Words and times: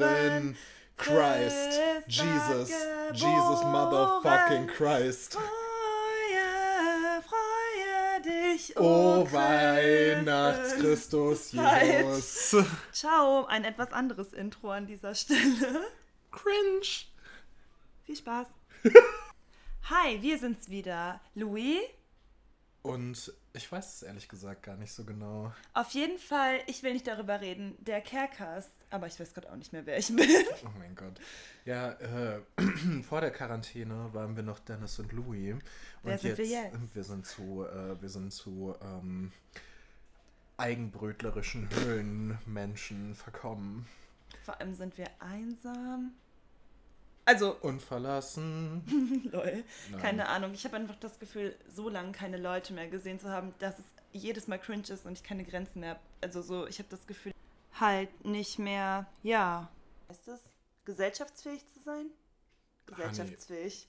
Christ, 0.98 1.80
Jesus, 2.08 2.70
Jesus 3.14 3.64
motherfucking 3.64 4.68
Christ. 4.68 5.34
Freue, 5.34 7.22
freue 7.22 8.22
dich, 8.22 8.76
O 8.78 9.24
Christ. 9.24 9.34
Weihnachtschristus 9.34 11.54
Jesus. 11.54 12.58
Ciao, 12.92 13.46
ein 13.46 13.64
etwas 13.64 13.94
anderes 13.94 14.34
Intro 14.34 14.72
an 14.72 14.86
dieser 14.88 15.16
Stelle. 15.16 15.86
Cringe. 16.32 17.06
Viel 18.06 18.18
Spaß. 18.18 18.48
Hi, 19.90 20.22
wir 20.22 20.38
sind's 20.38 20.70
wieder. 20.70 21.22
Louis? 21.34 21.80
Und 22.82 23.34
ich 23.54 23.70
weiß 23.70 23.96
es 23.96 24.04
ehrlich 24.04 24.30
gesagt 24.30 24.64
gar 24.64 24.78
nicht 24.78 24.94
so 24.94 25.04
genau. 25.04 25.52
Auf 25.74 25.92
jeden 25.92 26.18
Fall, 26.18 26.60
ich 26.68 26.82
will 26.82 26.94
nicht 26.94 27.08
darüber 27.08 27.42
reden, 27.42 27.76
der 27.80 28.00
Carecast, 28.02 28.72
aber 28.90 29.08
ich 29.08 29.20
weiß 29.20 29.34
gerade 29.34 29.52
auch 29.52 29.56
nicht 29.58 29.74
mehr, 29.74 29.86
wer 29.86 29.98
ich 29.98 30.08
bin. 30.08 30.20
Oh 30.64 30.70
mein 30.78 30.96
Gott. 30.96 31.20
Ja, 31.66 31.92
äh, 31.92 32.42
vor 33.04 33.22
der 33.22 33.32
Quarantäne 33.32 34.10
waren 34.14 34.36
wir 34.36 34.44
noch 34.44 34.60
Dennis 34.60 34.98
und 35.00 35.12
Louis. 35.12 35.54
Und 35.54 35.64
Wer 36.04 36.18
sind 36.18 36.38
wir 36.38 36.46
jetzt? 36.46 36.96
Wir 36.96 37.04
sind 37.04 37.26
zu, 37.26 37.66
äh, 37.66 38.02
wir 38.02 38.10
sind 38.10 38.32
zu 38.32 38.76
ähm, 38.82 39.32
eigenbrötlerischen 40.58 41.70
Höhlenmenschen 41.70 43.16
verkommen. 43.16 43.88
Vor 44.44 44.60
allem 44.60 44.74
sind 44.74 44.98
wir 44.98 45.08
einsam. 45.20 46.14
Also, 47.30 47.56
Unverlassen. 47.62 48.82
lol, 49.32 49.64
Nein. 49.92 50.02
keine 50.02 50.30
Ahnung. 50.30 50.52
Ich 50.56 50.66
habe 50.66 50.78
einfach 50.78 50.96
das 50.96 51.20
Gefühl, 51.20 51.56
so 51.72 51.88
lange 51.88 52.12
keine 52.12 52.38
Leute 52.38 52.74
mehr 52.74 52.88
gesehen 52.88 53.20
zu 53.20 53.30
haben, 53.30 53.54
dass 53.60 53.78
es 53.78 53.86
jedes 54.12 54.48
Mal 54.48 54.58
cringe 54.58 54.90
ist 54.90 55.06
und 55.06 55.14
ich 55.14 55.22
keine 55.22 55.44
Grenzen 55.44 55.82
mehr. 55.82 55.92
hab. 55.92 56.02
Also 56.22 56.42
so, 56.42 56.66
ich 56.66 56.80
habe 56.80 56.90
das 56.90 57.06
Gefühl, 57.06 57.32
halt 57.80 58.26
nicht 58.26 58.58
mehr, 58.58 59.06
ja. 59.22 59.70
Ist 60.10 60.28
es 60.28 60.40
gesellschaftsfähig 60.86 61.68
zu 61.68 61.80
sein? 61.80 62.08
Gesellschaftsfähig. 62.88 63.88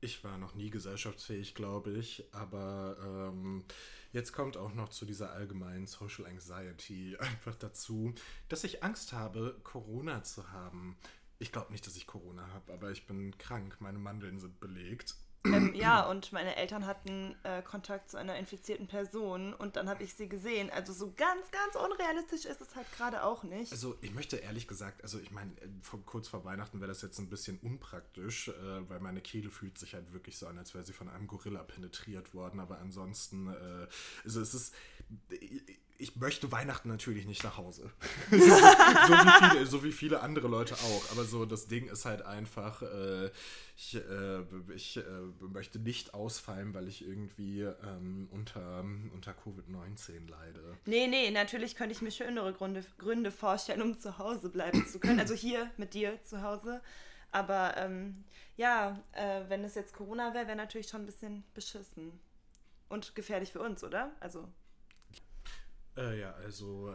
Ich 0.00 0.24
war 0.24 0.36
noch 0.36 0.56
nie 0.56 0.70
gesellschaftsfähig, 0.70 1.54
glaube 1.54 1.92
ich, 1.92 2.24
aber 2.32 2.96
ähm, 3.00 3.64
jetzt 4.12 4.32
kommt 4.32 4.56
auch 4.56 4.74
noch 4.74 4.88
zu 4.88 5.04
dieser 5.04 5.30
allgemeinen 5.30 5.86
Social 5.86 6.26
Anxiety 6.26 7.16
einfach 7.20 7.54
dazu, 7.54 8.12
dass 8.48 8.64
ich 8.64 8.82
Angst 8.82 9.12
habe, 9.12 9.60
Corona 9.62 10.24
zu 10.24 10.50
haben. 10.50 10.96
Ich 11.40 11.52
glaube 11.52 11.72
nicht, 11.72 11.86
dass 11.86 11.96
ich 11.96 12.06
Corona 12.06 12.46
habe, 12.52 12.72
aber 12.72 12.90
ich 12.90 13.06
bin 13.06 13.36
krank. 13.38 13.76
Meine 13.80 13.98
Mandeln 13.98 14.38
sind 14.38 14.60
belegt. 14.60 15.16
ähm, 15.46 15.74
ja, 15.74 16.04
und 16.06 16.32
meine 16.32 16.56
Eltern 16.56 16.84
hatten 16.84 17.34
äh, 17.44 17.62
Kontakt 17.62 18.10
zu 18.10 18.18
einer 18.18 18.36
infizierten 18.36 18.88
Person 18.88 19.54
und 19.54 19.76
dann 19.76 19.88
habe 19.88 20.04
ich 20.04 20.12
sie 20.12 20.28
gesehen. 20.28 20.68
Also 20.68 20.92
so 20.92 21.14
ganz, 21.16 21.50
ganz 21.50 21.76
unrealistisch 21.76 22.44
ist 22.44 22.60
es 22.60 22.76
halt 22.76 22.86
gerade 22.92 23.24
auch 23.24 23.42
nicht. 23.42 23.72
Also 23.72 23.96
ich 24.02 24.12
möchte 24.12 24.36
ehrlich 24.36 24.68
gesagt, 24.68 25.02
also 25.02 25.18
ich 25.18 25.30
meine, 25.30 25.52
äh, 25.62 25.68
kurz 26.04 26.28
vor 26.28 26.44
Weihnachten 26.44 26.78
wäre 26.80 26.90
das 26.90 27.00
jetzt 27.00 27.18
ein 27.18 27.30
bisschen 27.30 27.58
unpraktisch, 27.60 28.48
äh, 28.48 28.88
weil 28.90 29.00
meine 29.00 29.22
Kehle 29.22 29.48
fühlt 29.48 29.78
sich 29.78 29.94
halt 29.94 30.12
wirklich 30.12 30.36
so 30.36 30.46
an, 30.46 30.58
als 30.58 30.74
wäre 30.74 30.84
sie 30.84 30.92
von 30.92 31.08
einem 31.08 31.26
Gorilla 31.26 31.62
penetriert 31.62 32.34
worden. 32.34 32.60
Aber 32.60 32.78
ansonsten, 32.78 33.48
äh, 33.48 33.86
also 34.24 34.42
es 34.42 34.52
ist, 34.52 34.74
ich 36.00 36.16
möchte 36.16 36.50
Weihnachten 36.50 36.88
natürlich 36.88 37.26
nicht 37.26 37.44
nach 37.44 37.56
Hause. 37.56 37.90
so, 38.30 38.36
wie 38.36 39.48
viele, 39.48 39.66
so 39.66 39.84
wie 39.84 39.92
viele 39.92 40.20
andere 40.20 40.48
Leute 40.48 40.74
auch. 40.74 41.10
Aber 41.12 41.24
so 41.24 41.44
das 41.44 41.66
Ding 41.68 41.88
ist 41.88 42.04
halt 42.04 42.22
einfach, 42.22 42.82
äh, 42.82 43.30
ich, 43.76 43.96
äh, 43.96 44.42
ich 44.74 44.96
äh, 44.96 45.02
möchte 45.40 45.78
nicht 45.78 46.14
ausfallen, 46.14 46.74
weil 46.74 46.88
ich 46.88 47.06
irgendwie 47.06 47.62
ähm, 47.62 48.28
unter, 48.30 48.80
unter 49.12 49.32
Covid-19 49.32 50.28
leide. 50.28 50.78
Nee, 50.86 51.06
nee, 51.06 51.30
natürlich 51.30 51.76
könnte 51.76 51.94
ich 51.94 52.02
mir 52.02 52.10
schönere 52.10 52.52
Gründe, 52.52 52.84
Gründe 52.98 53.30
vorstellen, 53.30 53.82
um 53.82 53.98
zu 53.98 54.18
Hause 54.18 54.48
bleiben 54.48 54.86
zu 54.86 54.98
können. 54.98 55.20
Also 55.20 55.34
hier 55.34 55.70
mit 55.76 55.94
dir 55.94 56.20
zu 56.22 56.42
Hause. 56.42 56.80
Aber 57.32 57.76
ähm, 57.76 58.24
ja, 58.56 59.02
äh, 59.12 59.42
wenn 59.48 59.64
es 59.64 59.74
jetzt 59.74 59.94
Corona 59.94 60.34
wäre, 60.34 60.46
wäre 60.46 60.56
natürlich 60.56 60.88
schon 60.88 61.02
ein 61.02 61.06
bisschen 61.06 61.44
beschissen. 61.54 62.18
Und 62.88 63.14
gefährlich 63.14 63.52
für 63.52 63.60
uns, 63.60 63.84
oder? 63.84 64.10
Also, 64.18 64.48
Äh, 65.96 66.20
ja, 66.20 66.32
also 66.34 66.94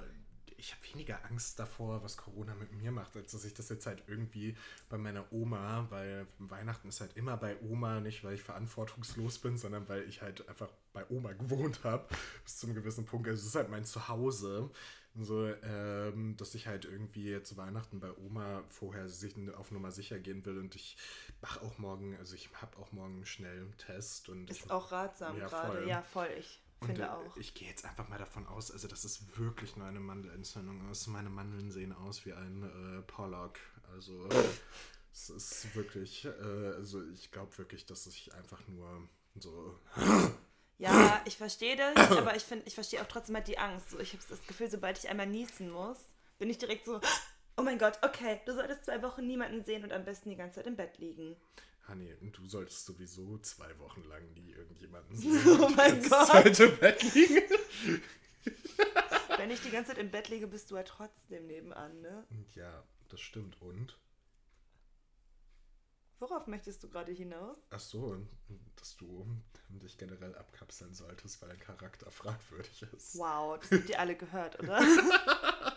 ich 0.58 0.74
habe 0.74 0.84
weniger 0.94 1.24
Angst 1.26 1.60
davor, 1.60 2.04
was 2.04 2.18
Corona 2.18 2.56
mit 2.56 2.72
mir 2.74 2.92
macht, 2.92 3.16
als 3.16 3.32
dass 3.32 3.46
ich 3.46 3.54
das 3.54 3.70
jetzt 3.70 3.86
halt 3.86 4.04
irgendwie 4.08 4.56
bei 4.90 4.98
meiner 4.98 5.32
Oma, 5.32 5.88
weil 5.90 6.28
Weihnachten 6.40 6.88
ist 6.88 7.02
halt 7.02 7.16
immer 7.18 7.38
bei 7.38 7.60
Oma, 7.62 8.00
nicht 8.00 8.24
weil 8.24 8.36
ich 8.36 8.42
verantwortungslos 8.44 9.40
bin, 9.40 9.58
sondern 9.58 9.88
weil 9.90 10.04
ich 10.08 10.22
halt 10.22 10.48
einfach 10.48 10.70
bei 10.94 11.06
Oma 11.10 11.34
gewohnt 11.34 11.84
habe, 11.84 12.08
bis 12.44 12.58
zu 12.58 12.68
einem 12.68 12.76
gewissen 12.76 13.06
Punkt. 13.06 13.28
Also 13.28 13.42
es 13.42 13.48
ist 13.48 13.56
halt 13.56 13.70
mein 13.70 13.86
Zuhause. 13.86 14.70
So, 15.18 15.48
ähm, 15.48 16.36
dass 16.36 16.56
ich 16.56 16.68
halt 16.68 16.84
irgendwie 16.84 17.42
zu 17.42 17.56
Weihnachten 17.56 18.02
bei 18.02 18.12
Oma 18.18 18.64
vorher 18.68 19.08
sich 19.08 19.34
auf 19.56 19.72
Nummer 19.72 19.92
sicher 19.92 20.20
gehen 20.20 20.46
will 20.46 20.58
und 20.58 20.76
ich 20.76 20.98
mache 21.42 21.62
auch 21.62 21.78
morgen, 21.78 22.18
also 22.18 22.36
ich 22.36 22.50
habe 22.62 22.76
auch 22.78 22.92
morgen 22.92 23.16
einen 23.16 23.26
schnellen 23.26 23.74
Test 23.78 24.28
und 24.28 24.50
ich 24.50 24.64
ist 24.64 24.72
auch 24.72 24.92
ratsam 24.92 25.38
Ja, 25.38 25.48
gerade. 25.48 25.88
Ja, 25.88 26.02
voll. 26.02 26.30
Ich 26.38 26.65
und 26.86 26.96
finde 26.96 27.04
äh, 27.04 27.10
auch. 27.10 27.38
ich 27.38 27.54
gehe 27.54 27.68
jetzt 27.68 27.86
einfach 27.86 28.08
mal 28.08 28.20
davon 28.20 28.48
aus, 28.48 28.72
also 28.72 28.88
dass 28.88 29.04
es 29.04 29.38
wirklich 29.38 29.76
nur 29.76 29.88
eine 29.88 30.00
Mandelentzündung 30.00 30.90
ist. 30.90 31.08
Meine 31.08 31.30
Mandeln 31.30 31.72
sehen 31.72 31.94
aus 31.94 32.26
wie 32.26 32.34
ein 32.34 32.64
äh, 32.64 33.02
Pollock. 33.04 33.60
Also 33.92 34.28
es 35.12 35.30
ist 35.30 35.76
wirklich, 35.76 36.26
äh, 36.26 36.74
also 36.76 37.02
ich 37.10 37.32
glaube 37.32 37.58
wirklich, 37.58 37.86
dass 37.86 38.06
ich 38.08 38.34
einfach 38.34 38.68
nur 38.68 39.08
so. 39.36 39.80
Ja, 40.78 41.22
ich 41.24 41.38
verstehe 41.38 41.78
das, 41.78 41.96
aber 42.18 42.36
ich 42.36 42.44
finde, 42.44 42.66
ich 42.68 42.76
verstehe 42.76 43.02
auch 43.02 43.08
trotzdem 43.08 43.36
halt 43.38 43.48
die 43.48 43.58
Angst. 43.58 43.92
So, 43.92 44.00
ich 44.00 44.12
habe 44.12 44.24
das 44.28 44.46
Gefühl, 44.46 44.70
sobald 44.70 44.98
ich 44.98 45.08
einmal 45.08 45.26
niesen 45.26 45.72
muss, 45.72 45.98
bin 46.38 46.50
ich 46.50 46.58
direkt 46.58 46.84
so, 46.84 47.00
oh 47.56 47.62
mein 47.62 47.80
Gott, 47.80 47.98
okay, 48.02 48.42
du 48.46 48.54
solltest 48.54 48.84
zwei 48.84 49.02
Wochen 49.02 49.26
niemanden 49.26 49.64
sehen 49.64 49.86
und 49.86 49.94
am 49.94 50.04
besten 50.04 50.30
die 50.30 50.36
ganze 50.36 50.56
Zeit 50.58 50.68
im 50.68 50.76
Bett 50.76 50.98
liegen. 50.98 51.38
Hanni, 51.88 52.16
du 52.32 52.48
solltest 52.48 52.86
sowieso 52.86 53.38
zwei 53.40 53.78
Wochen 53.80 54.04
lang 54.04 54.34
nie 54.34 54.52
irgendjemanden 54.52 55.18
Oh 55.62 55.70
mein 55.70 56.02
Gott. 56.10 56.60
Im 56.60 56.78
Bett 56.78 57.14
liegen. 57.14 57.44
Wenn 59.38 59.52
ich 59.52 59.62
die 59.62 59.70
ganze 59.70 59.92
Zeit 59.92 60.00
im 60.00 60.10
Bett 60.10 60.30
liege, 60.30 60.48
bist 60.48 60.72
du 60.72 60.76
ja 60.76 60.84
trotzdem 60.84 61.46
nebenan, 61.48 62.02
ne? 62.02 62.26
Ja, 62.54 62.84
das 63.10 63.22
stimmt. 63.22 63.62
Und? 63.62 63.98
Worauf 66.20 66.48
möchtest 66.48 66.84
du 66.84 66.90
gerade 66.90 67.12
hinaus? 67.12 67.58
Ach 67.70 67.80
so, 67.80 68.18
dass 68.78 68.96
du 68.98 69.28
dich 69.70 69.98
generell 69.98 70.34
abkapseln 70.36 70.94
solltest, 70.94 71.42
weil 71.42 71.50
dein 71.50 71.60
Charakter 71.60 72.10
fragwürdig 72.10 72.84
ist. 72.96 73.18
Wow, 73.18 73.60
das 73.60 73.72
habt 73.72 73.90
ihr 73.90 74.00
alle 74.00 74.16
gehört, 74.16 74.60
oder? 74.60 74.82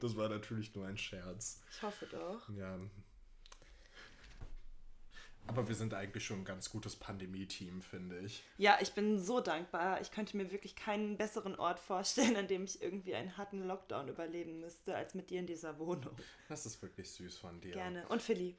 Das 0.00 0.16
war 0.16 0.28
natürlich 0.28 0.74
nur 0.74 0.86
ein 0.86 0.98
Scherz. 0.98 1.62
Ich 1.70 1.82
hoffe 1.82 2.04
doch. 2.06 2.48
Ja. 2.48 2.80
Aber 5.46 5.68
wir 5.68 5.74
sind 5.74 5.92
eigentlich 5.92 6.24
schon 6.24 6.40
ein 6.40 6.44
ganz 6.44 6.70
gutes 6.70 6.96
Pandemie-Team, 6.96 7.82
finde 7.82 8.20
ich. 8.20 8.44
Ja, 8.58 8.78
ich 8.80 8.92
bin 8.92 9.18
so 9.18 9.40
dankbar. 9.40 10.00
Ich 10.00 10.10
könnte 10.10 10.36
mir 10.36 10.50
wirklich 10.50 10.76
keinen 10.76 11.16
besseren 11.16 11.56
Ort 11.56 11.78
vorstellen, 11.78 12.36
an 12.36 12.46
dem 12.46 12.64
ich 12.64 12.80
irgendwie 12.80 13.14
einen 13.14 13.36
harten 13.36 13.66
Lockdown 13.66 14.08
überleben 14.08 14.60
müsste, 14.60 14.94
als 14.94 15.14
mit 15.14 15.30
dir 15.30 15.40
in 15.40 15.46
dieser 15.46 15.78
Wohnung. 15.78 16.16
Das 16.48 16.64
ist 16.64 16.80
wirklich 16.80 17.10
süß 17.10 17.38
von 17.38 17.60
dir. 17.60 17.72
Gerne. 17.72 18.06
Und 18.08 18.22
Philipp. 18.22 18.56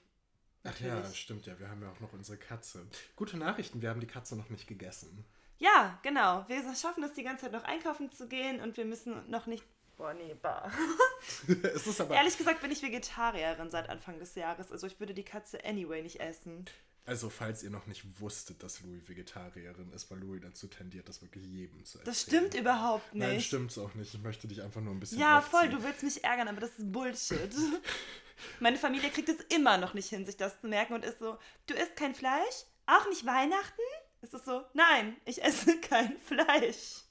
Ach 0.65 0.79
ja, 0.79 0.95
Natürlich. 0.95 1.19
stimmt 1.19 1.45
ja. 1.45 1.59
Wir 1.59 1.69
haben 1.69 1.81
ja 1.81 1.91
auch 1.91 1.99
noch 1.99 2.13
unsere 2.13 2.37
Katze. 2.37 2.85
Gute 3.15 3.37
Nachrichten, 3.37 3.81
wir 3.81 3.89
haben 3.89 3.99
die 3.99 4.07
Katze 4.07 4.35
noch 4.35 4.49
nicht 4.49 4.67
gegessen. 4.67 5.25
Ja, 5.59 5.99
genau. 6.03 6.45
Wir 6.47 6.61
schaffen 6.75 7.03
es 7.03 7.13
die 7.13 7.23
ganze 7.23 7.43
Zeit 7.43 7.53
noch 7.53 7.63
einkaufen 7.63 8.09
zu 8.09 8.27
gehen 8.27 8.61
und 8.61 8.75
wir 8.77 8.85
müssen 8.85 9.29
noch 9.29 9.45
nicht 9.45 9.63
Boah, 9.97 10.13
nee, 10.13 10.35
bah. 10.41 10.71
es 11.75 11.87
ist 11.87 12.01
aber, 12.01 12.15
Ehrlich 12.15 12.37
gesagt 12.37 12.61
bin 12.61 12.71
ich 12.71 12.81
Vegetarierin 12.81 13.69
seit 13.69 13.89
Anfang 13.89 14.19
des 14.19 14.35
Jahres. 14.35 14.71
Also 14.71 14.87
ich 14.87 14.99
würde 14.99 15.13
die 15.13 15.23
Katze 15.23 15.63
anyway 15.63 16.01
nicht 16.01 16.19
essen. 16.19 16.65
also, 17.05 17.29
falls 17.29 17.61
ihr 17.63 17.69
noch 17.69 17.85
nicht 17.85 18.03
wusstet, 18.19 18.63
dass 18.63 18.81
Louis 18.81 19.07
Vegetarierin 19.07 19.91
ist, 19.93 20.09
weil 20.09 20.19
Louis 20.19 20.41
dazu 20.41 20.67
tendiert, 20.67 21.07
das 21.07 21.21
wirklich 21.21 21.45
jedem 21.45 21.85
zu 21.85 21.99
erzählen. 21.99 22.05
Das 22.05 22.21
stimmt 22.21 22.53
überhaupt 22.55 23.13
nicht. 23.13 23.27
Nein, 23.27 23.41
stimmt's 23.41 23.77
auch 23.77 23.93
nicht. 23.93 24.13
Ich 24.13 24.21
möchte 24.21 24.47
dich 24.47 24.61
einfach 24.63 24.81
nur 24.81 24.93
ein 24.93 24.99
bisschen 24.99 25.19
Ja, 25.19 25.41
voll, 25.41 25.61
aufziehen. 25.65 25.77
du 25.79 25.83
willst 25.83 26.03
mich 26.03 26.23
ärgern, 26.23 26.47
aber 26.47 26.61
das 26.61 26.71
ist 26.71 26.91
Bullshit. 26.91 27.53
Meine 28.59 28.77
Familie 28.77 29.09
kriegt 29.11 29.29
es 29.29 29.39
immer 29.55 29.77
noch 29.77 29.93
nicht 29.93 30.09
hin, 30.09 30.25
sich 30.25 30.37
das 30.37 30.59
zu 30.59 30.67
merken 30.67 30.93
und 30.95 31.05
ist 31.05 31.19
so, 31.19 31.37
du 31.67 31.75
isst 31.75 31.95
kein 31.95 32.15
Fleisch? 32.15 32.65
Auch 32.87 33.07
nicht 33.09 33.25
Weihnachten? 33.25 33.81
Ist 34.23 34.33
es 34.33 34.45
so, 34.45 34.63
nein, 34.73 35.17
ich 35.25 35.43
esse 35.43 35.77
kein 35.81 36.17
Fleisch. 36.17 37.01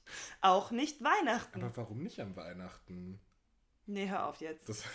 Auch 0.41 0.71
nicht 0.71 1.03
Weihnachten. 1.03 1.61
Aber 1.61 1.77
warum 1.77 2.01
nicht 2.01 2.19
am 2.19 2.35
Weihnachten? 2.35 3.19
nee, 3.85 4.09
hör 4.09 4.27
auf 4.27 4.41
jetzt. 4.41 4.67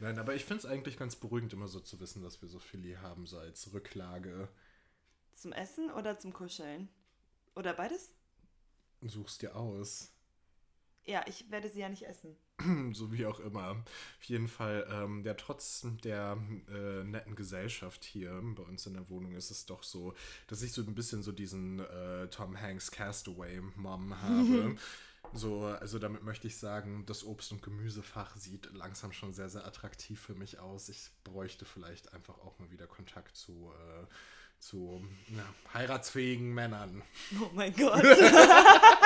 Nein, 0.00 0.18
aber 0.18 0.34
ich 0.34 0.44
finde 0.44 0.60
es 0.60 0.66
eigentlich 0.66 0.96
ganz 0.96 1.16
beruhigend, 1.16 1.52
immer 1.52 1.68
so 1.68 1.80
zu 1.80 2.00
wissen, 2.00 2.22
dass 2.22 2.40
wir 2.40 2.48
so 2.48 2.60
Filet 2.60 2.98
haben, 2.98 3.26
so 3.26 3.38
als 3.38 3.72
Rücklage. 3.74 4.48
Zum 5.32 5.52
Essen 5.52 5.90
oder 5.90 6.18
zum 6.18 6.32
Kuscheln? 6.32 6.88
Oder 7.54 7.74
beides? 7.74 8.14
Suchst 9.02 9.42
dir 9.42 9.54
aus. 9.54 10.14
Ja, 11.04 11.24
ich 11.26 11.50
werde 11.50 11.68
sie 11.68 11.80
ja 11.80 11.88
nicht 11.88 12.06
essen. 12.06 12.36
so 12.92 13.12
wie 13.12 13.26
auch 13.26 13.40
immer. 13.40 13.70
Auf 13.70 14.24
jeden 14.24 14.46
Fall, 14.46 14.86
ähm, 14.90 15.24
ja, 15.24 15.34
trotz 15.34 15.84
der 16.04 16.38
äh, 16.72 17.02
netten 17.02 17.34
Gesellschaft 17.34 18.04
hier 18.04 18.40
bei 18.54 18.62
uns 18.62 18.86
in 18.86 18.94
der 18.94 19.08
Wohnung 19.10 19.34
ist 19.34 19.50
es 19.50 19.66
doch 19.66 19.82
so, 19.82 20.14
dass 20.46 20.62
ich 20.62 20.72
so 20.72 20.82
ein 20.82 20.94
bisschen 20.94 21.22
so 21.22 21.32
diesen 21.32 21.80
äh, 21.80 22.28
Tom 22.28 22.60
Hanks 22.60 22.90
Castaway-Mom 22.92 24.20
habe. 24.22 24.76
So, 25.34 25.64
also 25.64 25.98
damit 25.98 26.22
möchte 26.22 26.46
ich 26.46 26.56
sagen, 26.56 27.04
das 27.06 27.24
Obst- 27.24 27.52
und 27.52 27.62
Gemüsefach 27.62 28.36
sieht 28.36 28.72
langsam 28.74 29.12
schon 29.12 29.32
sehr, 29.32 29.48
sehr 29.48 29.66
attraktiv 29.66 30.20
für 30.20 30.34
mich 30.34 30.58
aus. 30.58 30.88
Ich 30.88 31.10
bräuchte 31.24 31.64
vielleicht 31.64 32.12
einfach 32.12 32.38
auch 32.38 32.58
mal 32.58 32.70
wieder 32.70 32.86
Kontakt 32.86 33.36
zu, 33.36 33.72
äh, 33.72 34.06
zu 34.58 35.02
ja, 35.28 35.74
heiratsfähigen 35.74 36.52
Männern. 36.52 37.02
Oh 37.40 37.50
mein 37.54 37.74
Gott. 37.74 38.04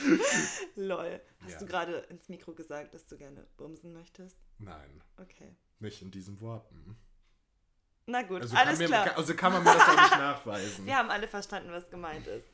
Lol. 0.76 1.20
Hast 1.40 1.52
Ja. 1.52 1.58
du 1.58 1.66
gerade 1.66 1.96
ins 2.10 2.28
Mikro 2.28 2.52
gesagt, 2.52 2.94
dass 2.94 3.06
du 3.06 3.16
gerne 3.16 3.46
bumsen 3.56 3.92
möchtest? 3.92 4.36
Nein, 4.58 5.02
Okay. 5.18 5.54
nicht 5.78 6.02
in 6.02 6.10
diesen 6.10 6.40
Worten. 6.40 6.96
Na 8.06 8.22
gut, 8.22 8.42
Also, 8.42 8.56
alles 8.56 8.78
kann, 8.78 8.90
mir, 8.90 8.96
klar. 9.02 9.16
also 9.16 9.34
kann 9.34 9.52
man 9.52 9.62
mir 9.64 9.72
das 9.74 9.82
auch 9.88 9.96
nicht 10.02 10.10
nachweisen. 10.18 10.86
Wir 10.86 10.96
haben 10.96 11.10
alle 11.10 11.28
verstanden, 11.28 11.70
was 11.70 11.88
gemeint 11.90 12.26
ist. 12.26 12.48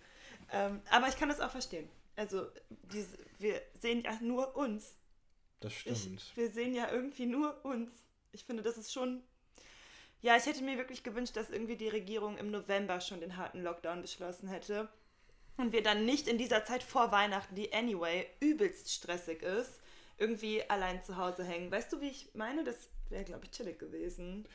Ähm, 0.53 0.81
aber 0.91 1.09
ich 1.09 1.17
kann 1.17 1.29
das 1.29 1.41
auch 1.41 1.51
verstehen. 1.51 1.89
Also, 2.17 2.47
diese, 2.71 3.17
wir 3.39 3.61
sehen 3.81 4.03
ja 4.03 4.19
nur 4.21 4.55
uns. 4.57 4.97
Das 5.61 5.73
Ich, 5.73 5.81
stimmt. 5.81 6.33
wir 6.37 6.51
sehen 6.51 6.75
ja 6.75 6.91
irgendwie 6.91 7.27
nur 7.27 7.65
uns. 7.65 7.91
Ich 8.33 8.45
finde, 8.45 8.63
das 8.63 8.77
ist 8.77 8.93
schon. 8.93 9.23
Ja, 10.23 10.37
ich 10.37 10.47
hätte 10.47 10.63
mir 10.65 10.77
wirklich 10.77 11.03
gewünscht, 11.03 11.37
dass 11.37 11.51
irgendwie 11.51 11.77
die 11.77 11.89
Regierung 11.89 12.37
im 12.39 12.51
November 12.51 13.01
schon 13.01 13.21
den 13.21 13.37
harten 13.37 13.63
Lockdown 13.63 14.03
beschlossen 14.03 14.49
hätte. 14.49 14.89
Und 15.57 15.73
wir 15.73 15.83
dann 15.83 16.05
nicht 16.05 16.29
in 16.29 16.39
dieser 16.39 16.65
Zeit 16.65 16.83
vor 16.83 17.13
Weihnachten, 17.13 17.55
die 17.55 17.73
anyway 17.73 18.27
übelst 18.41 18.93
stressig 18.93 19.43
ist, 19.43 19.81
irgendwie 20.19 20.69
allein 20.69 21.03
zu 21.03 21.17
Hause 21.17 21.45
hängen. 21.45 21.71
Weißt 21.71 21.93
du, 21.93 22.01
wie 22.01 22.09
ich 22.09 22.31
meine? 22.35 22.65
Das 22.65 22.77
wäre, 23.09 23.25
glaube 23.25 23.45
ich, 23.45 23.51
chillig 23.51 23.79
gewesen. 23.79 24.47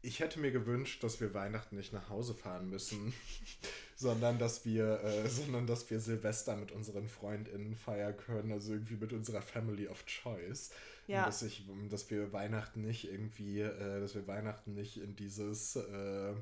Ich 0.00 0.20
hätte 0.20 0.38
mir 0.38 0.52
gewünscht, 0.52 1.02
dass 1.02 1.20
wir 1.20 1.34
Weihnachten 1.34 1.76
nicht 1.76 1.92
nach 1.92 2.08
Hause 2.08 2.34
fahren 2.34 2.70
müssen, 2.70 3.12
sondern 3.96 4.38
dass 4.38 4.64
wir, 4.64 5.02
äh, 5.02 5.28
sondern 5.28 5.66
dass 5.66 5.90
wir 5.90 5.98
Silvester 5.98 6.56
mit 6.56 6.70
unseren 6.70 7.08
FreundInnen 7.08 7.74
feiern 7.74 8.16
können, 8.16 8.52
also 8.52 8.74
irgendwie 8.74 8.96
mit 8.96 9.12
unserer 9.12 9.42
Family 9.42 9.88
of 9.88 10.04
Choice. 10.06 10.70
Ja. 11.08 11.24
Dass 11.24 11.42
ich, 11.42 11.64
dass 11.88 12.10
wir 12.10 12.32
Weihnachten 12.32 12.82
nicht 12.82 13.10
irgendwie, 13.10 13.60
äh, 13.60 14.00
dass 14.00 14.14
wir 14.14 14.26
Weihnachten 14.26 14.74
nicht 14.74 14.98
in 14.98 15.16
dieses, 15.16 15.74
äh, 15.74 16.34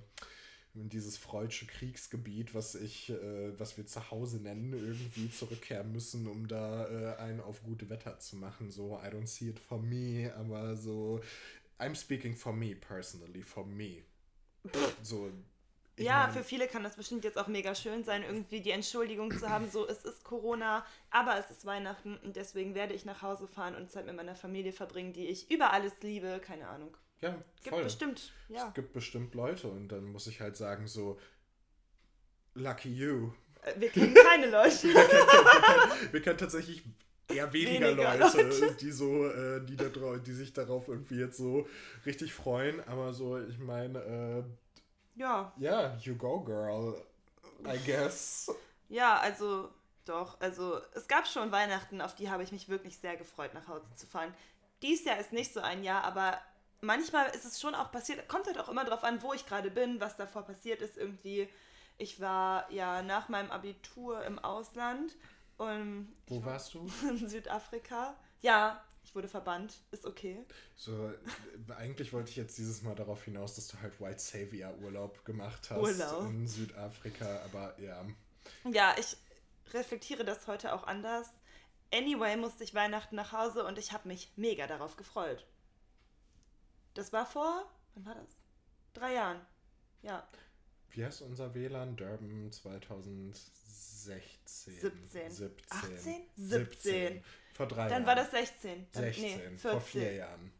in 0.81 0.89
dieses 0.89 1.17
freudsche 1.17 1.67
Kriegsgebiet, 1.67 2.55
was 2.55 2.75
ich, 2.75 3.11
äh, 3.11 3.59
was 3.59 3.77
wir 3.77 3.87
zu 3.87 4.11
Hause 4.11 4.39
nennen, 4.39 4.73
irgendwie 4.73 5.31
zurückkehren 5.31 5.93
müssen, 5.93 6.27
um 6.27 6.47
da 6.49 6.87
äh, 6.89 7.17
einen 7.17 7.41
auf 7.41 7.63
gute 7.63 7.89
Wetter 7.91 8.19
zu 8.19 8.37
machen. 8.37 8.71
So, 8.71 8.99
I 9.03 9.09
don't 9.09 9.27
see 9.27 9.49
it 9.49 9.59
for 9.59 9.79
me, 9.79 10.33
aber 10.37 10.77
so, 10.77 11.21
I'm 11.79 11.95
speaking 11.95 12.35
for 12.35 12.53
me 12.53 12.75
personally, 12.75 13.43
for 13.43 13.65
me. 13.67 14.03
So. 15.03 15.31
ja, 15.99 16.25
mein- 16.27 16.33
für 16.35 16.45
viele 16.45 16.67
kann 16.69 16.83
das 16.83 16.97
bestimmt 16.97 17.25
jetzt 17.25 17.39
auch 17.39 17.47
mega 17.49 17.75
schön 17.75 18.05
sein, 18.05 18.23
irgendwie 18.23 18.61
die 18.61 18.71
Entschuldigung 18.73 19.31
zu 19.33 19.49
haben, 19.49 19.71
so 19.71 19.87
es 19.89 20.05
ist 20.05 20.25
Corona, 20.25 20.85
aber 21.11 21.39
es 21.39 21.51
ist 21.51 21.65
Weihnachten 21.65 22.17
und 22.19 22.37
deswegen 22.37 22.75
werde 22.75 22.95
ich 22.95 23.05
nach 23.05 23.23
Hause 23.23 23.47
fahren 23.47 23.75
und 23.77 23.91
Zeit 23.91 24.07
mit 24.07 24.17
meiner 24.17 24.35
Familie 24.35 24.73
verbringen, 24.73 25.13
die 25.13 25.27
ich 25.27 25.51
über 25.51 25.73
alles 25.73 26.03
liebe, 26.03 26.41
keine 26.45 26.69
Ahnung. 26.69 26.97
Ja, 27.21 27.31
Gibt 27.63 27.75
voll. 27.75 27.85
bestimmt, 27.85 28.33
ja. 28.49 28.69
Es 28.69 28.75
gibt 28.75 28.93
bestimmt 28.93 29.35
Leute 29.35 29.69
und 29.69 29.89
dann 29.89 30.05
muss 30.05 30.27
ich 30.27 30.41
halt 30.41 30.57
sagen, 30.57 30.87
so, 30.87 31.19
lucky 32.55 32.93
you. 32.93 33.33
Äh, 33.63 33.81
Wir 33.81 33.91
kennen 33.91 34.15
keine 34.15 34.51
Leute. 34.51 34.83
Wir 34.89 34.93
kennen, 34.95 35.27
wir 35.27 35.63
kennen, 35.63 36.13
wir 36.13 36.23
kennen 36.23 36.39
tatsächlich 36.39 36.83
eher 37.29 37.53
weniger, 37.53 37.89
Weniger 37.89 38.17
Leute, 38.19 38.43
Leute. 38.43 38.75
die 38.77 38.93
so, 38.93 39.27
äh, 39.27 39.65
die, 39.65 39.77
da 39.77 39.89
die 39.89 40.33
sich 40.33 40.53
darauf 40.53 40.89
irgendwie 40.89 41.19
jetzt 41.19 41.39
so 41.39 41.67
richtig 42.05 42.33
freuen. 42.35 42.87
Aber 42.87 43.13
so, 43.13 43.39
ich 43.41 43.59
meine, 43.59 43.99
äh, 43.99 45.19
Ja, 45.19 45.53
ja, 45.59 45.97
you 46.03 46.15
go, 46.17 46.41
girl. 46.45 47.03
I 47.67 47.79
guess. 47.85 48.51
ja, 48.89 49.19
also 49.19 49.71
doch, 50.05 50.39
also 50.41 50.79
es 50.95 51.09
gab 51.09 51.27
schon 51.27 51.51
Weihnachten, 51.51 52.01
auf 52.01 52.15
die 52.15 52.31
habe 52.31 52.43
ich 52.45 52.53
mich 52.53 52.69
wirklich 52.69 52.99
sehr 52.99 53.17
gefreut, 53.17 53.55
nach 53.55 53.67
Hause 53.67 53.87
zu 53.97 54.07
fahren. 54.07 54.33
Dies 54.83 55.05
Jahr 55.05 55.19
ist 55.19 55.33
nicht 55.33 55.53
so 55.53 55.61
ein 55.61 55.83
Jahr, 55.83 56.05
aber 56.05 56.39
manchmal 56.81 57.29
ist 57.35 57.45
es 57.45 57.61
schon 57.61 57.75
auch 57.75 57.91
passiert, 57.91 58.29
kommt 58.29 58.47
halt 58.47 58.59
auch 58.59 58.69
immer 58.69 58.85
drauf 58.85 59.05
an, 59.05 59.23
wo 59.23 59.33
ich 59.33 59.47
gerade 59.47 59.71
bin, 59.71 60.01
was 60.01 60.17
davor 60.17 60.43
passiert 60.43 60.83
ist 60.83 60.97
irgendwie. 60.97 61.49
Ich 61.99 62.21
war 62.21 62.71
ja 62.71 63.03
nach 63.03 63.29
meinem 63.29 63.51
Abitur 63.51 64.23
im 64.25 64.39
Ausland 64.39 65.17
und 65.57 66.15
Wo 66.27 66.45
warst 66.45 66.75
du? 66.75 66.87
in 67.09 67.29
Südafrika. 67.29 68.15
Ja, 68.43 68.85
ich 69.05 69.15
wurde 69.15 69.29
verbannt, 69.29 69.79
ist 69.93 70.05
okay. 70.05 70.45
So, 70.75 71.09
äh, 71.09 71.73
eigentlich 71.77 72.13
wollte 72.13 72.31
ich 72.31 72.37
jetzt 72.37 72.59
dieses 72.59 72.83
Mal 72.83 72.95
darauf 72.95 73.25
hinaus, 73.25 73.55
dass 73.55 73.69
du 73.69 73.81
halt 73.81 74.01
White 74.01 74.19
Savior 74.19 74.75
Urlaub 74.83 75.25
gemacht 75.25 75.71
hast 75.71 75.81
Urlaub. 75.81 76.25
in 76.29 76.47
Südafrika, 76.47 77.41
aber 77.45 77.79
ja. 77.81 78.05
Ja, 78.65 78.95
ich 78.99 79.17
reflektiere 79.73 80.25
das 80.25 80.47
heute 80.47 80.75
auch 80.75 80.85
anders. 80.85 81.29
Anyway 81.93 82.37
musste 82.37 82.65
ich 82.65 82.75
Weihnachten 82.75 83.17
nach 83.17 83.33
Hause 83.33 83.65
und 83.65 83.79
ich 83.79 83.93
habe 83.93 84.09
mich 84.09 84.33
mega 84.37 84.67
darauf 84.67 84.97
gefreut. 84.97 85.47
Das 86.97 87.13
war 87.13 87.27
vor, 87.27 87.71
wann 87.95 88.07
war 88.07 88.15
das? 88.15 88.31
Drei 88.95 89.13
Jahren. 89.13 89.41
Ja, 90.01 90.27
Wie 90.91 91.05
heißt 91.05 91.21
unser 91.23 91.55
WLAN? 91.55 91.95
Durban 91.97 92.51
2016. 92.51 94.23
17. 94.47 95.31
17. 95.31 95.51
18? 95.69 96.23
17. 96.37 97.25
Vor 97.53 97.67
drei 97.67 97.83
dann 97.89 97.91
Jahren. 97.91 98.07
war 98.07 98.15
das 98.15 98.31
16. 98.31 98.87
Dann, 98.93 99.03
16. 99.05 99.23
Nee, 99.25 99.37
14. 99.37 99.59
vor 99.59 99.81
vier 99.81 100.13
Jahren. 100.15 100.53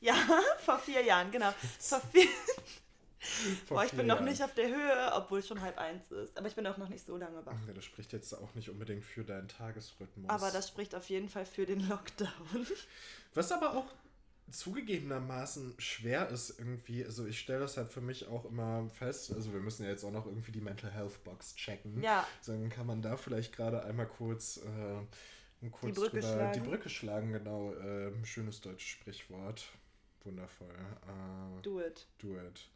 Ja, 0.00 0.14
vor 0.58 0.78
vier 0.78 1.02
Jahren, 1.02 1.30
genau. 1.30 1.52
Vor 1.78 2.00
vier, 2.12 2.28
Vor 3.66 3.78
Boah, 3.78 3.84
ich 3.84 3.92
bin 3.92 4.06
noch 4.06 4.16
Jahren. 4.16 4.26
nicht 4.26 4.42
auf 4.42 4.54
der 4.54 4.68
Höhe, 4.68 5.12
obwohl 5.14 5.40
es 5.40 5.48
schon 5.48 5.60
halb 5.60 5.76
eins 5.78 6.10
ist. 6.12 6.36
Aber 6.36 6.46
ich 6.48 6.54
bin 6.54 6.66
auch 6.66 6.76
noch 6.76 6.88
nicht 6.88 7.04
so 7.04 7.16
lange 7.16 7.44
wach. 7.44 7.56
Ja, 7.66 7.72
das 7.72 7.84
spricht 7.84 8.12
jetzt 8.12 8.32
auch 8.34 8.54
nicht 8.54 8.68
unbedingt 8.70 9.04
für 9.04 9.24
deinen 9.24 9.48
Tagesrhythmus. 9.48 10.28
Aber 10.28 10.50
das 10.50 10.68
spricht 10.68 10.94
auf 10.94 11.08
jeden 11.08 11.28
Fall 11.28 11.46
für 11.46 11.66
den 11.66 11.88
Lockdown. 11.88 12.66
Was 13.34 13.50
aber 13.52 13.74
auch 13.76 13.86
zugegebenermaßen 14.50 15.74
schwer 15.78 16.28
ist 16.28 16.58
irgendwie, 16.58 17.04
also 17.04 17.26
ich 17.26 17.38
stelle 17.38 17.60
das 17.60 17.76
halt 17.76 17.88
für 17.88 18.00
mich 18.00 18.26
auch 18.28 18.44
immer 18.44 18.88
fest, 18.90 19.32
also 19.32 19.52
wir 19.52 19.60
müssen 19.60 19.84
ja 19.84 19.90
jetzt 19.90 20.04
auch 20.04 20.10
noch 20.12 20.26
irgendwie 20.26 20.52
die 20.52 20.60
Mental 20.60 20.90
Health 20.90 21.22
Box 21.24 21.54
checken. 21.54 22.02
Ja. 22.02 22.26
Dann 22.46 22.68
kann 22.70 22.86
man 22.86 23.02
da 23.02 23.16
vielleicht 23.16 23.54
gerade 23.54 23.84
einmal 23.84 24.06
kurz, 24.06 24.58
äh, 24.58 25.68
kurz 25.70 25.96
Brücke 25.96 26.20
drüber, 26.20 26.32
schlagen. 26.34 26.52
die 26.62 26.68
Brücke 26.68 26.88
schlagen, 26.88 27.32
genau. 27.32 27.74
Äh, 27.74 28.12
schönes 28.24 28.60
deutsches 28.60 28.88
Sprichwort. 28.88 29.66
Wundervoll. 30.24 30.68
Äh, 30.68 31.62
Do 31.62 31.80
it. 31.80 32.06
do 32.18 32.36
it. 32.38 32.68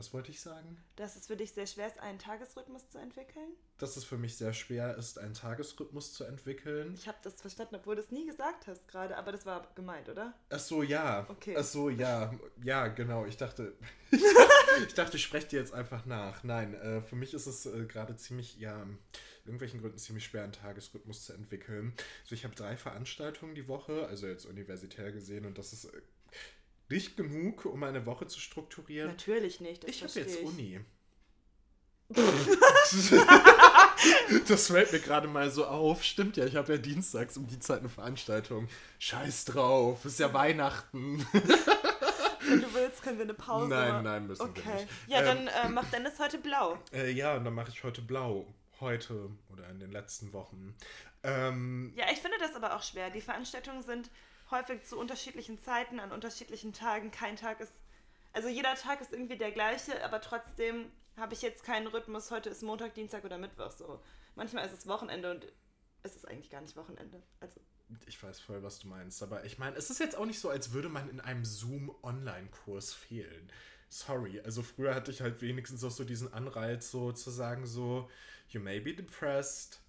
Was 0.00 0.14
wollte 0.14 0.30
ich 0.30 0.40
sagen? 0.40 0.82
Dass 0.96 1.14
es 1.14 1.26
für 1.26 1.36
dich 1.36 1.52
sehr 1.52 1.66
schwer 1.66 1.86
ist, 1.86 2.00
einen 2.00 2.18
Tagesrhythmus 2.18 2.88
zu 2.88 2.96
entwickeln? 2.96 3.50
Dass 3.76 3.98
es 3.98 4.04
für 4.04 4.16
mich 4.16 4.34
sehr 4.34 4.54
schwer 4.54 4.96
ist, 4.96 5.18
einen 5.18 5.34
Tagesrhythmus 5.34 6.14
zu 6.14 6.24
entwickeln. 6.24 6.94
Ich 6.94 7.06
habe 7.06 7.18
das 7.22 7.38
verstanden, 7.38 7.74
obwohl 7.74 7.96
du 7.96 8.00
es 8.00 8.10
nie 8.10 8.24
gesagt 8.24 8.66
hast 8.66 8.88
gerade, 8.88 9.18
aber 9.18 9.30
das 9.30 9.44
war 9.44 9.70
gemeint, 9.74 10.08
oder? 10.08 10.32
Ach 10.48 10.58
so, 10.58 10.82
ja. 10.82 11.26
Okay. 11.28 11.54
Ach 11.54 11.64
so, 11.64 11.90
ja. 11.90 12.32
Ja, 12.64 12.86
genau. 12.86 13.26
Ich 13.26 13.36
dachte, 13.36 13.74
ich 14.86 14.94
dachte, 14.94 15.18
ich 15.18 15.22
spreche 15.22 15.48
dir 15.48 15.60
jetzt 15.60 15.74
einfach 15.74 16.06
nach. 16.06 16.44
Nein, 16.44 16.72
äh, 16.72 17.02
für 17.02 17.16
mich 17.16 17.34
ist 17.34 17.44
es 17.44 17.66
äh, 17.66 17.84
gerade 17.84 18.16
ziemlich, 18.16 18.58
ja, 18.58 18.86
irgendwelchen 19.44 19.82
Gründen 19.82 19.98
ziemlich 19.98 20.24
schwer, 20.24 20.44
einen 20.44 20.52
Tagesrhythmus 20.52 21.26
zu 21.26 21.34
entwickeln. 21.34 21.92
Also 22.22 22.36
ich 22.36 22.44
habe 22.44 22.54
drei 22.54 22.78
Veranstaltungen 22.78 23.54
die 23.54 23.68
Woche, 23.68 24.06
also 24.06 24.26
jetzt 24.26 24.46
universitär 24.46 25.12
gesehen, 25.12 25.44
und 25.44 25.58
das 25.58 25.74
ist 25.74 25.84
äh, 25.84 26.00
nicht 26.90 27.16
genug, 27.16 27.64
um 27.64 27.82
eine 27.84 28.04
Woche 28.06 28.26
zu 28.26 28.40
strukturieren. 28.40 29.08
Natürlich 29.10 29.60
nicht. 29.60 29.84
Ich 29.84 30.02
habe 30.02 30.12
jetzt 30.18 30.40
ich. 30.40 30.44
Uni. 30.44 30.80
das 34.48 34.66
fällt 34.68 34.92
mir 34.92 34.98
gerade 34.98 35.28
mal 35.28 35.50
so 35.50 35.64
auf. 35.66 36.02
Stimmt 36.02 36.36
ja, 36.36 36.44
ich 36.44 36.56
habe 36.56 36.72
ja 36.72 36.78
dienstags 36.78 37.36
um 37.36 37.46
die 37.46 37.58
Zeit 37.60 37.80
eine 37.80 37.88
Veranstaltung. 37.88 38.68
Scheiß 38.98 39.44
drauf, 39.46 40.04
ist 40.04 40.18
ja 40.18 40.32
Weihnachten. 40.32 41.24
Wenn 41.32 42.62
du 42.62 42.74
willst, 42.74 43.02
können 43.02 43.18
wir 43.18 43.24
eine 43.24 43.34
Pause 43.34 43.68
Nein, 43.68 43.92
machen. 43.92 44.04
nein, 44.04 44.26
müssen 44.26 44.40
wir 44.42 44.50
Okay. 44.50 44.74
nicht. 44.74 44.88
Ja, 45.06 45.20
Ähm, 45.20 45.26
dann 45.26 45.46
äh, 45.46 45.68
macht 45.68 45.92
Dennis 45.92 46.18
heute 46.18 46.38
blau. 46.38 46.78
Äh, 46.92 47.12
ja, 47.12 47.36
und 47.36 47.44
dann 47.44 47.54
mache 47.54 47.70
ich 47.70 47.84
heute 47.84 48.02
blau. 48.02 48.46
Heute 48.80 49.30
oder 49.52 49.68
in 49.68 49.78
den 49.78 49.92
letzten 49.92 50.32
Wochen. 50.32 50.74
Ähm, 51.22 51.92
Ja, 51.94 52.06
ich 52.10 52.18
finde 52.18 52.38
das 52.40 52.56
aber 52.56 52.74
auch 52.74 52.82
schwer. 52.82 53.10
Die 53.10 53.20
Veranstaltungen 53.20 53.82
sind 53.82 54.10
häufig 54.50 54.82
zu 54.84 54.98
unterschiedlichen 54.98 55.58
Zeiten, 55.58 56.00
an 56.00 56.12
unterschiedlichen 56.12 56.72
Tagen. 56.72 57.10
Kein 57.10 57.36
Tag 57.36 57.60
ist. 57.60 57.72
Also 58.32 58.48
jeder 58.48 58.74
Tag 58.74 59.00
ist 59.00 59.12
irgendwie 59.12 59.36
der 59.36 59.50
gleiche, 59.50 60.04
aber 60.04 60.20
trotzdem 60.20 60.90
habe 61.16 61.34
ich 61.34 61.42
jetzt 61.42 61.64
keinen 61.64 61.86
Rhythmus. 61.86 62.30
Heute 62.30 62.48
ist 62.48 62.62
Montag, 62.62 62.94
Dienstag 62.94 63.24
oder 63.24 63.38
Mittwoch 63.38 63.70
so. 63.70 64.00
Manchmal 64.34 64.66
ist 64.66 64.72
es 64.72 64.86
Wochenende 64.86 65.30
und 65.30 65.46
es 66.02 66.16
ist 66.16 66.26
eigentlich 66.26 66.50
gar 66.50 66.60
nicht 66.60 66.76
Wochenende. 66.76 67.22
Also, 67.40 67.60
ich 68.06 68.22
weiß 68.22 68.40
voll, 68.40 68.62
was 68.62 68.78
du 68.78 68.88
meinst. 68.88 69.22
Aber 69.22 69.44
ich 69.44 69.58
meine, 69.58 69.76
es 69.76 69.90
ist 69.90 70.00
jetzt 70.00 70.16
auch 70.16 70.26
nicht 70.26 70.40
so, 70.40 70.48
als 70.48 70.72
würde 70.72 70.88
man 70.88 71.10
in 71.10 71.20
einem 71.20 71.44
Zoom-Online-Kurs 71.44 72.94
fehlen. 72.94 73.50
Sorry, 73.88 74.40
also 74.40 74.62
früher 74.62 74.94
hatte 74.94 75.10
ich 75.10 75.20
halt 75.20 75.42
wenigstens 75.42 75.82
auch 75.82 75.90
so 75.90 76.04
diesen 76.04 76.32
Anreiz, 76.32 76.90
so 76.92 77.10
zu 77.10 77.30
sagen, 77.30 77.66
so, 77.66 78.08
you 78.48 78.60
may 78.60 78.78
be 78.78 78.94
depressed, 78.94 79.80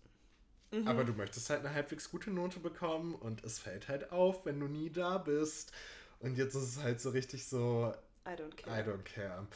Mhm. 0.71 0.87
aber 0.87 1.03
du 1.03 1.13
möchtest 1.13 1.49
halt 1.49 1.65
eine 1.65 1.73
halbwegs 1.73 2.09
gute 2.09 2.31
Note 2.31 2.59
bekommen 2.59 3.13
und 3.13 3.43
es 3.43 3.59
fällt 3.59 3.89
halt 3.89 4.11
auf, 4.11 4.45
wenn 4.45 4.59
du 4.59 4.67
nie 4.67 4.89
da 4.89 5.17
bist. 5.17 5.71
Und 6.19 6.37
jetzt 6.37 6.55
ist 6.55 6.63
es 6.63 6.83
halt 6.83 7.01
so 7.01 7.09
richtig 7.09 7.45
so, 7.45 7.93
I 8.25 8.31
don't 8.31 8.55
care. 8.55 8.79
I 8.79 8.83
don't 8.83 9.03
care. 9.03 9.47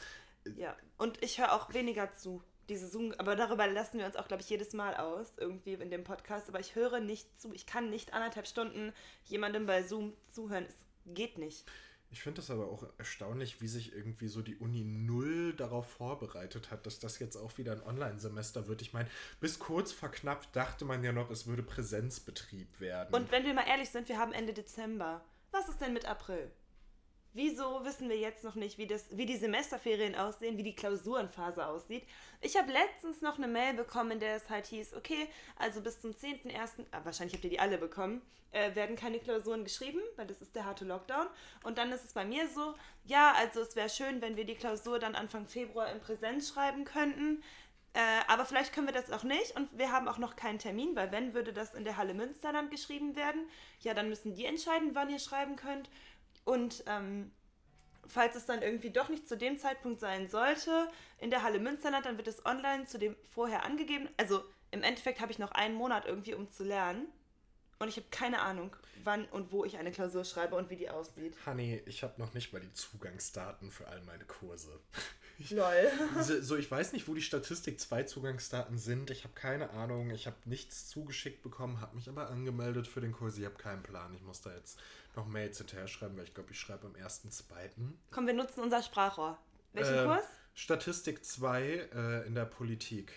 Ja, 0.56 0.76
und 0.98 1.22
ich 1.22 1.38
höre 1.38 1.52
auch 1.52 1.72
weniger 1.72 2.12
zu. 2.12 2.42
Diese 2.68 2.88
Zoom, 2.88 3.14
aber 3.18 3.36
darüber 3.36 3.68
lassen 3.68 3.98
wir 3.98 4.06
uns 4.06 4.16
auch, 4.16 4.26
glaube 4.26 4.42
ich, 4.42 4.50
jedes 4.50 4.72
Mal 4.72 4.96
aus, 4.96 5.32
irgendwie 5.36 5.74
in 5.74 5.88
dem 5.90 6.02
Podcast. 6.02 6.48
Aber 6.48 6.58
ich 6.58 6.74
höre 6.74 6.98
nicht 6.98 7.40
zu. 7.40 7.52
Ich 7.54 7.64
kann 7.64 7.90
nicht 7.90 8.12
anderthalb 8.12 8.48
Stunden 8.48 8.92
jemandem 9.24 9.66
bei 9.66 9.84
Zoom 9.84 10.14
zuhören. 10.28 10.66
Es 10.68 10.74
geht 11.14 11.38
nicht. 11.38 11.64
Ich 12.16 12.22
finde 12.22 12.40
das 12.40 12.50
aber 12.50 12.68
auch 12.70 12.82
erstaunlich, 12.96 13.60
wie 13.60 13.68
sich 13.68 13.92
irgendwie 13.92 14.28
so 14.28 14.40
die 14.40 14.56
Uni 14.56 14.84
null 14.84 15.52
darauf 15.52 15.86
vorbereitet 15.90 16.70
hat, 16.70 16.86
dass 16.86 16.98
das 16.98 17.18
jetzt 17.18 17.36
auch 17.36 17.58
wieder 17.58 17.72
ein 17.72 17.82
Online-Semester 17.82 18.68
wird. 18.68 18.80
Ich 18.80 18.94
meine, 18.94 19.06
bis 19.38 19.58
kurz 19.58 19.92
vor 19.92 20.10
knapp 20.10 20.50
dachte 20.54 20.86
man 20.86 21.04
ja 21.04 21.12
noch, 21.12 21.30
es 21.30 21.46
würde 21.46 21.62
Präsenzbetrieb 21.62 22.80
werden. 22.80 23.14
Und 23.14 23.30
wenn 23.30 23.44
wir 23.44 23.52
mal 23.52 23.66
ehrlich 23.68 23.90
sind, 23.90 24.08
wir 24.08 24.16
haben 24.16 24.32
Ende 24.32 24.54
Dezember. 24.54 25.26
Was 25.50 25.68
ist 25.68 25.78
denn 25.82 25.92
mit 25.92 26.06
April? 26.06 26.50
Wieso 27.36 27.84
wissen 27.84 28.08
wir 28.08 28.16
jetzt 28.16 28.44
noch 28.44 28.54
nicht, 28.54 28.78
wie, 28.78 28.86
das, 28.86 29.14
wie 29.14 29.26
die 29.26 29.36
Semesterferien 29.36 30.14
aussehen, 30.14 30.56
wie 30.56 30.62
die 30.62 30.74
Klausurenphase 30.74 31.66
aussieht? 31.66 32.02
Ich 32.40 32.56
habe 32.56 32.72
letztens 32.72 33.20
noch 33.20 33.36
eine 33.36 33.46
Mail 33.46 33.74
bekommen, 33.74 34.12
in 34.12 34.20
der 34.20 34.36
es 34.36 34.48
halt 34.48 34.64
hieß, 34.64 34.94
okay, 34.94 35.28
also 35.58 35.82
bis 35.82 36.00
zum 36.00 36.12
10.01., 36.12 36.86
ah, 36.92 37.00
wahrscheinlich 37.04 37.34
habt 37.34 37.44
ihr 37.44 37.50
die 37.50 37.60
alle 37.60 37.76
bekommen, 37.76 38.22
äh, 38.52 38.74
werden 38.74 38.96
keine 38.96 39.18
Klausuren 39.18 39.64
geschrieben, 39.64 40.00
weil 40.16 40.26
das 40.26 40.40
ist 40.40 40.56
der 40.56 40.64
harte 40.64 40.86
Lockdown. 40.86 41.26
Und 41.62 41.76
dann 41.76 41.92
ist 41.92 42.06
es 42.06 42.14
bei 42.14 42.24
mir 42.24 42.48
so, 42.48 42.74
ja, 43.04 43.34
also 43.36 43.60
es 43.60 43.76
wäre 43.76 43.90
schön, 43.90 44.22
wenn 44.22 44.38
wir 44.38 44.46
die 44.46 44.54
Klausur 44.54 44.98
dann 44.98 45.14
Anfang 45.14 45.46
Februar 45.46 45.92
in 45.92 46.00
Präsenz 46.00 46.48
schreiben 46.48 46.86
könnten. 46.86 47.42
Äh, 47.92 48.00
aber 48.28 48.46
vielleicht 48.46 48.72
können 48.72 48.86
wir 48.86 48.94
das 48.94 49.10
auch 49.10 49.24
nicht 49.24 49.56
und 49.56 49.68
wir 49.76 49.92
haben 49.92 50.08
auch 50.08 50.18
noch 50.18 50.36
keinen 50.36 50.58
Termin, 50.58 50.96
weil 50.96 51.12
wenn 51.12 51.34
würde 51.34 51.52
das 51.52 51.74
in 51.74 51.84
der 51.84 51.98
Halle 51.98 52.14
Münsterland 52.14 52.70
geschrieben 52.70 53.14
werden, 53.14 53.46
ja, 53.80 53.92
dann 53.92 54.08
müssen 54.08 54.34
die 54.34 54.46
entscheiden, 54.46 54.94
wann 54.94 55.10
ihr 55.10 55.18
schreiben 55.18 55.56
könnt. 55.56 55.90
Und 56.46 56.84
ähm, 56.86 57.32
falls 58.06 58.36
es 58.36 58.46
dann 58.46 58.62
irgendwie 58.62 58.90
doch 58.90 59.08
nicht 59.08 59.28
zu 59.28 59.36
dem 59.36 59.58
Zeitpunkt 59.58 60.00
sein 60.00 60.28
sollte, 60.28 60.88
in 61.18 61.30
der 61.30 61.42
Halle 61.42 61.58
Münsterland, 61.58 62.06
dann 62.06 62.16
wird 62.16 62.28
es 62.28 62.46
online 62.46 62.86
zu 62.86 62.98
dem 62.98 63.16
vorher 63.34 63.64
angegeben. 63.64 64.08
Also 64.16 64.44
im 64.70 64.82
Endeffekt 64.82 65.20
habe 65.20 65.32
ich 65.32 65.38
noch 65.38 65.50
einen 65.50 65.74
Monat 65.74 66.06
irgendwie, 66.06 66.34
um 66.34 66.48
zu 66.48 66.64
lernen. 66.64 67.08
Und 67.78 67.88
ich 67.88 67.96
habe 67.96 68.06
keine 68.10 68.40
Ahnung, 68.40 68.74
wann 69.04 69.26
und 69.26 69.52
wo 69.52 69.64
ich 69.64 69.76
eine 69.76 69.92
Klausur 69.92 70.24
schreibe 70.24 70.54
und 70.54 70.70
wie 70.70 70.76
die 70.76 70.88
aussieht. 70.88 71.34
Honey, 71.44 71.82
ich 71.84 72.02
habe 72.02 72.18
noch 72.18 72.32
nicht 72.32 72.52
mal 72.52 72.60
die 72.60 72.72
Zugangsdaten 72.72 73.70
für 73.70 73.86
all 73.88 74.00
meine 74.02 74.24
Kurse. 74.24 74.80
Lol. 75.50 75.92
So, 76.22 76.56
ich 76.56 76.70
weiß 76.70 76.94
nicht, 76.94 77.06
wo 77.08 77.14
die 77.14 77.20
Statistik 77.20 77.78
2 77.78 78.04
Zugangsdaten 78.04 78.78
sind. 78.78 79.10
Ich 79.10 79.24
habe 79.24 79.34
keine 79.34 79.70
Ahnung. 79.70 80.10
Ich 80.10 80.26
habe 80.26 80.36
nichts 80.46 80.88
zugeschickt 80.88 81.42
bekommen, 81.42 81.82
habe 81.82 81.96
mich 81.96 82.08
aber 82.08 82.30
angemeldet 82.30 82.88
für 82.88 83.02
den 83.02 83.12
Kurs. 83.12 83.36
Ich 83.36 83.44
habe 83.44 83.56
keinen 83.56 83.82
Plan. 83.82 84.14
Ich 84.14 84.22
muss 84.22 84.40
da 84.40 84.54
jetzt 84.54 84.78
noch 85.16 85.26
Mails 85.26 85.58
hinterher 85.58 85.88
schreiben, 85.88 86.16
weil 86.16 86.24
ich 86.24 86.34
glaube, 86.34 86.50
ich 86.52 86.60
schreibe 86.60 86.86
am 86.86 86.92
1.2. 86.94 87.42
Komm, 88.10 88.26
wir 88.26 88.34
nutzen 88.34 88.60
unser 88.60 88.82
Sprachrohr. 88.82 89.38
Welchen 89.72 89.94
Ähm, 89.94 90.06
Kurs? 90.06 90.24
Statistik 90.54 91.24
2 91.24 91.62
äh, 91.62 92.26
in 92.26 92.34
der 92.34 92.44
Politik. 92.46 93.12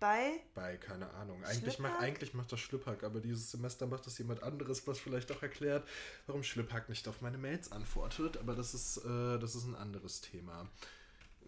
Bei? 0.00 0.40
Bei, 0.54 0.76
keine 0.76 1.10
Ahnung. 1.14 1.42
Eigentlich, 1.44 1.80
mach, 1.80 1.98
eigentlich 1.98 2.32
macht 2.32 2.52
das 2.52 2.60
Schlippack, 2.60 3.02
aber 3.02 3.18
dieses 3.20 3.50
Semester 3.50 3.86
macht 3.88 4.06
das 4.06 4.16
jemand 4.18 4.44
anderes, 4.44 4.86
was 4.86 5.00
vielleicht 5.00 5.32
auch 5.32 5.42
erklärt, 5.42 5.88
warum 6.26 6.44
Schlippack 6.44 6.88
nicht 6.88 7.08
auf 7.08 7.20
meine 7.20 7.36
Mails 7.36 7.72
antwortet. 7.72 8.36
Aber 8.36 8.54
das 8.54 8.74
ist, 8.74 8.98
äh, 8.98 9.38
das 9.40 9.56
ist 9.56 9.64
ein 9.64 9.74
anderes 9.74 10.20
Thema. 10.20 10.68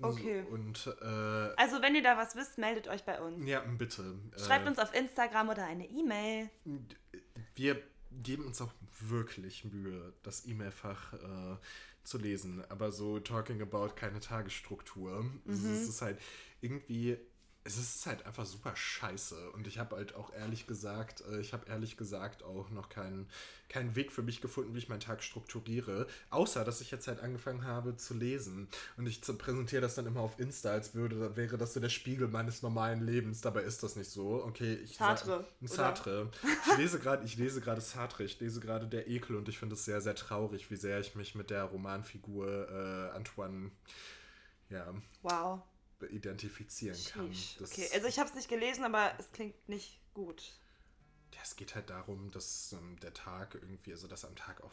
Okay. 0.03 0.43
Und 0.51 0.87
äh, 1.01 1.05
Also, 1.05 1.81
wenn 1.81 1.95
ihr 1.95 2.03
da 2.03 2.17
was 2.17 2.35
wisst, 2.35 2.59
meldet 2.59 2.89
euch 2.89 3.05
bei 3.05 3.21
uns. 3.21 3.47
ja, 3.47 3.61
bitte. 3.61 4.19
Schreibt 4.37 4.67
äh, 4.67 4.71
uns 4.71 4.79
auf 4.81 4.95
Instagram 4.95 5.51
oder 5.51 5.67
eine 5.67 5.87
E-Mail. 5.87 6.51
Wir 7.55 7.81
geben 8.11 8.45
uns 8.47 8.61
auch 8.61 8.73
wirklich 9.01 9.65
Mühe, 9.65 10.13
das 10.23 10.47
E-Mail-Fach 10.47 11.13
äh, 11.15 11.57
zu 12.05 12.19
lesen. 12.19 12.63
Aber 12.69 12.91
so 12.93 13.19
talking 13.21 13.61
about 13.63 13.91
keine 13.97 14.21
Tagesstruktur. 14.21 15.25
Es 15.47 15.59
ist- 15.59 15.65
Es 15.83 15.89
ist 15.89 16.03
halt 16.03 16.19
irgendwie. 16.61 17.19
Es 17.63 17.77
ist 17.77 18.07
halt 18.07 18.25
einfach 18.25 18.47
super 18.47 18.75
scheiße. 18.75 19.51
Und 19.51 19.67
ich 19.67 19.79
habe 19.79 19.97
halt 19.97 20.15
auch 20.15 20.33
ehrlich 20.33 20.67
gesagt, 20.67 21.23
äh, 21.31 21.41
ich 21.41 21.53
habe 21.53 21.69
ehrlich 21.69 21.99
gesagt 21.99 22.43
auch 22.43 22.71
noch 22.71 22.89
keinen, 22.89 23.29
keinen 23.69 23.95
Weg 23.97 24.13
für 24.13 24.23
mich 24.23 24.41
gefunden, 24.41 24.75
wie 24.75 24.79
ich 24.79 24.89
meinen 24.89 25.01
Tag 25.01 25.23
strukturiere. 25.23 26.07
Außer, 26.31 26.65
dass 26.65 26.81
ich 26.81 26.91
jetzt 26.91 27.07
halt 27.07 27.21
angefangen 27.21 27.65
habe 27.65 27.97
zu 27.97 28.15
lesen. 28.15 28.69
Und 28.97 29.07
ich 29.07 29.21
präsentiere 29.21 29.83
das 29.83 29.95
dann 29.95 30.07
immer 30.07 30.21
auf 30.21 30.39
Insta, 30.41 30.71
als 30.71 30.95
würde, 30.95 31.37
wäre 31.37 31.59
das 31.59 31.75
so 31.75 31.81
der 31.81 31.91
Spiegel 31.91 32.29
meines 32.29 32.63
normalen 32.63 33.03
Lebens. 33.05 33.43
Dabei 33.43 33.61
ist 33.63 33.83
das 33.83 33.95
nicht 33.95 34.11
so. 34.11 34.43
Okay, 34.43 34.77
ich 34.77 34.97
sa- 34.97 35.15
Sartre? 35.17 35.47
Sartre. 35.61 36.31
Ich 36.73 36.79
lese 36.79 36.99
gerade, 36.99 37.25
ich 37.27 37.37
lese 37.37 37.61
gerade 37.61 37.83
Sartre, 37.83 38.25
ich 38.25 38.41
lese 38.41 38.61
gerade 38.61 38.87
Der 38.89 39.07
Ekel 39.07 39.37
und 39.37 39.51
ich 39.51 39.59
finde 39.59 39.75
es 39.75 39.85
sehr, 39.85 40.01
sehr 40.01 40.15
traurig, 40.15 40.71
wie 40.71 40.77
sehr 40.77 40.99
ich 40.99 41.15
mich 41.15 41.35
mit 41.35 41.51
der 41.51 41.65
Romanfigur 41.65 42.69
äh, 42.71 43.17
Antoine 43.17 43.71
ja, 44.71 44.95
Wow. 45.23 45.63
Identifizieren 46.09 46.99
kann. 47.13 47.31
Das, 47.59 47.73
Okay, 47.73 47.89
also 47.93 48.07
ich 48.07 48.19
habe 48.19 48.29
es 48.29 48.35
nicht 48.35 48.49
gelesen, 48.49 48.85
aber 48.85 49.13
es 49.19 49.31
klingt 49.33 49.69
nicht 49.69 50.01
gut. 50.15 50.59
ja, 51.35 51.41
es 51.43 51.57
geht 51.57 51.75
halt 51.75 51.91
darum, 51.91 52.31
dass 52.31 52.73
ähm, 52.73 52.99
der 53.01 53.15
Tag 53.15 53.55
irgendwie, 53.55 53.93
also 53.93 54.09
dass 54.09 54.25
am 54.25 54.37
Tag 54.37 54.63
auf 54.63 54.73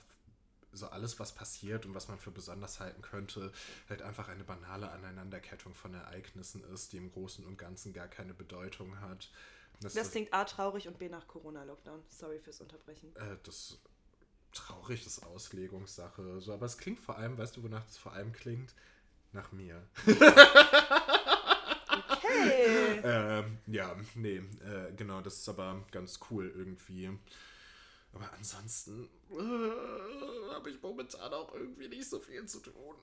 so 0.74 0.88
alles, 0.88 1.20
was 1.20 1.34
passiert 1.34 1.86
und 1.86 1.96
was 1.96 2.08
man 2.08 2.20
für 2.20 2.30
besonders 2.30 2.80
halten 2.80 3.02
könnte, 3.02 3.52
halt 3.90 4.02
einfach 4.02 4.28
eine 4.28 4.44
banale 4.44 4.92
Aneinanderkettung 4.92 5.74
von 5.74 5.94
Ereignissen 5.94 6.64
ist, 6.66 6.94
die 6.94 6.98
im 6.98 7.12
Großen 7.12 7.46
und 7.46 7.58
Ganzen 7.58 7.94
gar 7.94 8.08
keine 8.08 8.34
Bedeutung 8.34 9.00
hat. 9.00 9.32
Dass 9.80 9.94
Das 9.94 10.12
klingt 10.12 10.34
A 10.34 10.44
traurig 10.46 10.88
und 10.88 10.98
B 11.00 11.10
nach 11.10 11.28
Corona-Lockdown. 11.28 12.04
Sorry 12.10 12.40
fürs 12.40 12.62
Unterbrechen. 12.62 13.16
Äh, 13.16 13.38
das 13.44 13.80
traurig 14.52 15.06
ist 15.06 15.24
Auslegungssache. 15.24 16.42
So, 16.42 16.54
aber 16.54 16.66
es 16.66 16.78
klingt 16.78 17.00
vor 17.00 17.18
allem, 17.18 17.38
weißt 17.38 17.58
du, 17.58 17.64
wonach 17.64 17.86
das 17.86 17.98
vor 17.98 18.14
allem 18.14 18.34
klingt? 18.34 18.74
Nach 19.38 19.52
mir. 19.52 19.88
Hey! 22.20 23.00
ähm, 23.04 23.60
ja, 23.68 23.96
nee, 24.16 24.38
äh, 24.38 24.92
genau, 24.96 25.22
das 25.22 25.38
ist 25.38 25.50
aber 25.50 25.86
ganz 25.92 26.20
cool 26.30 26.52
irgendwie. 26.56 27.10
Aber 28.12 28.32
ansonsten 28.34 29.08
äh, 29.32 30.54
habe 30.54 30.70
ich 30.70 30.82
momentan 30.82 31.32
auch 31.34 31.54
irgendwie 31.54 31.88
nicht 31.88 32.10
so 32.10 32.20
viel 32.20 32.46
zu 32.48 32.60
tun. 32.60 32.96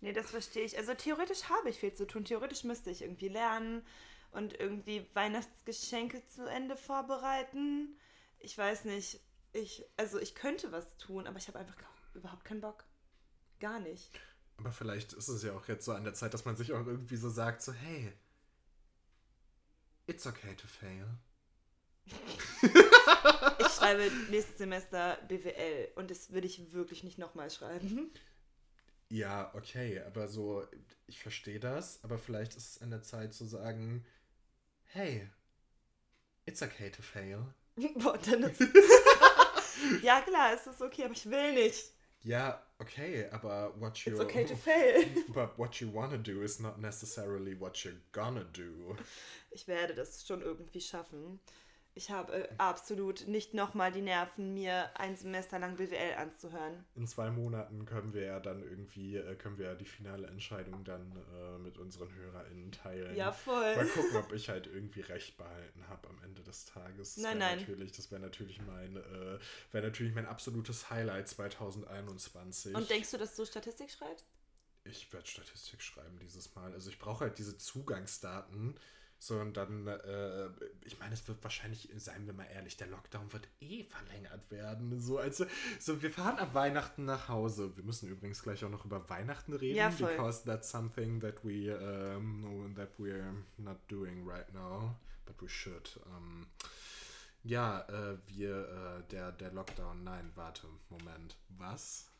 nee, 0.00 0.12
das 0.12 0.30
verstehe 0.30 0.64
ich. 0.64 0.78
Also 0.78 0.94
theoretisch 0.94 1.44
habe 1.50 1.68
ich 1.68 1.78
viel 1.78 1.92
zu 1.92 2.06
tun. 2.06 2.24
Theoretisch 2.24 2.64
müsste 2.64 2.90
ich 2.90 3.02
irgendwie 3.02 3.28
lernen 3.28 3.84
und 4.30 4.58
irgendwie 4.58 5.06
Weihnachtsgeschenke 5.14 6.24
zu 6.26 6.46
Ende 6.46 6.76
vorbereiten. 6.76 7.98
Ich 8.38 8.56
weiß 8.56 8.84
nicht. 8.84 9.20
Ich, 9.52 9.84
also 9.96 10.18
ich 10.18 10.34
könnte 10.34 10.72
was 10.72 10.96
tun, 10.96 11.26
aber 11.26 11.38
ich 11.38 11.48
habe 11.48 11.58
einfach 11.58 11.76
überhaupt 12.14 12.44
keinen 12.44 12.60
Bock. 12.60 12.84
Gar 13.60 13.80
nicht. 13.80 14.10
Aber 14.56 14.72
vielleicht 14.72 15.12
ist 15.12 15.28
es 15.28 15.42
ja 15.42 15.52
auch 15.52 15.68
jetzt 15.68 15.84
so 15.84 15.92
an 15.92 16.04
der 16.04 16.14
Zeit, 16.14 16.34
dass 16.34 16.44
man 16.44 16.56
sich 16.56 16.72
auch 16.72 16.86
irgendwie 16.86 17.16
so 17.16 17.28
sagt, 17.28 17.62
so 17.62 17.72
hey, 17.72 18.12
it's 20.06 20.26
okay 20.26 20.54
to 20.54 20.66
fail. 20.66 21.06
Ich 22.06 23.66
schreibe 23.72 24.10
nächstes 24.30 24.58
Semester 24.58 25.18
BWL 25.28 25.88
und 25.96 26.10
das 26.10 26.32
würde 26.32 26.46
ich 26.46 26.72
wirklich 26.72 27.02
nicht 27.02 27.18
nochmal 27.18 27.50
schreiben. 27.50 28.10
Ja, 29.08 29.54
okay, 29.54 30.00
aber 30.00 30.28
so, 30.28 30.66
ich 31.06 31.20
verstehe 31.20 31.60
das, 31.60 32.02
aber 32.02 32.18
vielleicht 32.18 32.56
ist 32.56 32.76
es 32.76 32.82
an 32.82 32.90
der 32.90 33.02
Zeit 33.02 33.34
zu 33.34 33.44
sagen, 33.44 34.04
hey, 34.84 35.28
it's 36.46 36.62
okay 36.62 36.90
to 36.90 37.02
fail. 37.02 37.46
Boah, 37.96 38.18
Dennis. 38.18 38.58
ja, 40.02 40.20
klar, 40.22 40.54
es 40.54 40.66
ist 40.66 40.80
okay, 40.80 41.04
aber 41.04 41.14
ich 41.14 41.28
will 41.28 41.52
nicht. 41.54 41.93
Ja, 42.24 42.62
okay, 42.80 43.26
aber 43.30 43.74
what 43.78 43.98
you 44.06 44.12
It's 44.12 44.20
okay 44.20 44.44
to 44.44 44.56
fail. 44.56 45.04
but 45.34 45.58
what 45.58 45.80
you 45.80 45.88
wanna 45.92 46.16
do 46.16 46.42
is 46.42 46.58
not 46.58 46.80
necessarily 46.80 47.54
what 47.54 47.84
you're 47.84 48.00
gonna 48.12 48.44
do. 48.44 48.96
Ich 49.50 49.68
werde 49.68 49.94
das 49.94 50.26
schon 50.26 50.40
irgendwie 50.40 50.80
schaffen. 50.80 51.38
Ich 51.96 52.10
habe 52.10 52.48
absolut 52.58 53.28
nicht 53.28 53.54
nochmal 53.54 53.92
die 53.92 54.00
Nerven, 54.00 54.52
mir 54.52 54.90
ein 54.98 55.16
Semester 55.16 55.58
lang 55.60 55.76
BWL 55.76 56.14
anzuhören. 56.18 56.84
In 56.96 57.06
zwei 57.06 57.30
Monaten 57.30 57.84
können 57.84 58.12
wir 58.12 58.22
ja 58.24 58.40
dann 58.40 58.62
irgendwie, 58.62 59.16
äh, 59.16 59.36
können 59.36 59.58
wir 59.58 59.66
ja 59.66 59.74
die 59.74 59.84
finale 59.84 60.26
Entscheidung 60.26 60.82
dann 60.82 61.12
äh, 61.32 61.58
mit 61.58 61.78
unseren 61.78 62.12
HörerInnen 62.12 62.72
teilen. 62.72 63.14
Ja, 63.14 63.30
voll. 63.30 63.76
Mal 63.76 63.86
gucken, 63.86 64.16
ob 64.16 64.32
ich 64.32 64.48
halt 64.48 64.66
irgendwie 64.66 65.02
recht 65.02 65.36
behalten 65.36 65.84
habe 65.88 66.08
am 66.08 66.20
Ende 66.24 66.42
des 66.42 66.64
Tages. 66.64 67.14
Das 67.14 67.22
Nein, 67.22 67.38
nein. 67.38 67.58
Natürlich, 67.60 67.92
das 67.92 68.10
wäre 68.10 68.20
natürlich 68.20 68.60
mein, 68.62 68.96
äh, 68.96 69.38
wäre 69.70 69.86
natürlich 69.86 70.14
mein 70.14 70.26
absolutes 70.26 70.90
Highlight 70.90 71.28
2021. 71.28 72.74
Und 72.74 72.90
denkst 72.90 73.12
du, 73.12 73.18
dass 73.18 73.36
du 73.36 73.44
Statistik 73.44 73.90
schreibst? 73.90 74.26
ich 74.84 75.12
werde 75.12 75.26
Statistik 75.26 75.82
schreiben 75.82 76.18
dieses 76.18 76.54
Mal. 76.54 76.72
Also 76.72 76.90
ich 76.90 76.98
brauche 76.98 77.24
halt 77.24 77.38
diese 77.38 77.56
Zugangsdaten. 77.56 78.74
So, 79.24 79.40
und 79.40 79.56
dann, 79.56 79.86
äh, 79.86 80.50
ich 80.82 80.98
meine, 80.98 81.14
es 81.14 81.26
wird 81.26 81.42
wahrscheinlich, 81.42 81.88
seien 81.96 82.26
wir 82.26 82.34
mal 82.34 82.44
ehrlich, 82.44 82.76
der 82.76 82.88
Lockdown 82.88 83.32
wird 83.32 83.48
eh 83.58 83.82
verlängert 83.84 84.50
werden. 84.50 85.00
So, 85.00 85.16
also, 85.16 85.46
so, 85.80 86.02
wir 86.02 86.10
fahren 86.10 86.38
ab 86.38 86.52
Weihnachten 86.52 87.06
nach 87.06 87.26
Hause. 87.30 87.74
Wir 87.74 87.84
müssen 87.84 88.10
übrigens 88.10 88.42
gleich 88.42 88.62
auch 88.66 88.68
noch 88.68 88.84
über 88.84 89.08
Weihnachten 89.08 89.54
reden, 89.54 89.76
Ja, 89.76 89.90
voll. 89.90 90.10
because 90.10 90.44
that's 90.44 90.70
something 90.70 91.20
that 91.20 91.42
we, 91.42 91.74
um, 91.74 92.74
that 92.76 92.90
we're 92.98 93.32
not 93.56 93.78
doing 93.88 94.28
right 94.28 94.52
now, 94.52 94.94
but 95.24 95.40
we 95.40 95.48
should. 95.48 95.98
Um, 96.04 96.46
ja, 97.44 97.80
äh, 97.88 98.18
wir, 98.26 98.68
äh, 99.06 99.08
der, 99.10 99.32
der 99.32 99.52
Lockdown, 99.52 100.04
nein, 100.04 100.32
warte, 100.34 100.66
Moment, 100.90 101.34
was? 101.48 102.10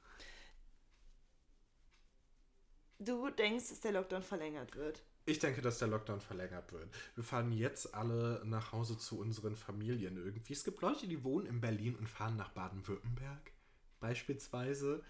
Du 2.98 3.28
denkst, 3.28 3.68
dass 3.68 3.80
der 3.80 3.92
Lockdown 3.92 4.22
verlängert 4.22 4.74
wird. 4.74 5.02
Ich 5.26 5.38
denke, 5.38 5.62
dass 5.62 5.78
der 5.78 5.88
Lockdown 5.88 6.20
verlängert 6.20 6.70
wird. 6.72 6.88
Wir 7.14 7.24
fahren 7.24 7.50
jetzt 7.50 7.94
alle 7.94 8.42
nach 8.44 8.72
Hause 8.72 8.98
zu 8.98 9.18
unseren 9.18 9.56
Familien 9.56 10.18
irgendwie. 10.18 10.52
Es 10.52 10.64
gibt 10.64 10.82
Leute, 10.82 11.06
die 11.06 11.24
wohnen 11.24 11.46
in 11.46 11.60
Berlin 11.60 11.96
und 11.96 12.08
fahren 12.08 12.36
nach 12.36 12.50
Baden-Württemberg. 12.50 13.52
Beispielsweise. 14.00 15.02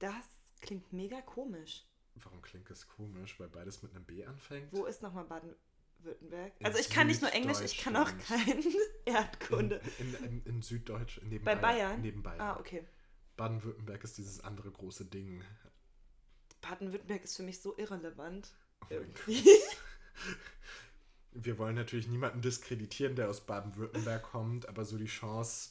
Das 0.00 0.26
klingt 0.60 0.92
mega 0.92 1.20
komisch. 1.20 1.84
Warum 2.16 2.42
klingt 2.42 2.68
das 2.70 2.88
komisch? 2.88 3.38
Weil 3.38 3.48
beides 3.48 3.82
mit 3.82 3.94
einem 3.94 4.04
B 4.04 4.24
anfängt? 4.24 4.72
Wo 4.72 4.84
ist 4.84 5.00
nochmal 5.00 5.24
Baden-Württemberg? 5.24 6.52
Also 6.64 6.78
ich 6.78 6.90
kann 6.90 7.06
nicht 7.06 7.22
nur 7.22 7.32
Englisch, 7.32 7.60
ich 7.60 7.78
kann 7.78 7.94
auch 7.94 8.10
kein 8.26 8.64
Erdkunde. 9.04 9.80
In, 10.00 10.14
in, 10.14 10.24
in, 10.24 10.42
in 10.42 10.62
Süddeutsch, 10.62 11.20
neben 11.22 11.44
Bei 11.44 11.54
Bayern? 11.54 12.00
Neben 12.00 12.24
Bayern. 12.24 12.40
Ah, 12.40 12.58
okay. 12.58 12.84
Baden-Württemberg 13.36 14.02
ist 14.02 14.18
dieses 14.18 14.40
andere 14.40 14.72
große 14.72 15.04
Ding. 15.04 15.40
Baden-Württemberg 16.60 17.22
ist 17.22 17.36
für 17.36 17.44
mich 17.44 17.60
so 17.60 17.76
irrelevant. 17.78 18.52
Oh. 18.90 18.94
Wir 21.34 21.58
wollen 21.58 21.76
natürlich 21.76 22.08
niemanden 22.08 22.42
diskreditieren, 22.42 23.16
der 23.16 23.30
aus 23.30 23.40
Baden-Württemberg 23.46 24.22
kommt, 24.22 24.68
aber 24.68 24.84
so 24.84 24.98
die 24.98 25.06
Chance, 25.06 25.70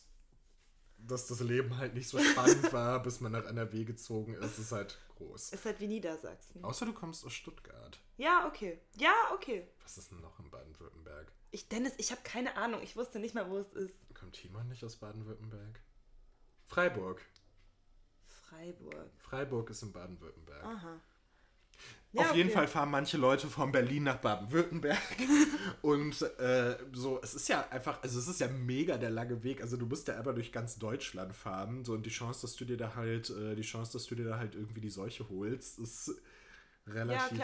dass 0.98 1.28
das 1.28 1.40
Leben 1.42 1.78
halt 1.78 1.94
nicht 1.94 2.08
so 2.08 2.18
spannend 2.20 2.74
war, 2.74 3.02
bis 3.04 3.22
man 3.22 3.32
nach 3.32 3.46
NRW 3.46 3.84
gezogen 3.84 4.34
ist, 4.34 4.58
ist 4.58 4.72
halt 4.72 4.98
groß. 5.16 5.54
Ist 5.54 5.66
halt 5.66 5.80
wie 5.80 5.88
Niedersachsen. 5.88 6.64
Außer 6.64 6.88
du 6.88 6.94
kommst 6.94 7.24
aus 7.26 7.34
Stuttgart. 7.34 8.00
Ja, 8.18 8.48
okay. 8.48 8.80
Ja, 8.98 9.14
okay. 9.34 9.68
Was 9.84 10.00
ist 10.00 10.12
denn 10.12 10.22
noch 10.22 10.40
in 10.40 10.50
Baden-Württemberg? 10.50 11.32
Ich, 11.52 11.68
Dennis, 11.68 11.94
ich 11.98 12.12
habe 12.12 12.22
keine 12.24 12.56
Ahnung. 12.56 12.82
Ich 12.82 12.96
wusste 12.96 13.20
nicht 13.20 13.36
mal, 13.36 13.50
wo 13.50 13.58
es 13.58 13.74
ist. 13.74 13.96
Kommt 14.16 14.34
Timon 14.34 14.68
nicht 14.68 14.84
aus 14.84 14.96
Baden-Württemberg? 14.96 15.80
Freiburg. 16.66 17.22
Freiburg. 18.26 19.12
Freiburg 19.18 19.70
ist 19.70 19.84
in 19.84 19.92
Baden-Württemberg. 19.92 20.64
Aha. 20.64 21.02
Auf 22.14 22.36
jeden 22.36 22.50
okay. 22.50 22.58
Fall 22.58 22.68
fahren 22.68 22.92
manche 22.92 23.18
Leute 23.18 23.48
von 23.48 23.72
Berlin 23.72 24.04
nach 24.04 24.18
Baden-Württemberg. 24.18 25.00
und 25.82 26.22
äh, 26.40 26.78
so, 26.92 27.22
es 27.24 27.34
ist 27.34 27.48
ja 27.48 27.66
einfach, 27.70 28.04
also 28.04 28.20
es 28.20 28.28
ist 28.28 28.42
ja 28.42 28.50
mega 28.50 28.98
der 28.98 29.10
lange 29.10 29.44
Weg. 29.44 29.62
Also 29.62 29.78
du 29.78 29.86
musst 29.86 30.10
ja 30.10 30.18
aber 30.18 30.34
durch 30.34 30.52
ganz 30.52 30.78
Deutschland 30.78 31.34
fahren. 31.34 31.86
So, 31.86 31.94
und 31.94 32.06
die 32.06 32.10
Chance, 32.10 32.42
dass 32.42 32.58
du 32.58 32.66
dir 32.66 32.76
da 32.76 32.96
halt, 32.96 33.30
äh, 33.30 33.56
die 33.56 33.62
Chance, 33.62 33.94
dass 33.94 34.08
du 34.08 34.16
dir 34.16 34.26
da 34.26 34.38
halt 34.38 34.56
irgendwie 34.56 34.82
die 34.82 34.90
Seuche 34.90 35.30
holst, 35.30 35.80
ist 35.80 36.14
relativ. 36.86 37.40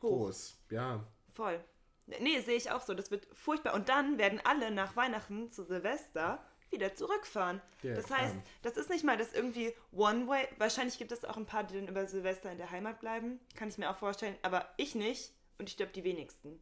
Hoch. 0.00 0.08
groß. 0.08 0.56
Ja. 0.70 1.04
Voll. 1.32 1.62
Nee, 2.06 2.40
sehe 2.40 2.56
ich 2.56 2.70
auch 2.70 2.80
so. 2.80 2.94
Das 2.94 3.10
wird 3.10 3.26
furchtbar. 3.34 3.74
Und 3.74 3.90
dann 3.90 4.16
werden 4.16 4.40
alle 4.44 4.70
nach 4.70 4.96
Weihnachten 4.96 5.50
zu 5.50 5.64
Silvester 5.64 6.42
wieder 6.70 6.94
zurückfahren. 6.94 7.60
Ja, 7.82 7.94
das 7.94 8.10
heißt, 8.10 8.34
das 8.62 8.76
ist 8.76 8.90
nicht 8.90 9.04
mal 9.04 9.16
das 9.16 9.32
irgendwie 9.32 9.72
One-Way. 9.92 10.48
Wahrscheinlich 10.58 10.98
gibt 10.98 11.12
es 11.12 11.24
auch 11.24 11.36
ein 11.36 11.46
paar, 11.46 11.64
die 11.64 11.74
dann 11.74 11.88
über 11.88 12.06
Silvester 12.06 12.50
in 12.52 12.58
der 12.58 12.70
Heimat 12.70 13.00
bleiben. 13.00 13.40
Kann 13.54 13.68
ich 13.68 13.78
mir 13.78 13.90
auch 13.90 13.96
vorstellen. 13.98 14.36
Aber 14.42 14.68
ich 14.76 14.94
nicht. 14.94 15.32
Und 15.58 15.68
ich 15.70 15.76
glaube, 15.76 15.92
die 15.92 16.04
wenigsten. 16.04 16.60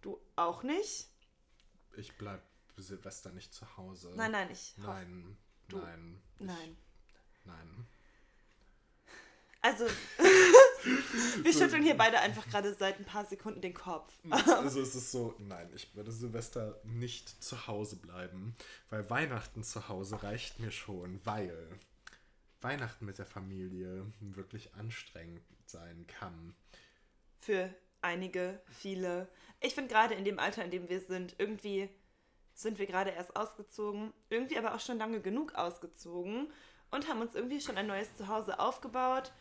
Du 0.00 0.18
auch 0.36 0.62
nicht? 0.62 1.08
Ich 1.96 2.16
bleib 2.16 2.42
Silvester 2.76 3.30
nicht 3.30 3.52
zu 3.54 3.76
Hause. 3.76 4.12
Nein, 4.16 4.32
nein, 4.32 4.50
ich. 4.50 4.74
Nein. 4.78 5.36
Du- 5.68 5.78
Nein. 5.78 6.20
Ich, 6.38 7.46
Nein. 7.46 7.86
Also, 9.62 9.86
wir 11.42 11.52
schütteln 11.52 11.84
hier 11.84 11.96
beide 11.96 12.18
einfach 12.18 12.48
gerade 12.48 12.74
seit 12.74 12.98
ein 12.98 13.04
paar 13.04 13.24
Sekunden 13.24 13.60
den 13.60 13.74
Kopf. 13.74 14.12
Also 14.30 14.80
es 14.80 14.94
ist 14.94 15.12
so, 15.12 15.34
nein, 15.38 15.70
ich 15.74 15.94
würde 15.94 16.10
Silvester 16.10 16.80
nicht 16.82 17.42
zu 17.42 17.68
Hause 17.68 17.96
bleiben, 17.96 18.56
weil 18.90 19.08
Weihnachten 19.08 19.62
zu 19.62 19.88
Hause 19.88 20.22
reicht 20.22 20.58
mir 20.58 20.72
schon, 20.72 21.20
weil 21.24 21.68
Weihnachten 22.60 23.04
mit 23.04 23.18
der 23.18 23.26
Familie 23.26 24.04
wirklich 24.20 24.74
anstrengend 24.74 25.42
sein 25.66 26.06
kann. 26.06 26.54
für 27.38 27.72
einige, 28.02 28.60
viele. 28.68 29.28
Ich 29.60 29.74
finde 29.74 29.94
gerade 29.94 30.14
in 30.14 30.24
dem 30.24 30.38
Alter, 30.38 30.64
in 30.64 30.70
dem 30.70 30.88
wir 30.88 31.00
sind, 31.00 31.36
irgendwie 31.38 31.88
sind 32.54 32.78
wir 32.78 32.86
gerade 32.86 33.10
erst 33.10 33.36
ausgezogen, 33.36 34.12
irgendwie 34.28 34.58
aber 34.58 34.74
auch 34.74 34.80
schon 34.80 34.98
lange 34.98 35.20
genug 35.20 35.54
ausgezogen 35.54 36.52
und 36.90 37.08
haben 37.08 37.20
uns 37.20 37.34
irgendwie 37.34 37.60
schon 37.60 37.76
ein 37.76 37.86
neues 37.86 38.14
Zuhause 38.16 38.60
aufgebaut. 38.60 39.32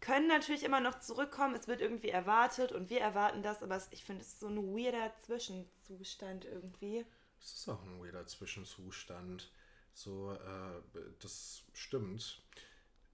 Können 0.00 0.28
natürlich 0.28 0.62
immer 0.62 0.80
noch 0.80 1.00
zurückkommen, 1.00 1.54
es 1.54 1.66
wird 1.66 1.80
irgendwie 1.80 2.10
erwartet 2.10 2.72
und 2.72 2.88
wir 2.88 3.00
erwarten 3.00 3.42
das, 3.42 3.62
aber 3.62 3.82
ich 3.90 4.04
finde 4.04 4.22
es 4.22 4.28
ist 4.28 4.40
so 4.40 4.46
ein 4.46 4.56
weirder 4.56 5.12
Zwischenzustand 5.24 6.44
irgendwie. 6.44 7.04
Es 7.40 7.52
ist 7.52 7.68
auch 7.68 7.82
ein 7.82 8.00
weirder 8.00 8.26
Zwischenzustand. 8.26 9.50
So, 9.92 10.32
äh, 10.32 11.00
das 11.20 11.64
stimmt. 11.72 12.42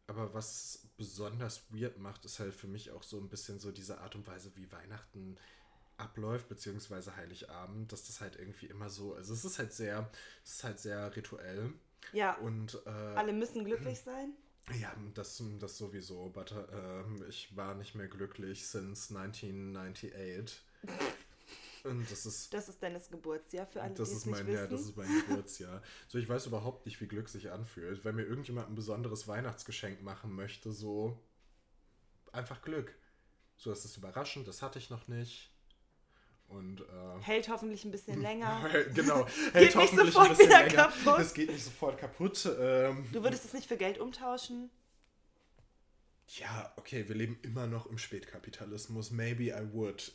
Aber 0.06 0.34
was 0.34 0.86
besonders 0.98 1.62
weird 1.70 1.98
macht, 1.98 2.24
ist 2.26 2.38
halt 2.38 2.54
für 2.54 2.66
mich 2.66 2.90
auch 2.90 3.02
so 3.02 3.18
ein 3.18 3.28
bisschen 3.30 3.58
so 3.58 3.72
diese 3.72 4.00
Art 4.00 4.14
und 4.14 4.26
Weise, 4.26 4.54
wie 4.56 4.70
Weihnachten 4.70 5.38
abläuft, 5.96 6.48
beziehungsweise 6.48 7.16
Heiligabend, 7.16 7.90
dass 7.92 8.06
das 8.06 8.20
halt 8.20 8.36
irgendwie 8.36 8.66
immer 8.66 8.90
so, 8.90 9.14
also 9.14 9.32
es 9.32 9.44
ist 9.44 9.58
halt 9.58 9.72
sehr, 9.72 10.10
es 10.44 10.56
ist 10.56 10.64
halt 10.64 10.78
sehr 10.78 11.14
rituell 11.16 11.72
Ja, 12.12 12.34
und 12.36 12.82
äh, 12.84 12.90
alle 12.90 13.32
müssen 13.32 13.64
glücklich 13.64 14.00
sein. 14.00 14.34
Ja, 14.80 14.94
das, 15.14 15.42
das 15.58 15.78
sowieso, 15.78 16.30
but 16.30 16.54
ähm, 16.72 17.24
ich 17.28 17.54
war 17.56 17.74
nicht 17.74 17.94
mehr 17.94 18.08
glücklich 18.08 18.66
since 18.66 19.16
1998 19.16 20.62
und 21.84 22.10
das 22.10 22.24
ist 22.24 22.52
Das 22.52 22.68
ist 22.68 22.82
Dennis 22.82 23.10
Geburtsjahr 23.10 23.66
für 23.66 23.82
alle, 23.82 23.92
das 23.92 24.08
die 24.08 24.16
ist 24.16 24.26
nicht 24.26 24.36
mein, 24.44 24.48
ja, 24.48 24.62
wissen. 24.62 24.70
das 24.70 24.80
ist 24.80 24.96
mein 24.96 25.24
Geburtsjahr. 25.28 25.82
So, 26.08 26.18
ich 26.18 26.28
weiß 26.28 26.46
überhaupt 26.46 26.86
nicht, 26.86 26.98
wie 27.00 27.06
Glück 27.06 27.28
sich 27.28 27.50
anfühlt. 27.50 28.04
Wenn 28.06 28.16
mir 28.16 28.24
irgendjemand 28.24 28.70
ein 28.70 28.74
besonderes 28.74 29.28
Weihnachtsgeschenk 29.28 30.02
machen 30.02 30.34
möchte, 30.34 30.72
so 30.72 31.18
einfach 32.32 32.62
Glück. 32.62 32.94
So, 33.56 33.68
das 33.70 33.84
ist 33.84 33.98
überraschend, 33.98 34.48
das 34.48 34.62
hatte 34.62 34.78
ich 34.78 34.88
noch 34.88 35.08
nicht. 35.08 35.53
Und 36.54 36.80
äh, 36.82 37.20
Hält 37.22 37.48
hoffentlich 37.48 37.84
ein 37.84 37.90
bisschen 37.90 38.20
länger. 38.22 38.68
genau, 38.94 39.24
Geht 39.52 39.54
hält 39.54 39.64
nicht 39.64 39.76
hoffentlich 39.76 40.06
sofort 40.14 40.30
ein 40.30 40.36
bisschen 40.36 40.48
wieder 40.50 40.66
länger. 40.66 40.74
kaputt. 40.84 41.18
Es 41.20 41.34
geht 41.34 41.50
nicht 41.50 41.64
sofort 41.64 41.98
kaputt. 41.98 42.48
Ähm, 42.60 43.06
Du 43.12 43.22
würdest 43.22 43.44
es 43.44 43.52
nicht 43.52 43.66
für 43.66 43.76
Geld 43.76 43.98
umtauschen? 43.98 44.70
ja, 46.38 46.72
okay, 46.76 47.06
wir 47.06 47.14
leben 47.14 47.38
immer 47.42 47.66
noch 47.66 47.86
im 47.86 47.98
Spätkapitalismus. 47.98 49.10
Maybe 49.10 49.44
I 49.50 49.72
would. 49.72 50.12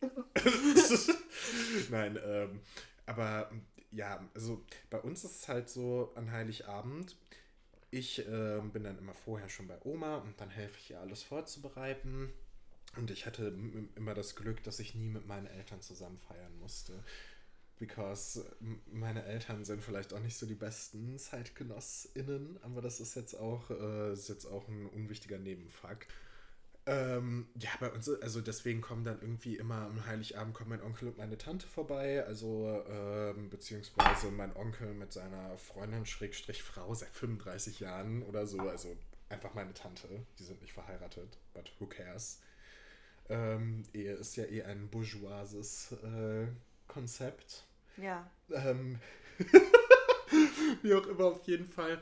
Nein, 1.90 2.18
ähm, 2.24 2.60
aber 3.06 3.50
ja, 3.90 4.24
also 4.34 4.64
bei 4.90 5.00
uns 5.00 5.24
ist 5.24 5.40
es 5.42 5.48
halt 5.48 5.68
so 5.68 6.12
an 6.14 6.30
Heiligabend. 6.30 7.16
Ich 7.90 8.26
ähm, 8.26 8.70
bin 8.72 8.84
dann 8.84 8.98
immer 8.98 9.14
vorher 9.14 9.48
schon 9.48 9.66
bei 9.68 9.78
Oma 9.84 10.16
und 10.18 10.40
dann 10.40 10.48
helfe 10.48 10.78
ich 10.78 10.90
ihr 10.90 11.00
alles 11.00 11.22
vorzubereiten. 11.22 12.32
Und 12.96 13.10
ich 13.10 13.26
hatte 13.26 13.56
immer 13.96 14.14
das 14.14 14.36
Glück, 14.36 14.62
dass 14.64 14.78
ich 14.78 14.94
nie 14.94 15.08
mit 15.08 15.26
meinen 15.26 15.46
Eltern 15.46 15.80
zusammen 15.80 16.18
feiern 16.18 16.58
musste. 16.58 16.92
Because 17.78 18.44
meine 18.92 19.24
Eltern 19.24 19.64
sind 19.64 19.82
vielleicht 19.82 20.12
auch 20.12 20.20
nicht 20.20 20.36
so 20.36 20.46
die 20.46 20.54
besten 20.54 21.18
ZeitgenossInnen, 21.18 22.58
aber 22.62 22.80
das 22.80 23.00
ist 23.00 23.16
jetzt 23.16 23.34
auch, 23.34 23.70
äh, 23.70 24.12
ist 24.12 24.28
jetzt 24.28 24.46
auch 24.46 24.68
ein 24.68 24.86
unwichtiger 24.86 25.38
Nebenfakt. 25.38 26.06
Ähm, 26.84 27.46
ja, 27.58 27.70
bei 27.78 27.90
uns, 27.90 28.08
also 28.08 28.40
deswegen 28.40 28.80
kommen 28.80 29.04
dann 29.04 29.20
irgendwie 29.20 29.56
immer 29.56 29.86
am 29.86 30.04
Heiligabend 30.04 30.52
kommen 30.52 30.70
mein 30.70 30.82
Onkel 30.82 31.08
und 31.08 31.16
meine 31.16 31.38
Tante 31.38 31.68
vorbei, 31.68 32.24
also 32.24 32.82
ähm, 32.88 33.50
beziehungsweise 33.50 34.32
mein 34.32 34.54
Onkel 34.56 34.92
mit 34.94 35.12
seiner 35.12 35.56
Freundin, 35.56 36.06
Schrägstrich 36.06 36.62
Frau, 36.62 36.92
seit 36.92 37.14
35 37.14 37.78
Jahren 37.78 38.24
oder 38.24 38.48
so, 38.48 38.58
also 38.60 38.96
einfach 39.28 39.54
meine 39.54 39.74
Tante. 39.74 40.08
Die 40.40 40.44
sind 40.44 40.60
nicht 40.60 40.72
verheiratet, 40.72 41.38
but 41.54 41.72
who 41.78 41.86
cares? 41.86 42.40
Ähm, 43.32 43.82
Ehe 43.94 44.12
ist 44.12 44.36
ja 44.36 44.44
eh 44.44 44.62
ein 44.62 44.88
bourgeoises 44.88 45.92
äh, 45.92 46.46
Konzept. 46.86 47.66
Ja. 47.96 48.30
Ähm, 48.50 48.98
wie 50.82 50.92
auch 50.94 51.06
immer, 51.06 51.24
auf 51.24 51.46
jeden 51.46 51.64
Fall 51.64 51.98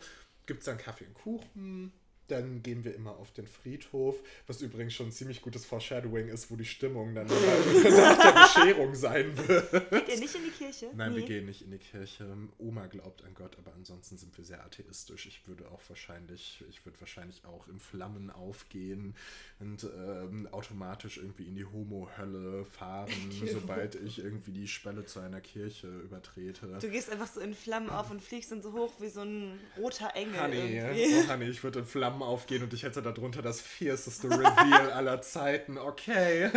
gibt 0.47 0.61
es 0.61 0.67
dann 0.67 0.77
Kaffee 0.77 1.07
und 1.07 1.15
Kuchen. 1.15 1.93
Dann 2.31 2.63
gehen 2.63 2.85
wir 2.85 2.95
immer 2.95 3.17
auf 3.17 3.33
den 3.33 3.47
Friedhof, 3.47 4.21
was 4.47 4.61
übrigens 4.63 4.95
schon 4.95 5.07
ein 5.07 5.13
ziemlich 5.13 5.43
gutes 5.43 5.65
Foreshadowing 5.65 6.29
ist, 6.29 6.51
wo 6.51 6.57
die 6.57 6.65
Stimmung 6.65 7.15
dann 7.15 7.27
nach 7.29 8.19
der 8.23 8.63
Bescherung 8.65 8.95
sein 8.95 9.37
wird. 9.37 9.71
Geht 9.91 10.09
ihr 10.09 10.19
nicht 10.21 10.35
in 10.35 10.45
die 10.45 10.51
Kirche? 10.51 10.91
Nein, 10.95 11.15
wir 11.15 11.23
Nie? 11.23 11.27
gehen 11.27 11.47
nicht 11.47 11.63
in 11.63 11.71
die 11.71 11.79
Kirche. 11.79 12.27
Oma 12.59 12.87
glaubt 12.87 13.25
an 13.25 13.35
Gott, 13.35 13.57
aber 13.59 13.73
ansonsten 13.75 14.17
sind 14.17 14.37
wir 14.37 14.45
sehr 14.45 14.65
atheistisch. 14.65 15.27
Ich 15.27 15.47
würde 15.49 15.69
auch 15.71 15.81
wahrscheinlich, 15.89 16.65
ich 16.71 16.85
würde 16.85 17.01
wahrscheinlich 17.01 17.45
auch 17.45 17.69
in 17.69 17.81
Flammen 17.81 18.31
aufgehen 18.31 19.15
und 19.59 19.85
ähm, 19.85 20.49
automatisch 20.53 21.19
irgendwie 21.19 21.45
in 21.45 21.57
die 21.57 21.65
Homo-Hölle 21.65 22.65
fahren, 22.65 23.11
sobald 23.53 23.97
ich 23.97 24.19
irgendwie 24.19 24.53
die 24.53 24.69
Schwelle 24.69 25.05
zu 25.05 25.21
einer 25.21 25.41
Kirche 25.41 25.89
übertrete. 25.89 26.79
Du 26.81 26.89
gehst 26.91 27.11
einfach 27.11 27.27
so 27.27 27.41
in 27.41 27.55
Flammen 27.55 27.91
auf 27.91 28.11
und 28.11 28.23
fliegst 28.23 28.53
dann 28.53 28.63
so 28.63 28.73
hoch 28.73 28.93
wie 29.01 29.09
so 29.09 29.23
ein 29.23 29.59
roter 29.77 30.15
Engel. 30.15 30.41
Honey, 30.41 30.77
irgendwie. 30.77 31.27
oh 31.27 31.33
Honey, 31.33 31.49
ich 31.49 31.63
würde 31.63 31.81
in 31.81 31.85
Flammen 31.87 32.20
aufgehen 32.23 32.63
und 32.63 32.73
ich 32.73 32.83
hätte 32.83 33.03
darunter 33.03 33.43
das 33.43 33.61
fierceste 33.61 34.31
Reveal 34.31 34.93
aller 34.95 35.23
Zeiten. 35.23 35.79
Okay. 35.79 36.51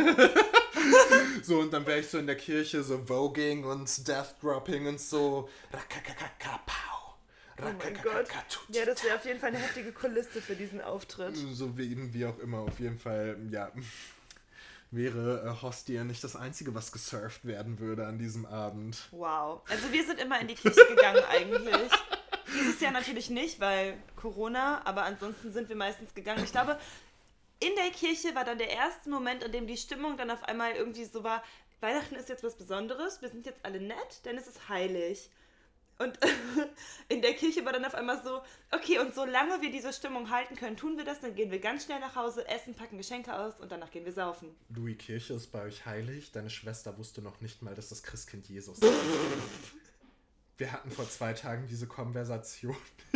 so, 1.44 1.60
und 1.60 1.74
dann 1.74 1.86
wäre 1.86 2.00
ich 2.00 2.10
so 2.10 2.18
in 2.18 2.28
der 2.28 2.38
Kirche 2.38 2.84
so 2.84 2.98
Voging 3.06 3.64
und 3.64 4.08
Death 4.08 4.36
Dropping 4.42 4.88
und 4.88 5.00
so. 5.00 5.50
Oh 7.60 7.66
mein 7.78 7.94
Gott. 8.02 8.28
Ja, 8.70 8.86
das 8.86 9.04
wäre 9.04 9.16
auf 9.16 9.26
jeden 9.26 9.40
Fall 9.40 9.50
eine 9.50 9.60
heftige 9.60 9.92
Kulisse 9.92 10.42
für 10.42 10.56
diesen 10.56 10.82
Auftritt. 10.82 11.36
So 11.36 11.78
wie, 11.78 12.14
wie 12.14 12.26
auch 12.26 12.40
immer, 12.40 12.60
auf 12.60 12.80
jeden 12.80 12.98
Fall, 12.98 13.38
ja. 13.52 13.72
Wäre 14.92 15.44
äh, 15.44 15.62
Hostia 15.64 16.04
nicht 16.04 16.24
das 16.24 16.36
Einzige, 16.36 16.76
was 16.76 16.92
gesurft 16.92 17.46
werden 17.46 17.80
würde 17.80 18.06
an 18.06 18.20
diesem 18.20 18.46
Abend. 18.46 19.08
Wow. 19.10 19.62
Also 19.68 19.92
wir 19.92 20.06
sind 20.06 20.20
immer 20.20 20.40
in 20.40 20.48
die 20.48 20.54
Kirche 20.54 20.86
gegangen 20.88 21.24
eigentlich. 21.30 21.92
Dieses 22.48 22.80
Jahr 22.80 22.92
natürlich 22.92 23.30
nicht, 23.30 23.60
weil 23.60 23.98
Corona, 24.16 24.82
aber 24.86 25.04
ansonsten 25.04 25.52
sind 25.52 25.70
wir 25.70 25.76
meistens 25.76 26.14
gegangen. 26.14 26.44
Ich 26.44 26.52
glaube, 26.52 26.80
in 27.60 27.76
der 27.76 27.92
Kirche 27.92 28.36
war 28.36 28.44
dann 28.44 28.58
der 28.58 28.70
erste 28.70 29.10
Moment, 29.10 29.44
an 29.44 29.52
dem 29.52 29.68
die 29.68 29.78
Stimmung 29.78 30.18
dann 30.18 30.32
auf 30.32 30.44
einmal 30.44 30.74
irgendwie 30.74 31.06
so 31.06 31.24
war, 31.24 31.44
Weihnachten 31.80 32.16
ist 32.16 32.30
jetzt 32.30 32.44
was 32.44 32.56
Besonderes, 32.56 33.22
wir 33.22 33.30
sind 33.30 33.46
jetzt 33.46 33.64
alle 33.66 33.80
nett, 33.80 34.26
denn 34.26 34.38
es 34.38 34.48
ist 34.48 34.70
heilig. 34.70 35.30
Und 36.00 36.18
in 37.10 37.22
der 37.22 37.34
Kirche 37.34 37.64
war 37.66 37.74
dann 37.74 37.86
auf 37.86 37.94
einmal 37.94 38.22
so, 38.24 38.42
okay, 38.72 39.00
und 39.00 39.14
solange 39.14 39.62
wir 39.62 39.72
diese 39.72 39.94
Stimmung 39.94 40.30
halten 40.30 40.56
können, 40.56 40.76
tun 40.76 40.98
wir 40.98 41.06
das, 41.06 41.22
dann 41.22 41.36
gehen 41.36 41.52
wir 41.52 41.60
ganz 41.60 41.86
schnell 41.86 42.00
nach 42.00 42.16
Hause, 42.16 42.48
essen, 42.48 42.74
packen 42.74 42.98
Geschenke 42.98 43.38
aus 43.38 43.60
und 43.60 43.72
danach 43.72 43.92
gehen 43.92 44.06
wir 44.06 44.14
saufen. 44.14 44.56
Louis 44.70 44.98
Kirche 44.98 45.34
ist 45.34 45.48
bei 45.52 45.62
euch 45.64 45.86
heilig. 45.86 46.32
Deine 46.32 46.50
Schwester 46.50 46.98
wusste 46.98 47.22
noch 47.22 47.42
nicht 47.42 47.62
mal, 47.62 47.76
dass 47.76 47.90
das 47.90 48.02
Christkind 48.02 48.48
Jesus 48.48 48.80
ist. 48.80 48.94
Wir 50.58 50.72
hatten 50.72 50.92
vor 50.92 51.10
zwei 51.10 51.34
Tagen 51.34 51.68
diese 51.68 51.88
Konversation. 51.88 52.76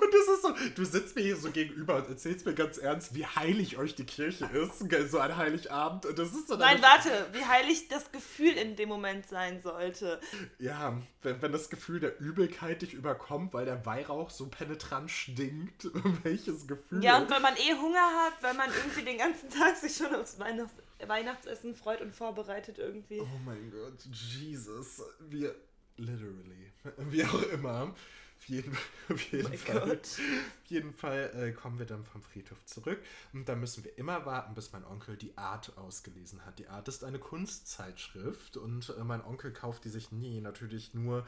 Und 0.00 0.14
das 0.14 0.28
ist 0.34 0.42
so, 0.42 0.54
du 0.76 0.84
sitzt 0.84 1.16
mir 1.16 1.22
hier 1.22 1.36
so 1.36 1.50
gegenüber 1.50 1.96
und 1.96 2.08
erzählst 2.08 2.46
mir 2.46 2.54
ganz 2.54 2.78
ernst, 2.78 3.14
wie 3.14 3.26
heilig 3.26 3.78
euch 3.78 3.94
die 3.94 4.04
Kirche 4.04 4.46
ist, 4.46 4.78
so 5.10 5.18
ein 5.18 5.36
Heiligabend. 5.36 6.06
Und 6.06 6.18
das 6.18 6.28
ist 6.28 6.48
so 6.48 6.56
Nein, 6.56 6.80
warte, 6.82 7.10
wie 7.32 7.44
heilig 7.44 7.88
das 7.88 8.12
Gefühl 8.12 8.52
in 8.52 8.76
dem 8.76 8.88
Moment 8.88 9.26
sein 9.28 9.60
sollte. 9.60 10.20
Ja, 10.58 10.96
wenn, 11.22 11.42
wenn 11.42 11.52
das 11.52 11.70
Gefühl 11.70 12.00
der 12.00 12.18
Übelkeit 12.20 12.82
dich 12.82 12.94
überkommt, 12.94 13.54
weil 13.54 13.64
der 13.64 13.84
Weihrauch 13.86 14.30
so 14.30 14.46
penetrant 14.46 15.10
stinkt, 15.10 15.88
welches 16.22 16.66
Gefühl. 16.66 17.02
Ja, 17.02 17.18
und 17.18 17.30
weil 17.30 17.40
man 17.40 17.54
eh 17.56 17.74
Hunger 17.74 18.24
hat, 18.24 18.34
weil 18.42 18.54
man 18.54 18.70
irgendwie 18.72 19.02
den 19.02 19.18
ganzen 19.18 19.50
Tag 19.50 19.76
sich 19.76 19.96
schon 19.96 20.14
aufs 20.14 20.38
Weihnachts 20.38 20.74
Weihnachtsessen 21.06 21.74
freut 21.74 22.00
und 22.00 22.14
vorbereitet 22.14 22.78
irgendwie. 22.78 23.20
Oh 23.20 23.40
mein 23.44 23.70
Gott, 23.70 24.04
Jesus. 24.12 25.02
Wir, 25.20 25.54
literally, 25.96 26.72
wie 27.10 27.24
auch 27.24 27.42
immer. 27.52 27.94
Auf 28.38 28.48
jeden, 28.48 28.76
auf 29.08 29.20
jeden 29.32 29.52
Oh 29.52 29.56
Fall, 29.56 29.92
auf 29.92 30.66
jeden 30.66 30.92
Fall 30.92 31.30
äh, 31.34 31.52
kommen 31.52 31.78
wir 31.80 31.86
dann 31.86 32.04
vom 32.04 32.22
Friedhof 32.22 32.64
zurück 32.66 33.02
und 33.32 33.48
dann 33.48 33.58
müssen 33.58 33.82
wir 33.82 33.98
immer 33.98 34.26
warten, 34.26 34.54
bis 34.54 34.72
mein 34.72 34.84
Onkel 34.84 35.16
die 35.16 35.36
Art 35.36 35.76
ausgelesen 35.76 36.44
hat. 36.46 36.58
Die 36.60 36.68
Art 36.68 36.86
ist 36.86 37.02
eine 37.02 37.18
Kunstzeitschrift 37.18 38.56
und 38.56 38.90
äh, 38.90 39.02
mein 39.02 39.24
Onkel 39.24 39.52
kauft 39.52 39.84
die 39.84 39.88
sich 39.88 40.12
nie, 40.12 40.40
natürlich 40.40 40.94
nur 40.94 41.26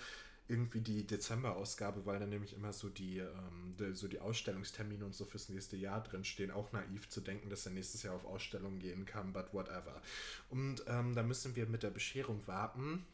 irgendwie 0.50 0.80
die 0.80 1.06
Dezemberausgabe, 1.06 2.04
weil 2.04 2.18
dann 2.18 2.28
nämlich 2.30 2.54
immer 2.54 2.72
so 2.72 2.88
die, 2.88 3.18
ähm, 3.18 3.74
die, 3.78 3.94
so 3.94 4.08
die 4.08 4.18
Ausstellungstermine 4.20 5.04
und 5.04 5.14
so 5.14 5.24
fürs 5.24 5.48
nächste 5.48 5.76
Jahr 5.76 6.02
drin 6.02 6.24
stehen. 6.24 6.50
Auch 6.50 6.72
naiv 6.72 7.08
zu 7.08 7.20
denken, 7.20 7.48
dass 7.48 7.64
er 7.66 7.72
nächstes 7.72 8.02
Jahr 8.02 8.14
auf 8.14 8.24
Ausstellungen 8.24 8.78
gehen 8.80 9.06
kann, 9.06 9.32
but 9.32 9.54
whatever. 9.54 10.02
Und 10.50 10.82
ähm, 10.86 11.14
da 11.14 11.22
müssen 11.22 11.56
wir 11.56 11.66
mit 11.66 11.82
der 11.82 11.90
Bescherung 11.90 12.46
warten, 12.46 13.06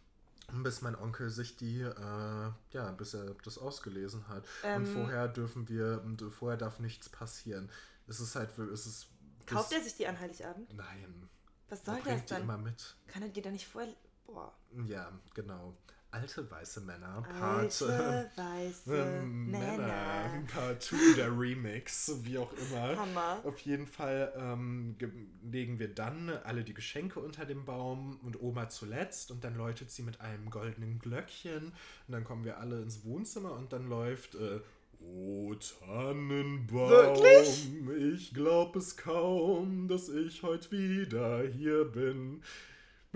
bis 0.62 0.81
mein 0.81 0.96
Onkel 0.96 1.31
sich 1.31 1.57
die, 1.57 1.81
äh, 1.83 2.51
ja, 2.72 2.90
bis 2.96 3.14
er 3.14 3.35
das 3.44 3.59
ausgelesen 3.59 4.27
hat. 4.29 4.44
und 4.62 4.68
Ähm. 4.70 4.87
vorher 4.87 5.29
dürfen 5.29 5.68
wir, 5.68 6.03
und 6.05 6.22
vorher 6.33 6.57
darf 6.57 6.79
nichts 6.81 7.09
passieren. 7.09 7.70
Es 8.07 8.20
ist 8.20 8.35
halt, 8.37 8.57
es 8.59 8.87
ist. 8.87 9.09
Kauft 9.46 9.72
er 9.72 9.81
sich 9.83 9.94
die 9.94 10.07
an 10.07 10.18
Heiligabend? 10.18 10.72
Nein. 10.75 11.29
Was 11.68 11.81
Er 11.81 11.85
soll 11.87 11.94
das 11.96 12.05
bringt 12.05 12.25
die 12.25 12.35
dann? 12.35 12.42
immer 12.42 12.59
mit. 12.59 12.96
Kann 13.09 13.22
er 13.22 13.29
die 13.29 13.42
dann 13.42 13.53
nicht 13.53 13.66
vorher... 13.66 13.92
Boah. 14.27 14.53
Ja, 14.87 15.12
genau. 15.35 15.77
Alte 16.12 16.51
weiße 16.51 16.81
Männer. 16.81 17.23
Part, 17.38 17.83
Alte, 17.83 18.31
weiße 18.37 18.97
ähm, 18.97 19.51
Männer. 19.51 19.77
Männer. 19.77 20.45
Part 20.53 20.83
2 20.83 20.97
der 21.16 21.38
Remix, 21.38 22.11
wie 22.23 22.38
auch 22.38 22.51
immer. 22.55 22.97
Hammer. 22.97 23.40
Auf 23.45 23.59
jeden 23.61 23.87
Fall 23.87 24.33
ähm, 24.37 24.95
ge- 24.99 25.11
legen 25.42 25.79
wir 25.79 25.92
dann 25.95 26.31
alle 26.45 26.64
die 26.64 26.73
Geschenke 26.73 27.21
unter 27.21 27.45
dem 27.45 27.64
Baum 27.66 28.19
und 28.23 28.40
Oma 28.40 28.69
zuletzt 28.71 29.31
und 29.31 29.45
dann 29.45 29.57
läutet 29.57 29.90
sie 29.90 30.03
mit 30.03 30.21
einem 30.23 30.49
goldenen 30.49 30.99
Glöckchen 30.99 31.66
und 32.07 32.12
dann 32.12 32.25
kommen 32.25 32.45
wir 32.45 32.59
alle 32.61 32.81
ins 32.81 33.05
Wohnzimmer 33.05 33.53
und 33.53 33.73
dann 33.75 33.87
läuft 33.88 34.37
äh, 34.37 34.61
O 34.99 35.55
Tannenbaum, 35.55 36.88
Wirklich? 36.88 37.69
ich 38.14 38.33
glaub 38.33 38.75
es 38.77 38.97
kaum, 38.97 39.87
dass 39.88 40.09
ich 40.09 40.42
heute 40.42 40.71
wieder 40.71 41.42
hier 41.47 41.85
bin. 41.85 42.42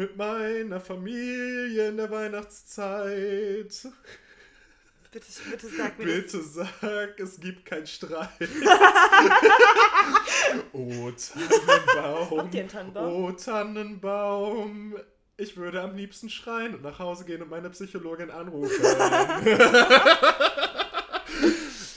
Mit 0.00 0.16
meiner 0.16 0.80
Familie 0.80 1.88
in 1.90 1.98
der 1.98 2.10
Weihnachtszeit. 2.10 3.86
Bitte, 5.12 5.26
bitte 5.50 5.68
sag 5.68 5.98
mir 5.98 6.06
Bitte 6.06 6.42
sag, 6.42 7.20
es 7.20 7.38
gibt 7.38 7.66
keinen 7.66 7.86
Streit. 7.86 8.30
oh 10.72 11.10
Tannenbaum. 11.10 12.38
Habt 12.38 12.54
ihr 12.54 12.60
einen 12.60 12.70
Tannenbaum? 12.70 13.24
Oh 13.24 13.32
Tannenbaum. 13.32 14.96
Ich 15.36 15.58
würde 15.58 15.82
am 15.82 15.94
liebsten 15.94 16.30
schreien 16.30 16.74
und 16.74 16.82
nach 16.82 16.98
Hause 16.98 17.26
gehen 17.26 17.42
und 17.42 17.50
meine 17.50 17.68
Psychologin 17.68 18.30
anrufen. 18.30 18.82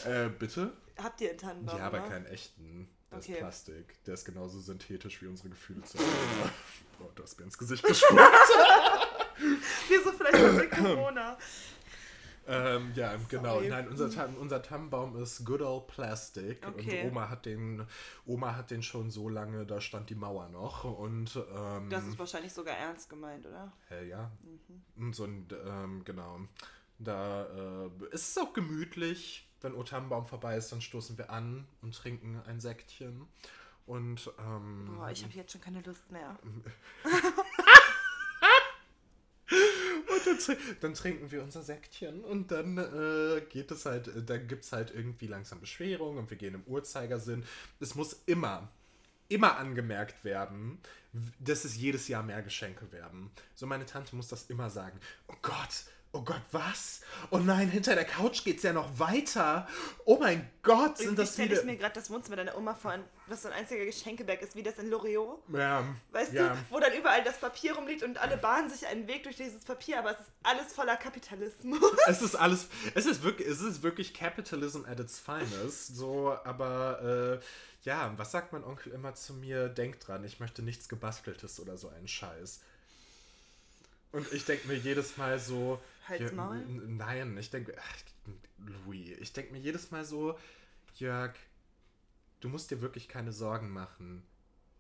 äh, 0.06 0.28
bitte? 0.38 0.74
das. 0.98 1.06
Habt 1.06 1.22
ihr 1.22 1.30
einen 1.30 1.38
Tannenbaum? 1.38 1.78
ja, 1.78 1.88
aber 1.88 2.00
oder? 2.00 2.10
keinen 2.10 2.26
echten. 2.26 2.90
Das 3.16 3.24
Okay. 3.26 3.34
ist 3.34 3.40
Plastik. 3.40 4.04
Der 4.06 4.14
ist 4.16 4.26
genauso 4.26 4.60
synthetisch 4.60 5.22
wie 5.22 5.28
unsere 5.28 5.50
Gefühle. 5.50 5.82
oh, 7.00 7.10
du 7.16 7.24
hast 7.24 7.38
mir 7.40 7.46
ins 7.46 7.58
Gesicht 7.58 7.84
gespuckt. 7.84 8.20
Wieso 9.90 10.12
vielleicht 10.14 10.54
mit 10.56 10.72
Corona? 10.72 11.38
Ähm, 12.46 12.92
ja, 12.96 13.16
genau. 13.30 13.56
Sorry. 13.56 13.70
Nein, 13.70 13.88
unser, 13.88 14.30
unser 14.38 14.62
Tannenbaum 14.62 15.16
ist 15.22 15.46
good 15.46 15.62
old 15.62 15.88
plastic. 15.88 16.68
Okay. 16.68 17.04
Und 17.04 17.12
Oma 17.12 17.30
hat 17.30 17.46
den, 17.46 17.88
Oma 18.26 18.56
hat 18.56 18.70
den 18.72 18.84
schon 18.84 19.10
so 19.12 19.30
lange, 19.30 19.66
da 19.66 19.80
stand 19.80 20.10
die 20.10 20.16
Mauer 20.16 20.50
noch. 20.50 20.84
Und 20.84 21.38
ähm, 21.56 21.90
Das 21.90 22.06
ist 22.06 22.20
wahrscheinlich 22.20 22.52
sogar 22.52 22.76
ernst 22.76 23.10
gemeint, 23.10 23.46
oder? 23.46 23.72
äh, 23.92 24.08
ja. 24.10 24.30
Und 24.98 25.16
so 25.16 25.24
ein, 25.24 25.48
ähm, 25.66 26.04
genau. 26.04 26.40
Da 27.00 27.44
äh, 27.46 27.90
ist 28.12 28.30
es 28.32 28.38
auch 28.38 28.52
gemütlich. 28.54 29.50
Wenn 29.64 29.74
O 29.74 29.84
Tannenbaum 29.84 30.28
vorbei 30.28 30.58
ist, 30.58 30.72
dann 30.72 30.82
stoßen 30.82 31.18
wir 31.18 31.32
an 31.32 31.66
und 31.82 31.96
trinken 31.96 32.40
ein 32.46 32.60
Säckchen. 32.60 33.28
Und 33.86 34.32
ähm, 34.40 34.94
Boah, 34.96 35.10
ich 35.10 35.24
habe 35.24 35.34
jetzt 35.34 35.54
schon 35.54 35.62
keine 35.62 35.82
Lust 35.82 36.12
mehr. 36.12 36.38
Und 39.50 40.26
dann, 40.26 40.58
dann 40.82 40.94
trinken 40.94 41.32
wir 41.32 41.44
unser 41.44 41.62
Säckchen 41.62 42.24
und 42.24 42.52
dann 42.52 42.78
äh, 42.78 43.42
geht 43.50 43.72
es 43.72 43.86
halt, 43.86 44.08
äh, 44.08 44.24
dann 44.24 44.48
gibt 44.48 44.64
es 44.64 44.72
halt 44.72 44.92
irgendwie 44.92 45.28
langsam 45.28 45.60
Beschwerung 45.60 46.18
und 46.18 46.30
wir 46.30 46.38
gehen 46.38 46.56
im 46.56 46.64
Uhrzeigersinn. 46.64 47.44
Es 47.80 47.96
muss 47.96 48.22
immer, 48.26 48.70
immer 49.28 49.58
angemerkt 49.58 50.24
werden, 50.24 50.80
dass 51.40 51.66
es 51.66 51.78
jedes 51.78 52.08
Jahr 52.08 52.24
mehr 52.24 52.42
Geschenke 52.42 52.92
werden. 52.92 53.32
So 53.54 53.68
meine 53.68 53.86
Tante 53.86 54.16
muss 54.16 54.28
das 54.28 54.50
immer 54.50 54.70
sagen. 54.70 55.00
Oh 55.28 55.36
Gott, 55.42 55.86
Oh 56.16 56.22
Gott, 56.22 56.42
was? 56.52 57.02
Oh 57.32 57.40
nein, 57.40 57.70
hinter 57.72 57.96
der 57.96 58.06
Couch 58.06 58.44
geht's 58.44 58.62
ja 58.62 58.72
noch 58.72 59.00
weiter. 59.00 59.68
Oh 60.06 60.20
mein 60.20 60.48
Gott, 60.62 61.00
sind 61.00 61.18
das 61.18 61.34
stelle 61.34 61.50
viele. 61.50 61.60
ich 61.62 61.66
mir 61.66 61.76
gerade 61.76 61.96
das 61.96 62.12
Wohnzimmer 62.12 62.36
deiner 62.36 62.56
Oma 62.56 62.76
vor, 62.76 63.00
was 63.26 63.42
so 63.42 63.48
ein 63.48 63.54
einziger 63.56 63.84
Geschenkeberg 63.84 64.40
ist, 64.44 64.56
wie 64.56 64.62
das 64.62 64.78
in 64.78 64.92
Loriot. 64.92 65.42
Ja, 65.52 65.84
Weißt 66.12 66.34
ja. 66.34 66.50
du, 66.50 66.58
wo 66.70 66.80
dann 66.80 66.94
überall 66.94 67.24
das 67.24 67.40
Papier 67.40 67.74
rumliegt 67.74 68.04
und 68.04 68.20
alle 68.20 68.38
bahnen 68.38 68.70
sich 68.70 68.86
einen 68.86 69.08
Weg 69.08 69.24
durch 69.24 69.38
dieses 69.38 69.64
Papier, 69.64 69.98
aber 69.98 70.12
es 70.12 70.20
ist 70.20 70.32
alles 70.44 70.72
voller 70.72 70.98
Kapitalismus. 70.98 71.80
Es 72.06 72.22
ist 72.22 72.36
alles, 72.36 72.68
es 72.94 73.08
ist 73.08 73.24
wirklich, 73.24 73.48
es 73.48 73.62
ist 73.62 73.82
wirklich 73.82 74.14
Capitalism 74.14 74.86
at 74.86 75.00
its 75.00 75.20
finest. 75.20 75.96
So, 75.96 76.38
aber 76.44 77.40
äh, 77.42 77.46
ja, 77.90 78.14
was 78.18 78.32
sagt 78.32 78.54
mein 78.54 78.64
Onkel 78.64 78.94
immer 78.94 79.16
zu 79.16 79.34
mir? 79.34 79.68
Denk 79.68 80.00
dran, 80.00 80.24
ich 80.24 80.40
möchte 80.40 80.62
nichts 80.62 80.88
gebasteltes 80.88 81.60
oder 81.60 81.76
so 81.76 81.90
einen 81.90 82.08
Scheiß. 82.08 82.60
Und 84.12 84.32
ich 84.32 84.46
denke 84.46 84.68
mir 84.68 84.76
jedes 84.76 85.18
Mal 85.18 85.40
so. 85.40 85.82
Halt's 86.08 86.32
ja, 86.32 86.36
Maul. 86.36 86.64
Nein, 86.66 87.38
ich 87.38 87.50
denke, 87.50 87.76
Louis, 88.58 89.18
ich 89.20 89.34
denke 89.34 89.54
mir 89.54 89.60
jedes 89.60 89.92
Mal 89.92 90.06
so, 90.06 90.38
Jörg, 90.96 91.34
du 92.40 92.50
musst 92.50 92.72
dir 92.72 92.82
wirklich 92.82 93.08
keine 93.08 93.32
Sorgen 93.32 93.70
machen, 93.70 94.24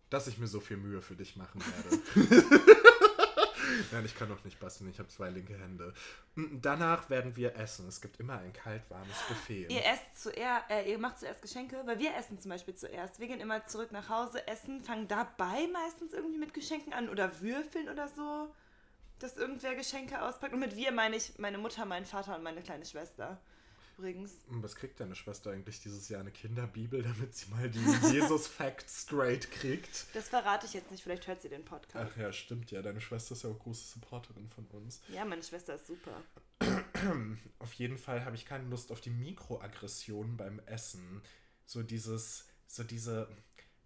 dass 0.10 0.28
ich 0.28 0.38
mir 0.38 0.48
so 0.48 0.60
viel 0.60 0.78
Mühe 0.78 1.02
für 1.02 1.16
dich 1.16 1.36
machen 1.36 1.62
werde. 1.62 2.64
Nein, 3.92 4.06
ich 4.06 4.16
kann 4.16 4.30
doch 4.30 4.44
nicht 4.44 4.60
basteln, 4.60 4.90
ich 4.90 5.00
habe 5.00 5.10
zwei 5.10 5.30
linke 5.30 5.58
Hände. 5.58 5.94
Danach 6.36 7.10
werden 7.10 7.36
wir 7.36 7.56
essen. 7.56 7.88
Es 7.88 8.02
gibt 8.02 8.20
immer 8.20 8.38
ein 8.38 8.54
kalt-warmes 8.54 9.18
Buffet. 9.28 9.68
Ihr 9.70 9.86
esst 9.86 10.22
zuerst, 10.22 10.70
äh, 10.70 10.92
ihr 10.92 11.00
macht 11.00 11.20
zuerst 11.20 11.42
Geschenke, 11.42 11.82
weil 11.86 12.00
wir 12.00 12.16
essen 12.16 12.40
zum 12.40 12.50
Beispiel 12.50 12.76
zuerst. 12.76 13.20
Wir 13.20 13.28
gehen 13.28 13.40
immer 13.40 13.66
zurück 13.66 13.92
nach 13.92 14.10
Hause, 14.10 14.48
essen, 14.48 14.82
fangen 14.82 15.08
dabei 15.08 15.68
meistens 15.72 16.14
irgendwie 16.14 16.38
mit 16.38 16.54
Geschenken 16.54 16.94
an 16.94 17.10
oder 17.10 17.42
würfeln 17.42 17.90
oder 17.90 18.08
so, 18.08 18.54
dass 19.24 19.38
irgendwer 19.38 19.74
Geschenke 19.74 20.22
auspackt. 20.22 20.54
Und 20.54 20.60
mit 20.60 20.76
wir 20.76 20.92
meine 20.92 21.16
ich 21.16 21.40
meine 21.40 21.58
Mutter, 21.58 21.86
meinen 21.86 22.06
Vater 22.06 22.36
und 22.36 22.44
meine 22.44 22.62
kleine 22.62 22.86
Schwester. 22.86 23.40
Übrigens. 23.98 24.34
Was 24.48 24.76
kriegt 24.76 25.00
deine 25.00 25.16
Schwester 25.16 25.52
eigentlich 25.52 25.80
dieses 25.80 26.10
Jahr? 26.10 26.20
Eine 26.20 26.32
Kinderbibel, 26.32 27.02
damit 27.02 27.34
sie 27.34 27.50
mal 27.50 27.70
die 27.70 27.80
Jesus-Facts 28.12 29.04
straight 29.04 29.50
kriegt? 29.50 30.08
Das 30.14 30.28
verrate 30.28 30.66
ich 30.66 30.74
jetzt 30.74 30.92
nicht, 30.92 31.04
vielleicht 31.04 31.26
hört 31.28 31.42
sie 31.42 31.48
den 31.48 31.64
Podcast. 31.64 32.12
Ach 32.12 32.18
ja, 32.18 32.34
stimmt 32.34 32.72
ja. 32.72 32.82
Deine 32.82 33.00
Schwester 33.00 33.34
ist 33.34 33.44
ja 33.44 33.50
auch 33.50 33.60
große 33.60 33.94
Supporterin 33.94 34.50
von 34.50 34.66
uns. 34.68 35.00
Ja, 35.08 35.24
meine 35.24 35.44
Schwester 35.44 35.76
ist 35.76 35.88
super. 35.88 36.22
Auf 37.60 37.74
jeden 37.74 37.98
Fall 37.98 38.26
habe 38.26 38.36
ich 38.36 38.46
keine 38.46 38.68
Lust 38.68 38.92
auf 38.92 39.00
die 39.00 39.10
Mikroaggressionen 39.10 40.36
beim 40.36 40.60
Essen. 40.66 41.22
So 41.66 41.84
dieses, 41.84 42.48
so 42.68 42.84
diese, 42.84 43.30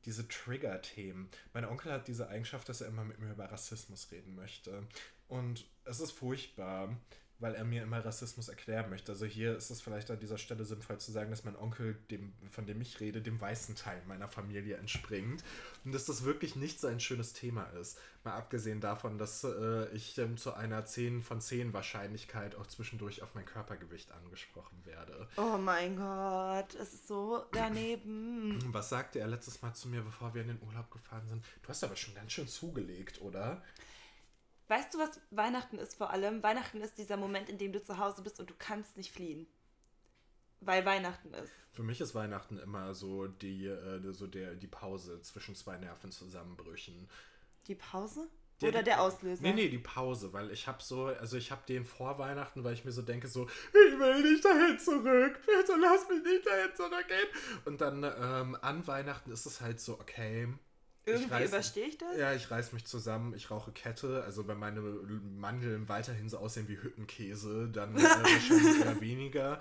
diese 0.06 0.28
Trigger-Themen. 0.28 1.30
Mein 1.54 1.66
Onkel 1.66 1.92
hat 1.92 2.08
diese 2.08 2.30
Eigenschaft, 2.30 2.70
dass 2.70 2.82
er 2.82 2.88
immer 2.88 3.04
mit 3.04 3.20
mir 3.20 3.32
über 3.32 3.52
Rassismus 3.52 4.12
reden 4.12 4.36
möchte. 4.36 4.88
Und 5.28 5.66
es 5.86 6.00
ist 6.00 6.12
furchtbar, 6.12 6.96
weil 7.40 7.54
er 7.54 7.64
mir 7.64 7.84
immer 7.84 8.04
Rassismus 8.04 8.50
erklären 8.50 8.90
möchte. 8.90 9.12
Also 9.12 9.26
hier 9.26 9.56
ist 9.56 9.70
es 9.70 9.82
vielleicht 9.82 10.10
an 10.10 10.20
dieser 10.20 10.40
Stelle 10.40 10.66
sinnvoll 10.66 10.98
zu 10.98 11.12
sagen, 11.12 11.30
dass 11.30 11.44
mein 11.44 11.56
Onkel, 11.56 11.96
dem, 12.10 12.34
von 12.50 12.66
dem 12.66 12.82
ich 12.82 13.00
rede, 13.00 13.22
dem 13.22 13.40
weißen 13.40 13.76
Teil 13.76 14.02
meiner 14.08 14.28
Familie 14.28 14.78
entspringt. 14.78 15.44
Und 15.86 15.94
dass 15.94 16.06
das 16.06 16.24
wirklich 16.24 16.56
nicht 16.56 16.80
so 16.80 16.88
ein 16.88 17.00
schönes 17.00 17.34
Thema 17.34 17.64
ist. 17.80 18.00
Mal 18.24 18.34
abgesehen 18.34 18.82
davon, 18.82 19.20
dass 19.20 19.44
äh, 19.44 19.88
ich 19.90 20.18
ähm, 20.18 20.38
zu 20.38 20.56
einer 20.56 20.86
10 20.86 21.22
von 21.22 21.40
10 21.40 21.74
Wahrscheinlichkeit 21.74 22.56
auch 22.56 22.66
zwischendurch 22.66 23.22
auf 23.22 23.36
mein 23.36 23.46
Körpergewicht 23.46 24.12
angesprochen 24.12 24.82
werde. 24.86 25.28
Oh 25.38 25.58
mein 25.58 25.96
Gott, 25.96 26.74
es 26.82 26.94
ist 26.94 27.08
so 27.08 27.46
daneben. 27.52 28.60
Was 28.74 28.90
sagte 28.90 29.20
er 29.20 29.28
letztes 29.28 29.62
Mal 29.62 29.74
zu 29.74 29.90
mir, 29.90 30.02
bevor 30.02 30.34
wir 30.34 30.42
in 30.42 30.48
den 30.48 30.62
Urlaub 30.64 30.90
gefahren 30.90 31.28
sind? 31.28 31.46
Du 31.62 31.70
hast 31.70 31.84
aber 31.84 31.96
schon 31.96 32.16
ganz 32.16 32.32
schön 32.32 32.48
zugelegt, 32.48 33.22
oder? 33.22 33.62
Weißt 34.68 34.94
du, 34.94 34.98
was 35.00 35.22
Weihnachten 35.32 35.78
ist 35.78 35.96
vor 35.96 36.10
allem? 36.12 36.44
Weihnachten 36.44 36.82
ist 36.82 36.98
dieser 36.98 37.18
Moment, 37.18 37.50
in 37.50 37.58
dem 37.58 37.72
du 37.72 37.82
zu 37.82 37.98
Hause 37.98 38.22
bist 38.22 38.40
und 38.40 38.50
du 38.50 38.54
kannst 38.58 38.98
nicht 38.98 39.12
fliehen. 39.12 39.48
Weil 40.60 40.86
Weihnachten 40.86 41.34
ist. 41.34 41.54
Für 41.74 41.84
mich 41.84 42.02
ist 42.02 42.16
Weihnachten 42.16 42.58
immer 42.58 42.94
so 42.96 43.28
die, 43.28 43.68
äh, 43.68 44.12
so 44.12 44.26
der, 44.28 44.56
die 44.56 44.68
Pause 44.68 45.22
zwischen 45.22 45.56
zwei 45.56 45.78
Nervenzusammenbrüchen. 45.78 47.08
Die 47.68 47.76
Pause? 47.76 48.28
Der- 48.60 48.70
Oder 48.70 48.82
der 48.82 49.02
Auslöser? 49.04 49.44
Nee, 49.44 49.54
nee, 49.54 49.70
die 49.70 49.78
Pause, 49.78 50.34
weil 50.34 50.50
ich 50.52 50.68
habe 50.68 50.82
so, 50.82 51.06
also 51.06 51.38
ich 51.38 51.52
habe 51.52 51.62
den 51.68 51.86
vor 51.86 52.18
Weihnachten, 52.18 52.64
weil 52.64 52.74
ich 52.74 52.84
mir 52.86 52.92
so 52.92 53.04
denke, 53.04 53.28
so, 53.28 53.48
ich 53.70 54.00
will 54.00 54.24
nicht 54.24 54.44
dahin 54.44 54.80
zurück, 54.80 55.40
bitte 55.46 55.76
lass 55.80 56.10
mich 56.10 56.24
nicht 56.24 56.48
dahin 56.48 56.76
zurückgehen. 56.76 57.28
Und 57.66 57.80
dann 57.82 58.04
ähm, 58.04 58.58
an 58.62 58.88
Weihnachten 58.88 59.30
ist 59.32 59.46
es 59.46 59.62
halt 59.62 59.80
so, 59.80 60.00
okay. 60.00 60.48
Irgendwie 61.08 61.34
reiß- 61.34 61.48
überstehe 61.48 61.86
ich 61.86 61.98
das? 61.98 62.18
Ja, 62.18 62.34
ich 62.34 62.52
reiß 62.52 62.74
mich 62.74 62.86
zusammen, 62.86 63.34
ich 63.34 63.50
rauche 63.50 63.72
Kette, 63.72 64.24
also 64.24 64.48
wenn 64.48 64.58
meine 64.58 64.82
Mandeln 64.82 65.88
weiterhin 65.88 66.28
so 66.28 66.38
aussehen 66.38 66.68
wie 66.68 66.78
Hüttenkäse, 66.78 67.70
dann 67.70 67.96
äh, 67.98 68.04
wahrscheinlich 68.04 68.82
eher 68.86 69.02
weniger 69.02 69.60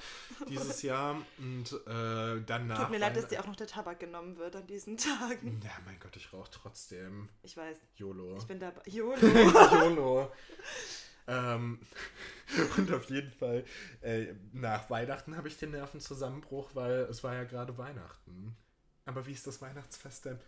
dieses 0.48 0.82
Jahr. 0.82 1.22
Und 1.38 1.72
äh, 1.87 2.42
danach. 2.44 2.80
Tut 2.82 2.90
mir 2.90 2.98
leid, 2.98 3.16
dass 3.16 3.28
dir 3.28 3.40
auch 3.40 3.46
noch 3.46 3.56
der 3.56 3.68
Tabak 3.68 4.00
genommen 4.00 4.37
wird 4.38 4.56
an 4.56 4.66
diesen 4.66 4.96
Tagen. 4.96 5.61
Ja, 5.62 5.70
mein 5.85 5.98
Gott, 6.00 6.16
ich 6.16 6.32
rauche 6.32 6.50
trotzdem. 6.50 7.28
Ich 7.42 7.56
weiß, 7.56 7.78
YOLO. 7.94 8.37
ich 8.38 8.46
bin 8.46 8.59
dabei. 8.59 8.82
YOLO. 8.87 9.16
YOLO. 9.20 10.32
ähm, 11.28 11.78
und 12.76 12.92
auf 12.92 13.09
jeden 13.09 13.30
Fall, 13.30 13.64
äh, 14.00 14.35
nach 14.52 14.90
Weihnachten 14.90 15.37
habe 15.37 15.46
ich 15.46 15.59
den 15.59 15.70
Nervenzusammenbruch, 15.70 16.70
weil 16.74 17.02
es 17.11 17.22
war 17.22 17.35
ja 17.35 17.44
gerade 17.44 17.78
Weihnachten. 17.78 18.56
Aber 19.04 19.24
wie 19.26 19.32
ist 19.32 19.46
das 19.46 19.62
Weihnachtsfest 19.62 20.24
denn? 20.24 20.40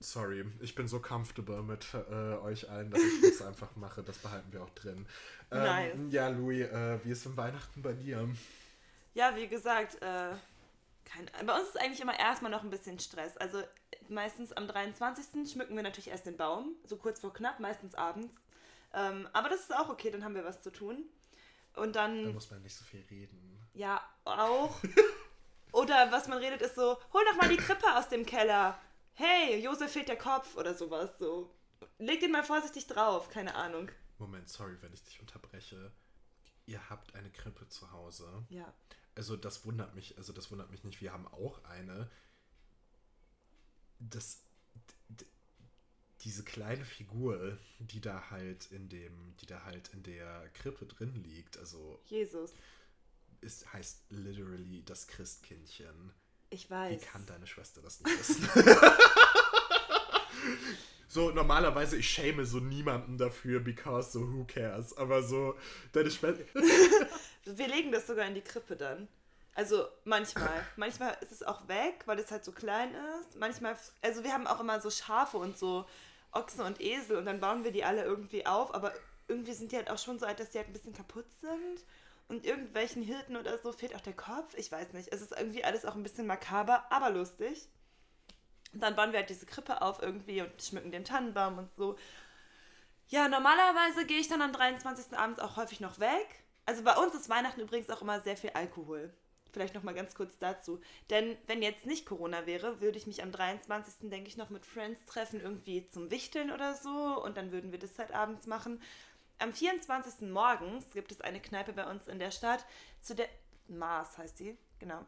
Sorry, 0.00 0.44
ich 0.60 0.76
bin 0.76 0.86
so 0.86 1.00
comfortable 1.00 1.60
mit 1.62 1.84
äh, 1.92 2.36
euch 2.36 2.70
allen, 2.70 2.90
dass 2.90 3.00
ich 3.00 3.20
das 3.38 3.42
einfach 3.46 3.74
mache. 3.74 4.02
Das 4.04 4.18
behalten 4.18 4.52
wir 4.52 4.62
auch 4.62 4.70
drin. 4.70 5.06
Ähm, 5.50 5.58
Nice. 5.62 5.98
Ja, 6.10 6.28
Louis, 6.28 6.68
äh, 6.68 7.04
wie 7.04 7.10
ist 7.10 7.24
denn 7.24 7.36
Weihnachten 7.36 7.82
bei 7.82 7.92
dir? 7.94 8.28
Ja, 9.14 9.34
wie 9.34 9.48
gesagt, 9.48 9.96
äh, 10.00 10.30
kein, 11.04 11.28
bei 11.44 11.52
uns 11.58 11.70
ist 11.70 11.80
eigentlich 11.80 12.00
immer 12.00 12.16
erstmal 12.16 12.50
noch 12.52 12.62
ein 12.62 12.70
bisschen 12.70 13.00
Stress. 13.00 13.36
Also 13.38 13.60
meistens 14.08 14.52
am 14.52 14.68
23. 14.68 15.50
schmücken 15.50 15.74
wir 15.74 15.82
natürlich 15.82 16.08
erst 16.08 16.26
den 16.26 16.36
Baum, 16.36 16.76
so 16.84 16.96
kurz 16.96 17.20
vor 17.20 17.32
knapp, 17.32 17.58
meistens 17.58 17.96
abends. 17.96 18.36
Ähm, 18.94 19.28
aber 19.32 19.48
das 19.48 19.60
ist 19.62 19.74
auch 19.74 19.88
okay, 19.88 20.10
dann 20.12 20.22
haben 20.22 20.36
wir 20.36 20.44
was 20.44 20.62
zu 20.62 20.70
tun. 20.70 21.04
Und 21.74 21.96
Da 21.96 22.02
dann, 22.06 22.32
muss 22.34 22.50
man 22.52 22.62
nicht 22.62 22.76
so 22.76 22.84
viel 22.84 23.04
reden. 23.10 23.66
ja, 23.74 24.00
auch. 24.24 24.76
Oder 25.72 26.10
was 26.12 26.28
man 26.28 26.38
redet, 26.38 26.62
ist 26.62 26.76
so, 26.76 26.96
hol 27.12 27.22
doch 27.30 27.36
mal 27.36 27.48
die 27.48 27.56
Krippe 27.56 27.86
aus 27.96 28.08
dem 28.08 28.24
Keller. 28.24 28.78
Hey, 29.18 29.60
Josef 29.60 29.90
fehlt 29.90 30.08
der 30.08 30.16
Kopf 30.16 30.54
oder 30.56 30.74
sowas. 30.74 31.18
So, 31.18 31.52
leg 31.98 32.20
den 32.20 32.30
mal 32.30 32.44
vorsichtig 32.44 32.86
drauf, 32.86 33.28
keine 33.28 33.56
Ahnung. 33.56 33.90
Moment, 34.18 34.48
sorry, 34.48 34.76
wenn 34.80 34.92
ich 34.92 35.02
dich 35.02 35.20
unterbreche. 35.20 35.90
Ihr 36.66 36.88
habt 36.88 37.16
eine 37.16 37.28
Krippe 37.30 37.68
zu 37.68 37.90
Hause. 37.90 38.44
Ja. 38.48 38.72
Also 39.16 39.36
das 39.36 39.64
wundert 39.64 39.96
mich, 39.96 40.16
also 40.18 40.32
das 40.32 40.52
wundert 40.52 40.70
mich 40.70 40.84
nicht. 40.84 41.00
Wir 41.00 41.12
haben 41.12 41.26
auch 41.26 41.64
eine. 41.64 42.08
Das, 43.98 44.44
diese 46.20 46.44
kleine 46.44 46.84
Figur, 46.84 47.58
die 47.80 48.00
da 48.00 48.30
halt 48.30 48.70
in 48.70 48.88
dem, 48.88 49.36
die 49.38 49.46
da 49.46 49.64
halt 49.64 49.88
in 49.94 50.04
der 50.04 50.48
Krippe 50.50 50.86
drin 50.86 51.16
liegt, 51.16 51.58
also 51.58 52.00
Jesus. 52.04 52.52
ist, 53.40 53.72
heißt 53.72 54.04
literally 54.10 54.84
das 54.84 55.08
Christkindchen. 55.08 56.12
Ich 56.50 56.66
Wie 56.66 56.74
weiß. 56.74 57.02
kann 57.02 57.26
deine 57.26 57.46
Schwester 57.46 57.80
das 57.82 58.00
nicht 58.00 58.18
wissen? 58.18 58.48
so, 61.08 61.30
normalerweise, 61.30 61.96
ich 61.96 62.08
schäme 62.08 62.44
so 62.46 62.58
niemanden 62.58 63.18
dafür, 63.18 63.60
because 63.60 64.12
so 64.12 64.20
who 64.20 64.44
cares. 64.44 64.96
Aber 64.96 65.22
so, 65.22 65.56
deine 65.92 66.10
Schwester. 66.10 66.44
Wir 67.44 67.68
legen 67.68 67.92
das 67.92 68.06
sogar 68.06 68.26
in 68.26 68.34
die 68.34 68.42
Krippe 68.42 68.76
dann. 68.76 69.08
Also 69.54 69.88
manchmal. 70.04 70.64
Manchmal 70.76 71.16
ist 71.20 71.32
es 71.32 71.42
auch 71.42 71.66
weg, 71.66 72.04
weil 72.06 72.18
es 72.20 72.30
halt 72.30 72.44
so 72.44 72.52
klein 72.52 72.94
ist. 73.20 73.36
Manchmal, 73.38 73.76
also 74.02 74.22
wir 74.22 74.32
haben 74.32 74.46
auch 74.46 74.60
immer 74.60 74.80
so 74.80 74.88
Schafe 74.88 75.36
und 75.36 75.58
so 75.58 75.84
Ochsen 76.30 76.60
und 76.60 76.80
Esel 76.80 77.16
und 77.16 77.26
dann 77.26 77.40
bauen 77.40 77.64
wir 77.64 77.72
die 77.72 77.82
alle 77.82 78.04
irgendwie 78.04 78.46
auf, 78.46 78.72
aber 78.72 78.92
irgendwie 79.26 79.54
sind 79.54 79.72
die 79.72 79.76
halt 79.76 79.90
auch 79.90 79.98
schon 79.98 80.18
so 80.18 80.26
alt, 80.26 80.38
dass 80.38 80.50
die 80.50 80.58
halt 80.58 80.68
ein 80.68 80.72
bisschen 80.72 80.92
kaputt 80.92 81.26
sind. 81.40 81.84
Und 82.28 82.44
irgendwelchen 82.44 83.02
Hirten 83.02 83.36
oder 83.36 83.58
so 83.58 83.72
fehlt 83.72 83.94
auch 83.96 84.02
der 84.02 84.12
Kopf. 84.12 84.54
Ich 84.56 84.70
weiß 84.70 84.92
nicht. 84.92 85.12
Es 85.12 85.22
ist 85.22 85.32
irgendwie 85.32 85.64
alles 85.64 85.84
auch 85.86 85.94
ein 85.94 86.02
bisschen 86.02 86.26
makaber, 86.26 86.84
aber 86.90 87.10
lustig. 87.10 87.68
Und 88.72 88.82
dann 88.82 88.96
bauen 88.96 89.12
wir 89.12 89.20
halt 89.20 89.30
diese 89.30 89.46
Krippe 89.46 89.80
auf 89.80 90.02
irgendwie 90.02 90.42
und 90.42 90.62
schmücken 90.62 90.92
den 90.92 91.04
Tannenbaum 91.04 91.58
und 91.58 91.74
so. 91.74 91.96
Ja, 93.08 93.28
normalerweise 93.28 94.04
gehe 94.04 94.18
ich 94.18 94.28
dann 94.28 94.42
am 94.42 94.52
23. 94.52 95.16
abends 95.16 95.40
auch 95.40 95.56
häufig 95.56 95.80
noch 95.80 95.98
weg. 95.98 96.44
Also 96.66 96.82
bei 96.84 96.94
uns 96.96 97.14
ist 97.14 97.30
Weihnachten 97.30 97.60
übrigens 97.60 97.88
auch 97.88 98.02
immer 98.02 98.20
sehr 98.20 98.36
viel 98.36 98.50
Alkohol. 98.50 99.10
Vielleicht 99.50 99.74
noch 99.74 99.82
mal 99.82 99.94
ganz 99.94 100.14
kurz 100.14 100.38
dazu. 100.38 100.82
Denn 101.08 101.38
wenn 101.46 101.62
jetzt 101.62 101.86
nicht 101.86 102.04
Corona 102.04 102.44
wäre, 102.44 102.82
würde 102.82 102.98
ich 102.98 103.06
mich 103.06 103.22
am 103.22 103.32
23. 103.32 104.10
denke 104.10 104.28
ich 104.28 104.36
noch 104.36 104.50
mit 104.50 104.66
Friends 104.66 105.06
treffen, 105.06 105.40
irgendwie 105.40 105.88
zum 105.88 106.10
Wichteln 106.10 106.50
oder 106.50 106.74
so. 106.74 107.22
Und 107.24 107.38
dann 107.38 107.50
würden 107.50 107.72
wir 107.72 107.78
das 107.78 107.98
halt 107.98 108.12
abends 108.12 108.46
machen. 108.46 108.82
Am 109.38 109.52
24. 109.52 110.28
morgens 110.30 110.92
gibt 110.92 111.12
es 111.12 111.20
eine 111.20 111.40
Kneipe 111.40 111.72
bei 111.72 111.88
uns 111.88 112.08
in 112.08 112.18
der 112.18 112.30
Stadt, 112.30 112.64
zu 113.00 113.14
der 113.14 113.28
Mars 113.68 114.18
heißt 114.18 114.38
sie, 114.38 114.56
genau. 114.78 115.04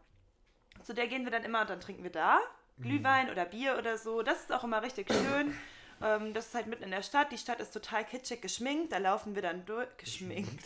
Zu 0.84 0.94
der 0.94 1.08
gehen 1.08 1.24
wir 1.24 1.30
dann 1.30 1.44
immer 1.44 1.62
und 1.62 1.70
dann 1.70 1.80
trinken 1.80 2.04
wir 2.04 2.12
da 2.12 2.40
Glühwein 2.80 3.30
oder 3.30 3.44
Bier 3.44 3.76
oder 3.78 3.98
so. 3.98 4.22
Das 4.22 4.40
ist 4.40 4.52
auch 4.52 4.64
immer 4.64 4.82
richtig 4.82 5.12
schön. 5.12 5.54
Ähm, 6.02 6.32
das 6.32 6.46
ist 6.46 6.54
halt 6.54 6.66
mitten 6.66 6.84
in 6.84 6.90
der 6.90 7.02
Stadt. 7.02 7.30
Die 7.30 7.38
Stadt 7.38 7.60
ist 7.60 7.72
total 7.72 8.04
kitschig 8.06 8.40
geschminkt. 8.40 8.92
Da 8.92 8.98
laufen 8.98 9.34
wir 9.34 9.42
dann 9.42 9.66
durch. 9.66 9.88
Geschminkt. 9.98 10.64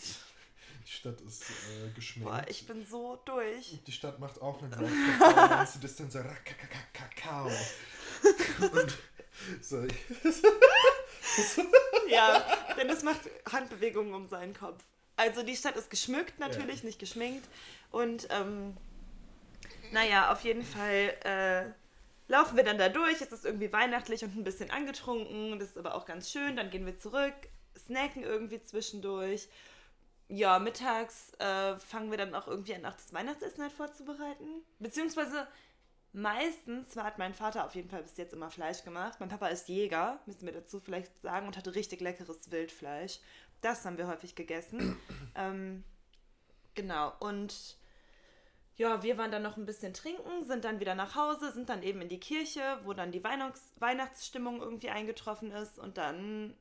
Die 0.85 0.91
Stadt 0.91 1.19
ist 1.21 1.43
äh, 1.49 1.89
geschminkt. 1.93 2.31
Boah, 2.31 2.45
ich 2.47 2.65
bin 2.65 2.85
so 2.85 3.21
durch. 3.25 3.83
Die 3.85 3.91
Stadt 3.91 4.19
macht 4.19 4.41
auch 4.41 4.61
eine 4.61 4.69
Drag-Performance. 4.69 5.79
das 5.81 5.91
ist 5.91 5.99
dann 5.99 6.11
so 6.11 6.19
Kakao. 6.93 7.51
Und 8.61 8.97
so. 9.61 9.85
ja, 12.09 12.43
Dennis 12.77 13.03
macht 13.03 13.21
Handbewegungen 13.51 14.13
um 14.13 14.27
seinen 14.27 14.53
Kopf. 14.53 14.83
Also 15.17 15.43
die 15.43 15.55
Stadt 15.55 15.75
ist 15.75 15.89
geschmückt 15.89 16.39
natürlich, 16.39 16.79
ja. 16.79 16.85
nicht 16.85 16.99
geschminkt. 16.99 17.47
Und 17.91 18.27
ähm, 18.31 18.75
naja, 19.91 20.31
auf 20.31 20.41
jeden 20.41 20.63
Fall 20.63 21.15
äh, 21.23 21.71
laufen 22.27 22.57
wir 22.57 22.63
dann 22.63 22.77
da 22.77 22.89
durch. 22.89 23.21
Es 23.21 23.31
ist 23.31 23.45
irgendwie 23.45 23.71
weihnachtlich 23.71 24.23
und 24.23 24.35
ein 24.35 24.43
bisschen 24.43 24.71
angetrunken. 24.71 25.57
Das 25.59 25.69
ist 25.69 25.77
aber 25.77 25.95
auch 25.95 26.05
ganz 26.05 26.31
schön. 26.31 26.55
Dann 26.55 26.69
gehen 26.69 26.85
wir 26.85 26.97
zurück, 26.97 27.33
snacken 27.77 28.23
irgendwie 28.23 28.61
zwischendurch. 28.61 29.47
Ja, 30.27 30.57
mittags 30.57 31.31
äh, 31.37 31.77
fangen 31.77 32.09
wir 32.09 32.17
dann 32.17 32.33
auch 32.33 32.47
irgendwie 32.47 32.73
an, 32.73 32.85
auch 32.85 32.95
das 32.95 33.13
Weihnachtsessen 33.13 33.61
halt 33.61 33.73
vorzubereiten. 33.73 34.63
Beziehungsweise 34.79 35.47
meistens 36.15 36.95
hat 36.95 37.17
mein 37.17 37.33
Vater 37.33 37.65
auf 37.65 37.75
jeden 37.75 37.89
Fall 37.89 38.01
bis 38.01 38.17
jetzt 38.17 38.33
immer 38.33 38.49
Fleisch 38.49 38.83
gemacht. 38.83 39.19
Mein 39.19 39.29
Papa 39.29 39.47
ist 39.47 39.67
Jäger, 39.67 40.19
müssen 40.25 40.45
wir 40.45 40.53
dazu 40.53 40.79
vielleicht 40.79 41.21
sagen, 41.21 41.45
und 41.45 41.57
hatte 41.57 41.75
richtig 41.75 41.99
leckeres 41.99 42.51
Wildfleisch. 42.51 43.19
Das 43.61 43.85
haben 43.85 43.97
wir 43.97 44.07
häufig 44.07 44.33
gegessen. 44.33 44.97
ähm, 45.35 45.83
genau, 46.73 47.13
und 47.19 47.77
ja, 48.77 49.03
wir 49.03 49.17
waren 49.17 49.31
dann 49.31 49.43
noch 49.43 49.57
ein 49.57 49.65
bisschen 49.65 49.93
trinken, 49.93 50.45
sind 50.45 50.63
dann 50.63 50.79
wieder 50.79 50.95
nach 50.95 51.15
Hause, 51.15 51.51
sind 51.51 51.69
dann 51.69 51.83
eben 51.83 52.01
in 52.01 52.09
die 52.09 52.19
Kirche, 52.19 52.79
wo 52.83 52.93
dann 52.93 53.11
die 53.11 53.23
Weihnachts 53.23 53.73
Weihnachtsstimmung 53.79 54.61
irgendwie 54.61 54.89
eingetroffen 54.89 55.51
ist. 55.51 55.79
Und 55.79 55.97
dann 55.97 56.55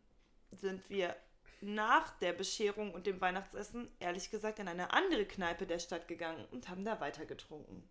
sind 0.50 0.90
wir 0.90 1.14
nach 1.60 2.10
der 2.18 2.32
Bescherung 2.32 2.92
und 2.92 3.06
dem 3.06 3.20
Weihnachtsessen, 3.20 3.88
ehrlich 4.00 4.30
gesagt, 4.30 4.58
in 4.58 4.68
eine 4.68 4.92
andere 4.92 5.24
Kneipe 5.24 5.66
der 5.66 5.78
Stadt 5.78 6.08
gegangen 6.08 6.44
und 6.50 6.68
haben 6.68 6.84
da 6.84 7.00
weiter 7.00 7.24
getrunken. 7.24 7.88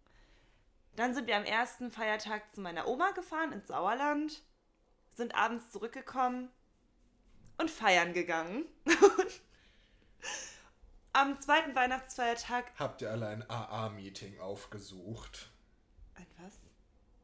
Dann 0.95 1.13
sind 1.13 1.27
wir 1.27 1.37
am 1.37 1.45
ersten 1.45 1.91
Feiertag 1.91 2.53
zu 2.53 2.61
meiner 2.61 2.87
Oma 2.87 3.11
gefahren 3.11 3.51
ins 3.51 3.67
Sauerland, 3.67 4.43
sind 5.15 5.35
abends 5.35 5.71
zurückgekommen 5.71 6.49
und 7.57 7.71
feiern 7.71 8.13
gegangen. 8.13 8.65
Am 11.13 11.39
zweiten 11.39 11.75
Weihnachtsfeiertag. 11.75 12.71
Habt 12.77 13.01
ihr 13.03 13.11
alle 13.11 13.27
ein 13.27 13.47
AA-Meeting 13.47 14.39
aufgesucht? 14.39 15.51
Ein 16.15 16.25
was? 16.39 16.55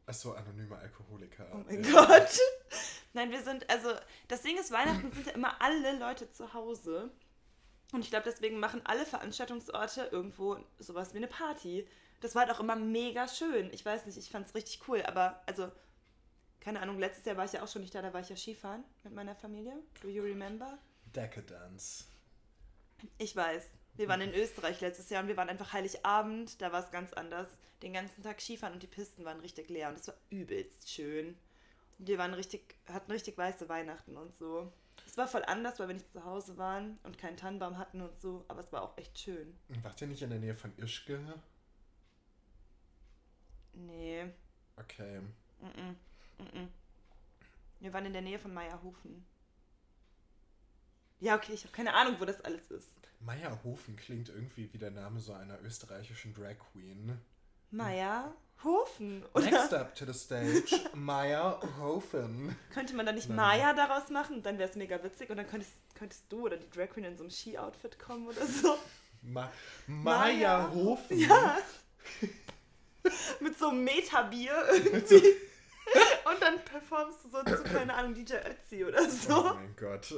Achso, 0.05 0.34
anonyme 0.34 0.77
Alkoholiker. 0.77 1.47
Oh 1.53 1.63
mein 1.65 1.84
ja. 1.84 2.05
Gott. 2.05 2.39
Nein, 3.13 3.32
wir 3.32 3.41
sind, 3.41 3.67
also, 3.69 3.91
das 4.27 4.43
Ding 4.43 4.58
ist, 4.58 4.71
Weihnachten 4.71 5.12
sind 5.12 5.25
ja 5.25 5.34
immer 5.34 5.60
alle 5.60 5.97
Leute 5.97 6.29
zu 6.29 6.53
Hause. 6.53 7.10
Und 7.91 8.01
ich 8.01 8.12
glaube, 8.12 8.25
deswegen 8.25 8.60
machen 8.60 8.82
alle 8.86 9.05
Veranstaltungsorte 9.05 10.10
irgendwo 10.12 10.58
sowas 10.77 11.13
wie 11.13 11.17
eine 11.17 11.27
Party. 11.27 11.88
Das 12.21 12.36
war 12.36 12.45
halt 12.45 12.51
auch 12.51 12.60
immer 12.60 12.75
mega 12.75 13.27
schön. 13.27 13.71
Ich 13.73 13.86
weiß 13.86 14.05
nicht, 14.05 14.17
ich 14.17 14.29
fand 14.29 14.47
es 14.47 14.55
richtig 14.55 14.88
cool, 14.88 15.01
aber, 15.03 15.41
also, 15.45 15.71
keine 16.60 16.82
Ahnung, 16.82 16.99
letztes 16.99 17.25
Jahr 17.25 17.38
war 17.38 17.45
ich 17.45 17.53
ja 17.53 17.63
auch 17.63 17.67
schon 17.67 17.82
nicht 17.82 17.95
da, 17.95 18.01
da 18.01 18.13
war 18.13 18.21
ich 18.21 18.29
ja 18.29 18.36
Skifahren 18.36 18.84
mit 19.03 19.13
meiner 19.13 19.36
Familie. 19.36 19.73
Do 20.01 20.10
you 20.10 20.23
remember? 20.23 20.77
Decadence. 21.15 22.08
Ich 23.17 23.36
weiß. 23.36 23.69
Wir 23.95 24.08
waren 24.08 24.21
in 24.21 24.34
Österreich 24.34 24.82
letztes 24.82 25.10
Jahr 25.10 25.23
und 25.23 25.27
wir 25.27 25.38
waren 25.38 25.49
einfach 25.49 25.73
Heiligabend, 25.73 26.62
da 26.62 26.71
war 26.71 26.84
es 26.84 26.91
ganz 26.91 27.13
anders. 27.13 27.47
Den 27.82 27.93
ganzen 27.93 28.23
Tag 28.23 28.41
Skifahren 28.41 28.73
und 28.73 28.84
die 28.84 28.88
Pisten 28.88 29.25
waren 29.25 29.39
richtig 29.39 29.69
leer 29.69 29.89
und 29.89 29.97
es 29.97 30.08
war 30.08 30.15
übelst 30.29 30.89
schön. 30.89 31.38
Und 31.97 32.08
wir 32.08 32.17
waren 32.17 32.34
richtig, 32.34 32.75
hatten 32.88 33.12
richtig 33.12 33.38
weiße 33.38 33.67
Weihnachten 33.69 34.17
und 34.17 34.36
so. 34.36 34.71
Es 35.05 35.17
war 35.17 35.27
voll 35.27 35.43
anders, 35.45 35.79
weil 35.79 35.88
wir 35.88 35.95
nicht 35.95 36.12
zu 36.12 36.23
Hause 36.23 36.58
waren 36.58 36.99
und 37.03 37.17
keinen 37.17 37.38
Tannenbaum 37.38 37.77
hatten 37.77 38.01
und 38.01 38.19
so, 38.19 38.45
aber 38.47 38.60
es 38.62 38.71
war 38.71 38.84
auch 38.84 38.97
echt 38.97 39.17
schön. 39.17 39.58
Wart 39.82 40.01
ihr 40.01 40.08
nicht 40.08 40.21
in 40.21 40.29
der 40.29 40.39
Nähe 40.39 40.53
von 40.53 40.71
Ischke? 40.77 41.19
Nee. 43.73 44.25
Okay. 44.77 45.21
Mm 45.60 45.65
-mm. 45.65 45.95
Mm 46.55 46.69
wir 47.79 47.93
waren 47.93 48.05
in 48.05 48.13
der 48.13 48.21
Nähe 48.21 48.39
von 48.39 48.53
Meierhofen. 48.53 49.25
Ja, 51.19 51.36
okay, 51.36 51.53
ich 51.53 51.63
habe 51.63 51.73
keine 51.73 51.93
Ahnung, 51.93 52.15
wo 52.19 52.25
das 52.25 52.41
alles 52.41 52.69
ist. 52.71 52.88
Meierhofen 53.19 53.95
klingt 53.95 54.29
irgendwie 54.29 54.71
wie 54.71 54.77
der 54.77 54.91
Name 54.91 55.19
so 55.19 55.34
einer 55.34 55.62
österreichischen 55.62 56.34
Drag 56.34 56.55
Queen. 56.71 57.19
Meierhofen. 57.71 59.25
Oder? 59.34 59.51
Next 59.51 59.73
up 59.73 59.95
to 59.95 60.05
the 60.05 60.13
stage, 60.13 60.89
Meierhofen. 60.93 62.55
Könnte 62.71 62.95
man 62.95 63.05
da 63.05 63.12
nicht 63.12 63.29
Maya 63.29 63.73
daraus 63.73 64.10
machen? 64.10 64.43
Dann 64.43 64.58
wäre 64.58 64.69
es 64.69 64.75
mega 64.75 65.01
witzig 65.03 65.29
und 65.29 65.38
dann 65.38 65.47
könntest, 65.47 65.73
könntest 65.95 66.32
du 66.32 66.45
oder 66.45 66.58
die 66.58 66.69
Drag 66.69 66.89
Queen 66.89 67.05
in 67.05 67.15
so 67.17 67.23
einem 67.23 67.32
Ski-Outfit 67.32 67.99
kommen 67.99 68.27
oder 68.27 68.45
so. 68.45 68.77
Ma 69.21 69.51
Meierhofen? 69.88 71.19
Ja. 71.19 71.58
Mit 73.39 73.58
so 73.58 73.69
einem 73.69 73.84
Metabier 73.84 74.54
irgendwie. 74.74 75.24
Und 76.26 76.41
dann 76.41 76.63
performst 76.63 77.26
du 77.26 77.30
so 77.30 77.43
zu, 77.43 77.63
keine 77.63 77.93
Ahnung, 77.93 78.13
DJ 78.13 78.36
Ötzi 78.36 78.86
oder 78.86 79.10
so. 79.10 79.52
Oh 79.52 79.54
mein 79.56 79.76
Gott. 79.76 80.13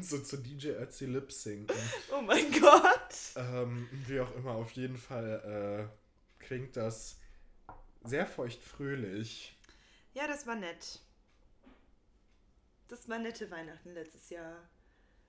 So 0.00 0.18
zu 0.18 0.38
DJ 0.38 0.70
Ötzi 0.70 1.06
lip 1.06 1.30
sinken. 1.30 1.76
Oh 2.10 2.20
mein 2.20 2.50
Gott. 2.50 3.14
Ähm, 3.36 3.88
wie 4.06 4.20
auch 4.20 4.34
immer, 4.34 4.52
auf 4.52 4.72
jeden 4.72 4.96
Fall 4.96 5.88
äh, 5.88 6.44
klingt 6.44 6.76
das 6.76 7.18
sehr 8.02 8.26
feuchtfröhlich. 8.26 9.56
Ja, 10.14 10.26
das 10.26 10.46
war 10.46 10.56
nett. 10.56 11.00
Das 12.88 13.08
war 13.08 13.18
nette 13.18 13.50
Weihnachten 13.50 13.94
letztes 13.94 14.30
Jahr. 14.30 14.68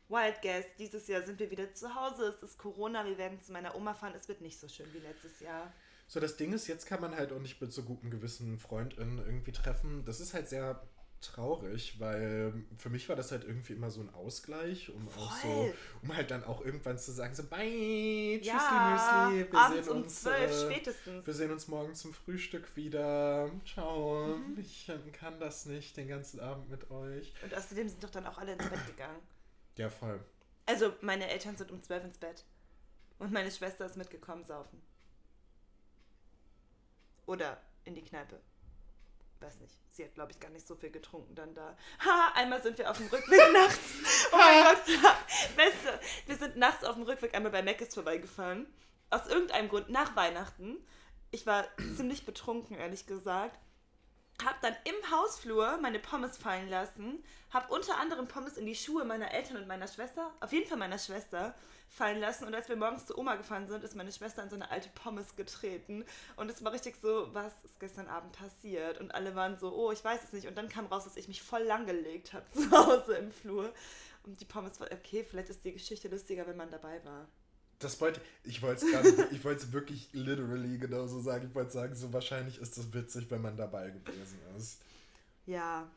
Wild 0.08 0.42
Guest, 0.42 0.70
dieses 0.78 1.08
Jahr 1.08 1.24
sind 1.24 1.40
wir 1.40 1.50
wieder 1.50 1.74
zu 1.74 1.96
Hause. 1.96 2.28
Es 2.28 2.44
ist 2.44 2.60
Corona, 2.60 3.06
wir 3.06 3.18
werden 3.18 3.40
zu 3.40 3.52
meiner 3.52 3.76
Oma 3.76 3.94
fahren. 3.94 4.14
Es 4.16 4.28
wird 4.28 4.42
nicht 4.42 4.60
so 4.60 4.68
schön 4.68 4.92
wie 4.94 5.00
letztes 5.00 5.40
Jahr. 5.40 5.74
So, 6.08 6.20
das 6.20 6.38
Ding 6.38 6.54
ist, 6.54 6.68
jetzt 6.68 6.86
kann 6.86 7.02
man 7.02 7.16
halt 7.16 7.32
auch 7.34 7.40
nicht 7.40 7.60
mit 7.62 7.72
so 7.72 7.84
gutem 7.84 8.12
Gewissen 8.12 8.60
FreundInnen 8.60 9.20
irgendwie 9.20 9.52
treffen. 9.52 10.04
Das 10.06 10.20
ist 10.20 10.34
halt 10.34 10.48
sehr 10.48 10.82
traurig, 11.22 12.00
weil 12.00 12.54
für 12.78 12.90
mich 12.90 13.10
war 13.10 13.16
das 13.16 13.32
halt 13.32 13.44
irgendwie 13.44 13.74
immer 13.74 13.90
so 13.90 14.02
ein 14.02 14.14
Ausgleich, 14.14 14.90
um 14.90 15.08
Voll. 15.08 15.24
auch 15.24 15.32
so, 15.38 15.74
um 16.04 16.16
halt 16.16 16.32
dann 16.32 16.44
auch 16.44 16.64
irgendwann 16.64 16.98
zu 16.98 17.12
sagen, 17.12 17.34
so 17.34 17.44
bye, 17.44 18.40
tschüssi, 18.40 18.48
ja, 18.48 19.30
Müsli, 19.32 19.52
wir 19.52 19.84
sehen 19.84 19.92
um 19.92 20.02
uns, 20.04 20.22
12 20.22 20.52
äh, 20.52 20.66
spätestens. 20.66 21.26
wir 21.26 21.34
sehen 21.34 21.52
uns 21.52 21.68
morgen 21.68 21.96
zum 21.96 22.14
Frühstück 22.14 22.76
wieder, 22.76 23.50
ciao, 23.66 24.38
mhm. 24.38 24.60
ich 24.60 24.92
kann 25.14 25.40
das 25.40 25.66
nicht 25.66 25.98
den 25.98 26.08
ganzen 26.08 26.40
Abend 26.40 26.70
mit 26.70 26.92
euch. 26.92 27.34
Und 27.44 27.54
außerdem 27.54 27.90
sind 27.90 28.04
doch 28.04 28.12
dann 28.12 28.28
auch 28.28 28.38
alle 28.38 28.54
ins 28.54 28.70
Bett 28.70 28.86
gegangen. 28.86 29.20
Ja, 29.78 29.90
voll. 29.90 30.20
Also 30.68 30.94
meine 31.02 31.30
Eltern 31.30 31.58
sind 31.58 31.72
um 31.72 31.82
12 31.82 32.06
ins 32.06 32.18
Bett 32.18 32.44
und 33.20 33.32
meine 33.32 33.52
Schwester 33.52 33.86
ist 33.86 33.98
mitgekommen 33.98 34.44
saufen. 34.44 34.82
Oder 37.26 37.62
in 37.84 37.96
die 37.96 38.04
Kneipe. 38.04 38.40
Weiß 39.40 39.60
nicht. 39.60 39.76
Sie 39.90 40.04
hat, 40.04 40.14
glaube 40.14 40.32
ich, 40.32 40.40
gar 40.40 40.50
nicht 40.50 40.68
so 40.68 40.76
viel 40.76 40.92
getrunken 40.92 41.36
dann 41.36 41.54
da. 41.54 41.78
Ha, 42.06 42.32
einmal 42.36 42.62
sind 42.62 42.78
wir 42.78 42.90
auf 42.90 42.98
dem 42.98 43.08
Rückweg 43.08 43.40
nachts. 43.54 43.80
Oh 44.32 44.38
mein 44.38 44.64
Gott, 44.64 44.88
ja. 44.88 45.18
Beste. 45.56 46.00
Wir 46.26 46.36
sind 46.38 46.58
nachts 46.58 46.84
auf 46.84 46.96
dem 46.96 47.04
Rückweg 47.04 47.34
einmal 47.36 47.52
bei 47.52 47.62
Meckes 47.62 47.94
vorbeigefahren. 47.94 48.66
Aus 49.10 49.28
irgendeinem 49.28 49.70
Grund, 49.70 49.90
nach 49.90 50.16
Weihnachten. 50.16 50.78
Ich 51.32 51.46
war 51.46 51.66
ziemlich 51.96 52.26
betrunken, 52.26 52.78
ehrlich 52.78 53.08
gesagt. 53.08 53.60
Hab 54.44 54.60
dann 54.62 54.76
im 54.84 55.12
Hausflur 55.12 55.78
meine 55.78 56.00
Pommes 56.00 56.38
fallen 56.38 56.70
lassen. 56.70 57.24
Hab 57.52 57.72
unter 57.72 57.98
anderem 57.98 58.28
Pommes 58.28 58.58
in 58.58 58.66
die 58.66 58.76
Schuhe 58.76 59.06
meiner 59.06 59.32
Eltern 59.32 59.58
und 59.58 59.68
meiner 59.68 59.88
Schwester, 59.88 60.34
auf 60.42 60.52
jeden 60.52 60.68
Fall 60.68 60.78
meiner 60.78 61.00
Schwester, 61.00 61.56
fallen 61.96 62.20
lassen. 62.20 62.46
Und 62.46 62.54
als 62.54 62.68
wir 62.70 62.76
morgens 62.76 63.06
zu 63.06 63.18
Oma 63.18 63.36
gefahren 63.36 63.68
sind, 63.68 63.84
ist 63.84 63.96
meine 63.96 64.12
Schwester 64.12 64.44
in 64.44 64.50
so 64.50 64.56
eine 64.56 64.70
alte 64.70 64.90
Pommes 64.90 65.36
getreten. 65.36 66.04
Und 66.36 66.52
es 66.52 66.64
war 66.64 66.74
richtig 66.74 66.96
so, 67.02 67.34
was 67.34 67.54
ist 67.64 67.80
gestern 67.80 68.08
Abend 68.08 68.34
passiert? 68.34 69.00
Und 69.00 69.16
alle 69.16 69.36
waren 69.36 69.58
so, 69.58 69.74
oh, 69.74 69.92
ich 69.92 70.04
weiß 70.04 70.24
es 70.24 70.34
nicht. 70.34 70.48
Und 70.48 70.56
dann 70.58 70.70
kam 70.70 70.88
raus, 70.88 71.06
dass 71.06 71.18
ich 71.18 71.28
mich 71.28 71.42
voll 71.42 71.64
langgelegt 71.64 72.34
habe 72.34 72.46
zu 72.54 72.70
Hause 72.72 73.16
im 73.16 73.32
Flur. 73.32 73.74
Und 74.26 74.40
die 74.40 74.46
Pommes 74.46 74.80
war, 74.80 74.92
okay, 74.92 75.24
vielleicht 75.24 75.50
ist 75.50 75.64
die 75.64 75.74
Geschichte 75.74 76.08
lustiger, 76.10 76.46
wenn 76.48 76.58
man 76.58 76.70
dabei 76.70 77.04
war. 77.06 77.28
Das 77.80 78.00
wollte 78.00 78.22
ich 78.44 78.62
wollte 78.62 78.86
es 78.86 78.92
gerade, 78.92 79.28
ich 79.32 79.44
wollte 79.44 79.66
es 79.66 79.74
wirklich 79.74 80.10
literally 80.14 80.78
genauso 80.78 81.20
sagen. 81.20 81.48
Ich 81.50 81.56
wollte 81.56 81.72
sagen, 81.72 81.94
so 81.94 82.14
wahrscheinlich 82.14 82.60
ist 82.60 82.78
es 82.78 82.94
witzig, 82.94 83.30
wenn 83.30 83.42
man 83.42 83.58
dabei 83.58 83.90
gewesen 83.90 84.40
ist. 84.58 84.80
Ja, 85.46 85.88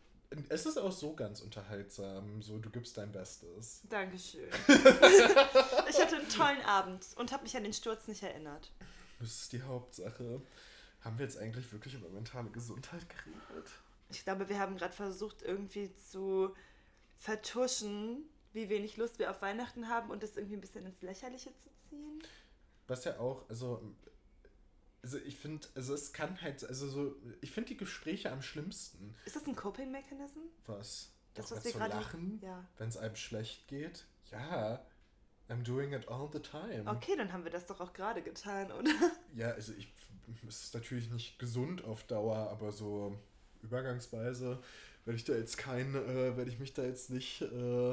es 0.48 0.66
ist 0.66 0.76
auch 0.78 0.92
so 0.92 1.14
ganz 1.14 1.40
unterhaltsam. 1.40 2.42
So, 2.42 2.58
du 2.58 2.70
gibst 2.70 2.96
dein 2.98 3.12
Bestes. 3.12 3.82
Dankeschön. 3.88 4.48
ich 4.68 6.00
hatte 6.00 6.16
einen 6.16 6.28
tollen 6.28 6.60
Abend 6.62 7.06
und 7.16 7.32
habe 7.32 7.44
mich 7.44 7.56
an 7.56 7.64
den 7.64 7.72
Sturz 7.72 8.06
nicht 8.08 8.22
erinnert. 8.22 8.72
Das 9.20 9.28
ist 9.28 9.52
die 9.52 9.62
Hauptsache. 9.62 10.42
Haben 11.00 11.18
wir 11.18 11.24
jetzt 11.24 11.38
eigentlich 11.38 11.72
wirklich 11.72 11.94
über 11.94 12.08
mentale 12.08 12.50
Gesundheit 12.50 13.06
geredet? 13.08 13.70
Ich 14.10 14.24
glaube, 14.24 14.48
wir 14.48 14.58
haben 14.58 14.76
gerade 14.76 14.94
versucht, 14.94 15.42
irgendwie 15.42 15.92
zu 15.94 16.54
vertuschen, 17.16 18.28
wie 18.52 18.68
wenig 18.68 18.96
Lust 18.96 19.18
wir 19.18 19.30
auf 19.30 19.42
Weihnachten 19.42 19.88
haben 19.88 20.10
und 20.10 20.22
das 20.22 20.36
irgendwie 20.36 20.56
ein 20.56 20.60
bisschen 20.60 20.86
ins 20.86 21.02
Lächerliche 21.02 21.50
zu 21.58 21.70
ziehen. 21.88 22.22
Was 22.86 23.04
ja 23.04 23.18
auch, 23.18 23.48
also 23.48 23.82
also 25.02 25.18
ich 25.18 25.36
finde, 25.36 25.66
also 25.74 25.94
es 25.94 26.12
kann 26.12 26.40
halt, 26.40 26.64
also 26.64 26.88
so, 26.88 27.14
ich 27.40 27.50
finde 27.50 27.68
die 27.68 27.76
Gespräche 27.76 28.30
am 28.32 28.42
schlimmsten. 28.42 29.14
Ist 29.24 29.36
das 29.36 29.46
ein 29.46 29.54
Coping-Mechanism? 29.56 30.40
Was? 30.66 31.10
Das, 31.34 31.50
was 31.52 31.64
wir 31.64 31.72
zu 31.72 31.78
gerade. 31.78 31.94
lachen, 31.94 32.40
Ja. 32.42 32.66
wenn 32.78 32.88
es 32.88 32.96
einem 32.96 33.14
schlecht 33.16 33.68
geht? 33.68 34.04
Ja, 34.32 34.84
I'm 35.48 35.62
doing 35.62 35.92
it 35.92 36.08
all 36.08 36.28
the 36.32 36.40
time. 36.40 36.84
Okay, 36.90 37.16
dann 37.16 37.32
haben 37.32 37.44
wir 37.44 37.50
das 37.50 37.66
doch 37.66 37.80
auch 37.80 37.92
gerade 37.92 38.22
getan, 38.22 38.70
oder? 38.72 38.90
Ja, 39.34 39.50
also 39.52 39.72
ich, 39.72 39.92
es 40.46 40.64
ist 40.64 40.74
natürlich 40.74 41.10
nicht 41.10 41.38
gesund 41.38 41.84
auf 41.84 42.02
Dauer, 42.04 42.50
aber 42.50 42.72
so 42.72 43.16
übergangsweise 43.62 44.58
werde 45.04 45.16
ich 45.16 45.24
da 45.24 45.34
jetzt 45.34 45.56
kein, 45.56 45.94
äh, 45.94 46.36
werde 46.36 46.50
ich 46.50 46.58
mich 46.58 46.74
da 46.74 46.82
jetzt 46.82 47.10
nicht, 47.10 47.40
äh, 47.42 47.92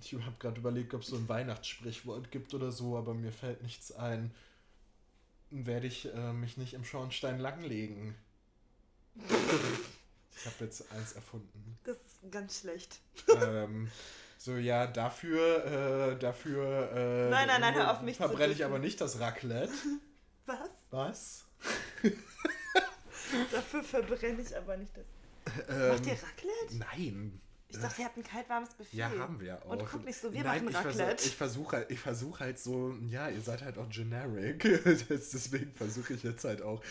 ich 0.00 0.12
habe 0.14 0.36
gerade 0.38 0.58
überlegt, 0.60 0.94
ob 0.94 1.02
es 1.02 1.08
so 1.08 1.16
ein 1.16 1.28
Weihnachtssprichwort 1.28 2.30
gibt 2.30 2.54
oder 2.54 2.70
so, 2.70 2.96
aber 2.96 3.14
mir 3.14 3.32
fällt 3.32 3.62
nichts 3.62 3.92
ein. 3.92 4.32
Werde 5.54 5.86
ich 5.86 6.12
äh, 6.14 6.32
mich 6.32 6.56
nicht 6.56 6.72
im 6.72 6.84
Schornstein 6.84 7.38
langlegen. 7.38 8.14
Ich 10.34 10.46
habe 10.46 10.56
jetzt 10.64 10.90
eins 10.92 11.12
erfunden. 11.12 11.78
Das 11.84 11.96
ist 11.98 12.30
ganz 12.32 12.60
schlecht. 12.60 13.00
ähm, 13.28 13.90
so, 14.38 14.56
ja, 14.56 14.86
dafür, 14.86 16.12
äh, 16.14 16.18
dafür 16.18 16.90
äh, 16.94 17.30
Nein, 17.30 17.46
nein, 17.46 17.60
nein, 17.60 17.74
hör 17.74 17.92
auf, 17.92 18.00
mich 18.00 18.16
verbrenne 18.16 18.54
ich 18.54 18.64
aber 18.64 18.78
nicht 18.78 19.00
das 19.00 19.20
Raclette. 19.20 19.72
Was? 20.46 20.58
Was? 20.90 21.44
Dafür 23.52 23.84
verbrenne 23.84 24.40
ich 24.42 24.56
aber 24.56 24.76
nicht 24.78 24.92
das. 24.96 25.06
Macht 25.44 25.68
Ähm, 25.68 26.08
ihr 26.08 26.14
Raclette? 26.14 26.76
Nein. 26.96 27.40
Ich 27.74 27.78
dachte, 27.80 28.02
ihr 28.02 28.04
habt 28.06 28.16
ein 28.18 28.22
kaltwarmes 28.22 28.74
Buffet. 28.74 28.96
Ja, 28.96 29.10
haben 29.18 29.40
wir 29.40 29.58
auch. 29.64 29.70
Und 29.70 29.84
guck 29.90 30.04
nicht 30.04 30.20
so, 30.20 30.32
wir 30.32 30.44
Nein, 30.44 30.64
machen 30.64 30.68
ich 30.68 30.86
Raclette. 30.86 31.24
Ich 31.26 31.34
versuche 31.36 31.76
halt, 31.76 31.90
ich 31.90 31.98
versuch 31.98 32.40
halt 32.40 32.58
so, 32.58 32.94
ja, 33.08 33.28
ihr 33.28 33.40
seid 33.40 33.62
halt 33.62 33.78
auch 33.78 33.88
generic. 33.88 34.62
Deswegen 35.08 35.72
versuche 35.74 36.12
ich 36.14 36.22
jetzt 36.22 36.44
halt 36.44 36.60
auch, 36.62 36.82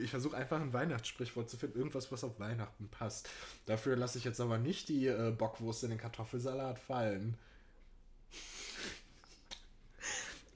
ich 0.00 0.10
versuche 0.10 0.36
einfach 0.36 0.60
ein 0.60 0.72
Weihnachtssprichwort 0.72 1.50
zu 1.50 1.56
finden, 1.56 1.78
irgendwas, 1.78 2.12
was 2.12 2.22
auf 2.24 2.38
Weihnachten 2.38 2.88
passt. 2.88 3.28
Dafür 3.66 3.96
lasse 3.96 4.18
ich 4.18 4.24
jetzt 4.24 4.40
aber 4.40 4.58
nicht 4.58 4.88
die 4.88 5.06
äh, 5.08 5.32
Bockwurst 5.36 5.82
in 5.84 5.90
den 5.90 5.98
Kartoffelsalat 5.98 6.78
fallen. 6.78 7.36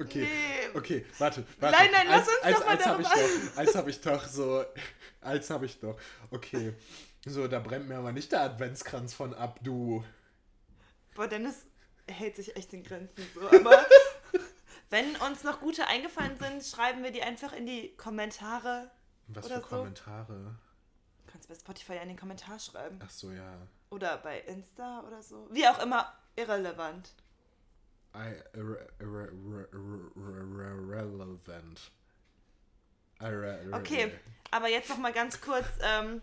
Okay, 0.01 0.23
Nee. 0.23 0.77
okay, 0.77 1.07
warte, 1.19 1.45
warte. 1.61 1.77
Nein, 1.79 1.91
nein, 1.93 2.07
lass 2.09 2.27
uns 2.27 2.39
als, 2.43 2.59
doch 2.59 2.67
mal 2.67 2.73
als 2.77 2.87
habe 2.87 3.03
ich 3.03 3.09
darüber- 3.09 3.29
doch, 3.51 3.57
als 3.57 3.75
habe 3.77 3.91
ich 3.91 4.01
doch 4.01 4.27
so, 4.27 4.65
als 5.21 5.51
habe 5.51 5.67
ich 5.67 5.79
doch, 5.81 6.01
okay. 6.31 6.73
So, 7.25 7.47
da 7.47 7.61
brennt 7.61 7.89
mir 7.89 7.99
aber 7.99 8.13
nicht 8.13 8.33
der 8.33 8.43
Adventskranz 8.43 9.15
von 9.15 9.33
ab, 9.35 9.61
du. 9.63 10.05
Boah, 11.15 11.29
Dennis 11.29 11.67
hält 12.09 12.37
sich 12.37 12.57
echt 12.57 12.73
in 12.73 12.83
Grenzen 12.83 13.25
so. 13.35 13.41
Aber 13.49 13.87
wenn 14.91 15.15
uns 15.17 15.45
noch 15.45 15.61
gute 15.61 15.87
eingefallen 15.87 16.37
sind, 16.37 16.65
schreiben 16.65 17.03
wir 17.03 17.13
die 17.13 17.23
einfach 17.23 17.53
in 17.53 17.67
die 17.67 17.95
Kommentare. 17.97 18.91
Was 19.29 19.47
für 19.47 19.61
so. 19.61 19.61
Kommentare? 19.61 20.57
Du 21.25 21.33
kannst 21.33 21.49
bei 21.49 21.55
Spotify 21.55 21.99
in 22.03 22.09
den 22.09 22.19
Kommentar 22.19 22.59
schreiben. 22.59 22.99
Ach 23.03 23.11
so, 23.11 23.31
ja. 23.31 23.57
Oder 23.91 24.19
bei 24.19 24.41
Insta 24.41 25.03
oder 25.07 25.23
so. 25.23 25.47
Wie 25.51 25.67
auch 25.69 25.79
immer, 25.81 26.13
irrelevant. 26.35 27.15
I, 28.15 28.35
irre, 28.53 28.89
irre, 28.99 29.29
irre, 29.29 29.69
irre, 29.73 30.11
irre, 30.17 30.89
relevant. 30.89 31.91
Irre, 33.21 33.63
irre, 33.63 33.77
Okay, 33.77 34.13
aber 34.51 34.69
jetzt 34.69 34.91
noch 34.91 34.99
mal 34.99 35.13
ganz 35.13 35.41
kurz, 35.41 35.67
ähm, 35.81 36.21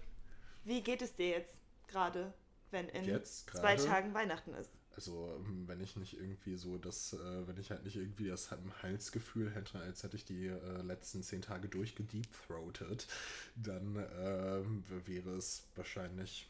wie 0.63 0.81
geht 0.81 1.01
es 1.01 1.15
dir 1.15 1.29
jetzt 1.29 1.59
gerade, 1.87 2.33
wenn 2.71 2.87
in 2.89 3.05
Jetzt 3.05 3.49
zwei? 3.51 3.75
Tagen 3.75 4.13
Weihnachten 4.13 4.53
ist? 4.53 4.71
Also, 4.95 5.33
ähm, 5.37 5.67
wenn 5.67 5.79
ich 5.81 5.95
nicht 5.95 6.17
irgendwie 6.19 6.55
so 6.55 6.77
das, 6.77 7.13
äh, 7.13 7.47
wenn 7.47 7.57
ich 7.57 7.71
halt 7.71 7.83
nicht 7.83 7.95
irgendwie 7.95 8.27
das 8.27 8.51
im 8.51 8.81
Halsgefühl 8.81 9.49
hätte, 9.51 9.79
als 9.79 10.03
hätte 10.03 10.17
ich 10.17 10.25
die 10.25 10.47
äh, 10.47 10.81
letzten 10.81 11.23
zehn 11.23 11.41
Tage 11.41 11.69
durchgedeepthroated, 11.69 13.07
dann 13.55 13.95
ähm, 14.19 14.83
wäre 15.05 15.31
es 15.37 15.63
wahrscheinlich 15.75 16.49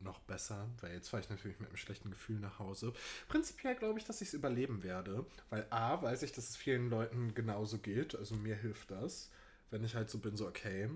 noch 0.00 0.18
besser, 0.20 0.66
weil 0.80 0.94
jetzt 0.94 1.08
fahre 1.08 1.22
ich 1.22 1.28
natürlich 1.28 1.60
mit 1.60 1.68
einem 1.68 1.76
schlechten 1.76 2.10
Gefühl 2.10 2.40
nach 2.40 2.58
Hause. 2.58 2.92
Prinzipiell 3.28 3.74
glaube 3.74 3.98
ich, 3.98 4.04
dass 4.06 4.22
ich 4.22 4.28
es 4.28 4.34
überleben 4.34 4.82
werde, 4.82 5.26
weil 5.50 5.66
A, 5.70 6.00
weiß 6.00 6.22
ich, 6.22 6.32
dass 6.32 6.48
es 6.48 6.56
vielen 6.56 6.88
Leuten 6.88 7.34
genauso 7.34 7.78
geht, 7.78 8.14
also 8.14 8.34
mir 8.36 8.56
hilft 8.56 8.90
das, 8.90 9.30
wenn 9.70 9.84
ich 9.84 9.94
halt 9.94 10.10
so 10.10 10.18
bin, 10.18 10.36
so 10.36 10.48
okay, 10.48 10.88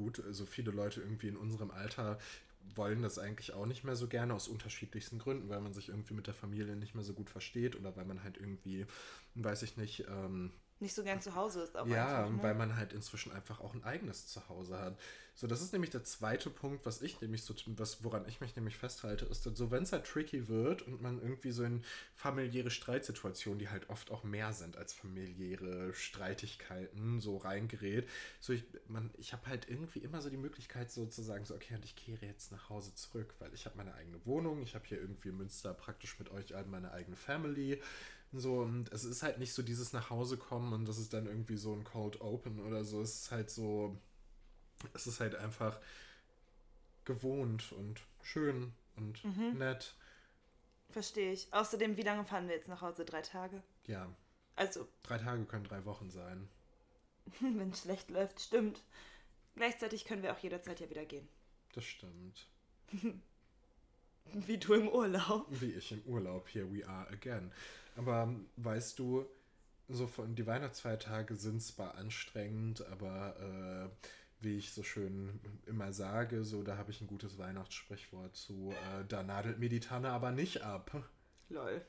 gut, 0.00 0.24
also 0.24 0.46
viele 0.46 0.70
Leute 0.70 1.00
irgendwie 1.02 1.28
in 1.28 1.36
unserem 1.36 1.70
Alter 1.70 2.18
wollen 2.74 3.02
das 3.02 3.18
eigentlich 3.18 3.52
auch 3.52 3.66
nicht 3.66 3.84
mehr 3.84 3.96
so 3.96 4.08
gerne 4.08 4.34
aus 4.34 4.48
unterschiedlichsten 4.48 5.18
Gründen, 5.18 5.48
weil 5.48 5.60
man 5.60 5.74
sich 5.74 5.88
irgendwie 5.88 6.14
mit 6.14 6.26
der 6.26 6.34
Familie 6.34 6.76
nicht 6.76 6.94
mehr 6.94 7.04
so 7.04 7.12
gut 7.12 7.28
versteht 7.28 7.76
oder 7.76 7.96
weil 7.96 8.04
man 8.04 8.22
halt 8.22 8.38
irgendwie, 8.38 8.86
weiß 9.34 9.62
ich 9.62 9.76
nicht, 9.76 10.06
ähm, 10.08 10.52
Nicht 10.78 10.94
so 10.94 11.02
gern 11.02 11.20
zu 11.20 11.34
Hause 11.34 11.62
ist 11.62 11.76
auch 11.76 11.86
ja, 11.86 12.24
einfach, 12.24 12.36
ne? 12.36 12.42
weil 12.42 12.54
man 12.54 12.76
halt 12.76 12.92
inzwischen 12.92 13.32
einfach 13.32 13.60
auch 13.60 13.74
ein 13.74 13.84
eigenes 13.84 14.26
Zuhause 14.28 14.78
hat. 14.78 14.98
So, 15.34 15.46
das 15.46 15.62
ist 15.62 15.72
nämlich 15.72 15.90
der 15.90 16.04
zweite 16.04 16.50
Punkt, 16.50 16.84
was 16.84 17.02
ich 17.02 17.20
nämlich 17.20 17.44
so, 17.44 17.54
was, 17.76 18.04
woran 18.04 18.26
ich 18.28 18.40
mich 18.40 18.56
nämlich 18.56 18.76
festhalte, 18.76 19.24
ist 19.26 19.46
dann 19.46 19.56
so, 19.56 19.70
wenn 19.70 19.84
es 19.84 19.92
halt 19.92 20.06
tricky 20.06 20.48
wird 20.48 20.82
und 20.82 21.00
man 21.00 21.20
irgendwie 21.20 21.50
so 21.50 21.64
in 21.64 21.82
familiäre 22.14 22.70
Streitsituationen, 22.70 23.58
die 23.58 23.68
halt 23.68 23.88
oft 23.88 24.10
auch 24.10 24.22
mehr 24.22 24.52
sind 24.52 24.76
als 24.76 24.92
familiäre 24.92 25.94
Streitigkeiten, 25.94 27.20
so 27.20 27.38
reingerät. 27.38 28.08
So, 28.40 28.52
ich, 28.52 28.64
ich 29.18 29.32
habe 29.32 29.46
halt 29.46 29.68
irgendwie 29.68 30.00
immer 30.00 30.20
so 30.20 30.30
die 30.30 30.36
Möglichkeit, 30.36 30.90
so 30.90 31.06
zu 31.06 31.22
sagen, 31.22 31.44
so, 31.44 31.54
okay, 31.54 31.74
und 31.74 31.84
ich 31.84 31.96
kehre 31.96 32.26
jetzt 32.26 32.52
nach 32.52 32.68
Hause 32.68 32.94
zurück, 32.94 33.34
weil 33.38 33.52
ich 33.54 33.64
habe 33.66 33.76
meine 33.76 33.94
eigene 33.94 34.24
Wohnung, 34.26 34.62
ich 34.62 34.74
habe 34.74 34.86
hier 34.86 35.00
irgendwie 35.00 35.30
in 35.30 35.36
Münster 35.36 35.72
praktisch 35.72 36.18
mit 36.18 36.30
euch 36.30 36.54
allen 36.54 36.70
meine 36.70 36.92
eigene 36.92 37.16
Family. 37.16 37.80
So, 38.32 38.60
und 38.60 38.92
es 38.92 39.04
ist 39.04 39.22
halt 39.22 39.38
nicht 39.38 39.52
so 39.52 39.62
dieses 39.62 39.92
nach 39.92 40.10
Hause 40.10 40.36
kommen 40.36 40.72
und 40.72 40.86
das 40.86 40.98
ist 40.98 41.12
dann 41.12 41.26
irgendwie 41.26 41.56
so 41.56 41.72
ein 41.72 41.82
Cold 41.82 42.20
Open 42.20 42.60
oder 42.60 42.84
so. 42.84 43.02
Es 43.02 43.22
ist 43.22 43.30
halt 43.32 43.50
so, 43.50 43.98
es 44.94 45.06
ist 45.06 45.20
halt 45.20 45.34
einfach 45.34 45.78
gewohnt 47.04 47.72
und 47.72 48.00
schön 48.22 48.72
und 48.96 49.24
Mhm. 49.24 49.58
nett. 49.58 49.94
Verstehe 50.90 51.32
ich. 51.32 51.52
Außerdem, 51.52 51.96
wie 51.96 52.02
lange 52.02 52.24
fahren 52.24 52.48
wir 52.48 52.54
jetzt 52.56 52.68
nach 52.68 52.80
Hause? 52.82 53.04
Drei 53.04 53.22
Tage? 53.22 53.62
Ja, 53.86 54.08
Also, 54.56 54.86
drei 55.04 55.16
Tage 55.18 55.44
können 55.44 55.64
drei 55.64 55.84
Wochen 55.86 56.10
sein. 56.10 56.48
wenn 57.40 57.70
es 57.70 57.80
schlecht 57.82 58.10
läuft, 58.10 58.40
stimmt. 58.40 58.82
Gleichzeitig 59.56 60.04
können 60.04 60.22
wir 60.22 60.32
auch 60.32 60.38
jederzeit 60.38 60.80
ja 60.80 60.90
wieder 60.90 61.04
gehen. 61.04 61.28
Das 61.72 61.84
stimmt. 61.84 62.46
Wie 64.32 64.58
du 64.58 64.74
im 64.74 64.88
Urlaub. 64.88 65.46
Wie 65.48 65.72
ich 65.72 65.90
im 65.92 66.02
Urlaub, 66.04 66.48
here 66.48 66.70
we 66.72 66.86
are 66.86 67.08
again. 67.08 67.52
Aber 67.96 68.32
weißt 68.56 68.98
du, 68.98 69.26
so 69.88 70.06
von 70.06 70.34
die 70.36 70.46
Weihnachtsfeiertage 70.46 71.34
sind 71.36 71.60
zwar 71.62 71.94
anstrengend, 71.96 72.84
aber 72.86 73.36
äh, 73.40 74.08
wie 74.42 74.56
ich 74.56 74.72
so 74.72 74.82
schön 74.82 75.40
immer 75.66 75.92
sage, 75.92 76.44
so 76.44 76.62
da 76.62 76.76
habe 76.76 76.90
ich 76.90 77.00
ein 77.00 77.06
gutes 77.06 77.38
Weihnachtssprichwort 77.38 78.36
zu, 78.36 78.72
äh, 78.72 79.04
da 79.06 79.22
nadelt 79.22 79.58
mir 79.58 79.68
die 79.68 79.80
Tanne 79.80 80.10
aber 80.10 80.30
nicht 80.30 80.62
ab. 80.62 81.04
Lol. 81.48 81.84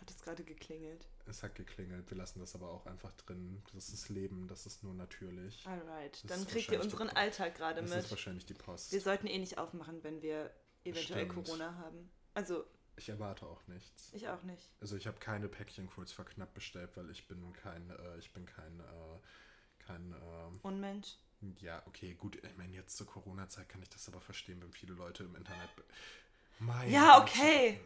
Hat 0.00 0.10
es 0.10 0.20
gerade 0.22 0.44
geklingelt. 0.44 1.08
Es 1.28 1.42
hat 1.42 1.54
geklingelt, 1.56 2.08
wir 2.10 2.16
lassen 2.16 2.38
das 2.38 2.54
aber 2.54 2.70
auch 2.70 2.86
einfach 2.86 3.10
drin. 3.12 3.62
Das 3.74 3.88
ist 3.88 4.08
Leben, 4.10 4.46
das 4.46 4.66
ist 4.66 4.84
nur 4.84 4.94
natürlich. 4.94 5.66
Alright. 5.66 6.22
Das 6.24 6.30
Dann 6.38 6.46
kriegt 6.46 6.70
ihr 6.70 6.80
unseren 6.80 7.08
Alltag 7.08 7.56
gerade 7.56 7.80
Das 7.80 7.90
mit. 7.90 7.98
ist 8.00 8.10
wahrscheinlich 8.10 8.46
die 8.46 8.54
Post. 8.54 8.92
Wir 8.92 9.00
sollten 9.00 9.26
eh 9.26 9.38
nicht 9.38 9.58
aufmachen, 9.58 10.04
wenn 10.04 10.22
wir 10.22 10.52
eventuell 10.84 11.24
Stimmt. 11.28 11.46
Corona 11.46 11.74
haben. 11.78 12.10
Also, 12.34 12.64
Ich 12.96 13.08
erwarte 13.08 13.46
auch 13.46 13.66
nichts. 13.66 14.12
ich 14.12 14.28
auch 14.28 14.42
nicht. 14.44 14.70
Also 14.80 14.96
ich 14.96 15.06
habe 15.08 15.18
keine 15.18 15.48
Päckchen 15.48 15.88
kurz 15.88 16.12
vor 16.12 16.26
knapp 16.26 16.54
bestellt, 16.54 16.90
weil 16.96 17.10
ich 17.10 17.26
bin 17.26 17.52
kein, 17.54 17.90
äh, 17.90 18.18
ich 18.18 18.32
bin 18.32 18.46
kein, 18.46 18.78
äh, 18.78 19.18
kein, 19.80 20.12
ähm, 20.12 20.60
Unmensch. 20.62 21.16
Ja, 21.60 21.82
okay, 21.86 22.14
gut, 22.14 22.36
ich 22.42 22.56
meine, 22.56 22.72
jetzt 22.74 22.96
zur 22.96 23.06
Corona-Zeit 23.06 23.68
kann 23.68 23.82
ich 23.82 23.88
das 23.88 24.08
aber 24.08 24.20
verstehen, 24.20 24.60
wenn 24.62 24.72
viele 24.72 24.94
Leute 24.94 25.24
im 25.24 25.34
Internet. 25.36 25.70
Mein 26.58 26.90
Ja, 26.90 27.20
okay. 27.22 27.78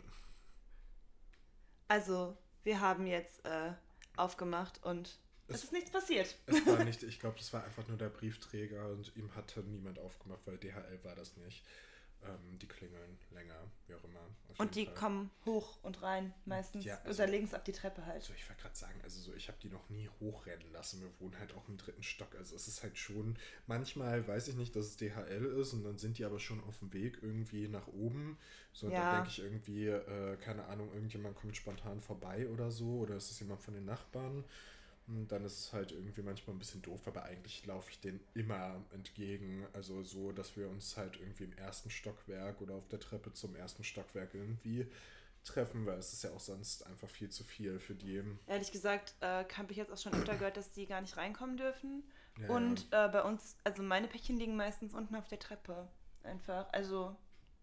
Also, 1.88 2.36
wir 2.62 2.80
haben 2.80 3.06
jetzt 3.06 3.44
äh, 3.44 3.72
aufgemacht 4.16 4.82
und 4.84 5.18
es, 5.48 5.56
Es- 5.56 5.64
ist 5.64 5.72
nichts 5.72 5.90
passiert. 5.90 6.36
Es 6.46 6.66
war 6.66 6.78
nicht, 6.84 7.02
ich 7.02 7.18
glaube, 7.20 7.38
das 7.38 7.52
war 7.52 7.64
einfach 7.64 7.86
nur 7.88 7.98
der 7.98 8.08
Briefträger 8.08 8.88
und 8.90 9.14
ihm 9.16 9.34
hatte 9.34 9.60
niemand 9.60 9.98
aufgemacht, 9.98 10.46
weil 10.46 10.58
DHL 10.58 11.04
war 11.04 11.14
das 11.16 11.36
nicht. 11.36 11.64
Ähm, 12.22 12.58
die 12.58 12.66
klingeln 12.68 13.18
länger, 13.30 13.56
wie 13.86 13.94
auch 13.94 14.04
immer. 14.04 14.20
Und 14.58 14.74
die 14.74 14.84
Fall. 14.84 14.94
kommen 14.94 15.30
hoch 15.46 15.78
und 15.82 16.02
rein 16.02 16.34
meistens. 16.44 16.84
Ja, 16.84 16.96
also- 17.04 17.22
oder 17.22 17.32
es 17.44 17.54
ab 17.54 17.64
die 17.64 17.72
Treppe 17.72 18.04
halt. 18.04 18.16
Also 18.16 18.34
ich 18.34 18.46
wollte 18.46 18.60
gerade 18.60 18.76
sagen, 18.76 19.00
also 19.02 19.18
so, 19.20 19.32
ich 19.34 19.48
habe 19.48 19.56
die 19.62 19.70
noch 19.70 19.88
nie 19.88 20.06
hochrennen 20.20 20.70
lassen. 20.70 21.00
Wir 21.00 21.08
wohnen 21.18 21.38
halt 21.38 21.54
auch 21.54 21.66
im 21.68 21.78
dritten 21.78 22.02
Stock. 22.02 22.34
Also 22.36 22.54
es 22.54 22.68
ist 22.68 22.82
halt 22.82 22.98
schon, 22.98 23.38
manchmal 23.66 24.26
weiß 24.28 24.48
ich 24.48 24.56
nicht, 24.56 24.76
dass 24.76 24.84
es 24.86 24.96
DHL 24.98 25.46
ist 25.60 25.72
und 25.72 25.82
dann 25.84 25.96
sind 25.96 26.18
die 26.18 26.26
aber 26.26 26.38
schon 26.40 26.62
auf 26.64 26.78
dem 26.80 26.92
Weg 26.92 27.18
irgendwie 27.22 27.68
nach 27.68 27.86
oben. 27.86 28.36
So, 28.74 28.90
Ja. 28.90 29.00
da 29.00 29.14
denke 29.14 29.30
ich 29.30 29.38
irgendwie, 29.38 29.86
äh, 29.86 30.36
keine 30.36 30.66
Ahnung, 30.66 30.92
irgendjemand 30.92 31.36
kommt 31.36 31.56
spontan 31.56 32.00
vorbei 32.00 32.46
oder 32.50 32.70
so. 32.70 32.98
Oder 32.98 33.16
ist 33.16 33.30
es 33.30 33.40
jemand 33.40 33.62
von 33.62 33.72
den 33.72 33.86
Nachbarn? 33.86 34.44
Dann 35.28 35.44
ist 35.44 35.58
es 35.58 35.72
halt 35.72 35.92
irgendwie 35.92 36.22
manchmal 36.22 36.54
ein 36.54 36.58
bisschen 36.58 36.82
doof, 36.82 37.06
aber 37.06 37.24
eigentlich 37.24 37.64
laufe 37.66 37.90
ich 37.90 38.00
denen 38.00 38.20
immer 38.34 38.82
entgegen. 38.92 39.66
Also 39.72 40.02
so, 40.02 40.32
dass 40.32 40.56
wir 40.56 40.68
uns 40.68 40.96
halt 40.96 41.18
irgendwie 41.20 41.44
im 41.44 41.52
ersten 41.54 41.90
Stockwerk 41.90 42.60
oder 42.60 42.74
auf 42.74 42.88
der 42.88 43.00
Treppe 43.00 43.32
zum 43.32 43.56
ersten 43.56 43.82
Stockwerk 43.84 44.34
irgendwie 44.34 44.86
treffen, 45.44 45.86
weil 45.86 45.98
es 45.98 46.12
ist 46.12 46.24
ja 46.24 46.30
auch 46.30 46.40
sonst 46.40 46.86
einfach 46.86 47.08
viel 47.08 47.30
zu 47.30 47.44
viel 47.44 47.78
für 47.78 47.94
die. 47.94 48.22
Ehrlich 48.46 48.72
gesagt, 48.72 49.14
äh, 49.20 49.44
habe 49.44 49.70
ich 49.70 49.76
jetzt 49.76 49.92
auch 49.92 49.98
schon 49.98 50.12
öfter 50.14 50.36
gehört, 50.36 50.56
dass 50.56 50.70
die 50.70 50.86
gar 50.86 51.00
nicht 51.00 51.16
reinkommen 51.16 51.56
dürfen. 51.56 52.04
Ja, 52.40 52.48
Und 52.48 52.86
äh, 52.90 53.08
bei 53.08 53.22
uns, 53.22 53.56
also 53.64 53.82
meine 53.82 54.06
Päckchen 54.06 54.36
liegen 54.36 54.56
meistens 54.56 54.94
unten 54.94 55.16
auf 55.16 55.28
der 55.28 55.38
Treppe. 55.38 55.88
Einfach. 56.22 56.70
Also, 56.72 57.16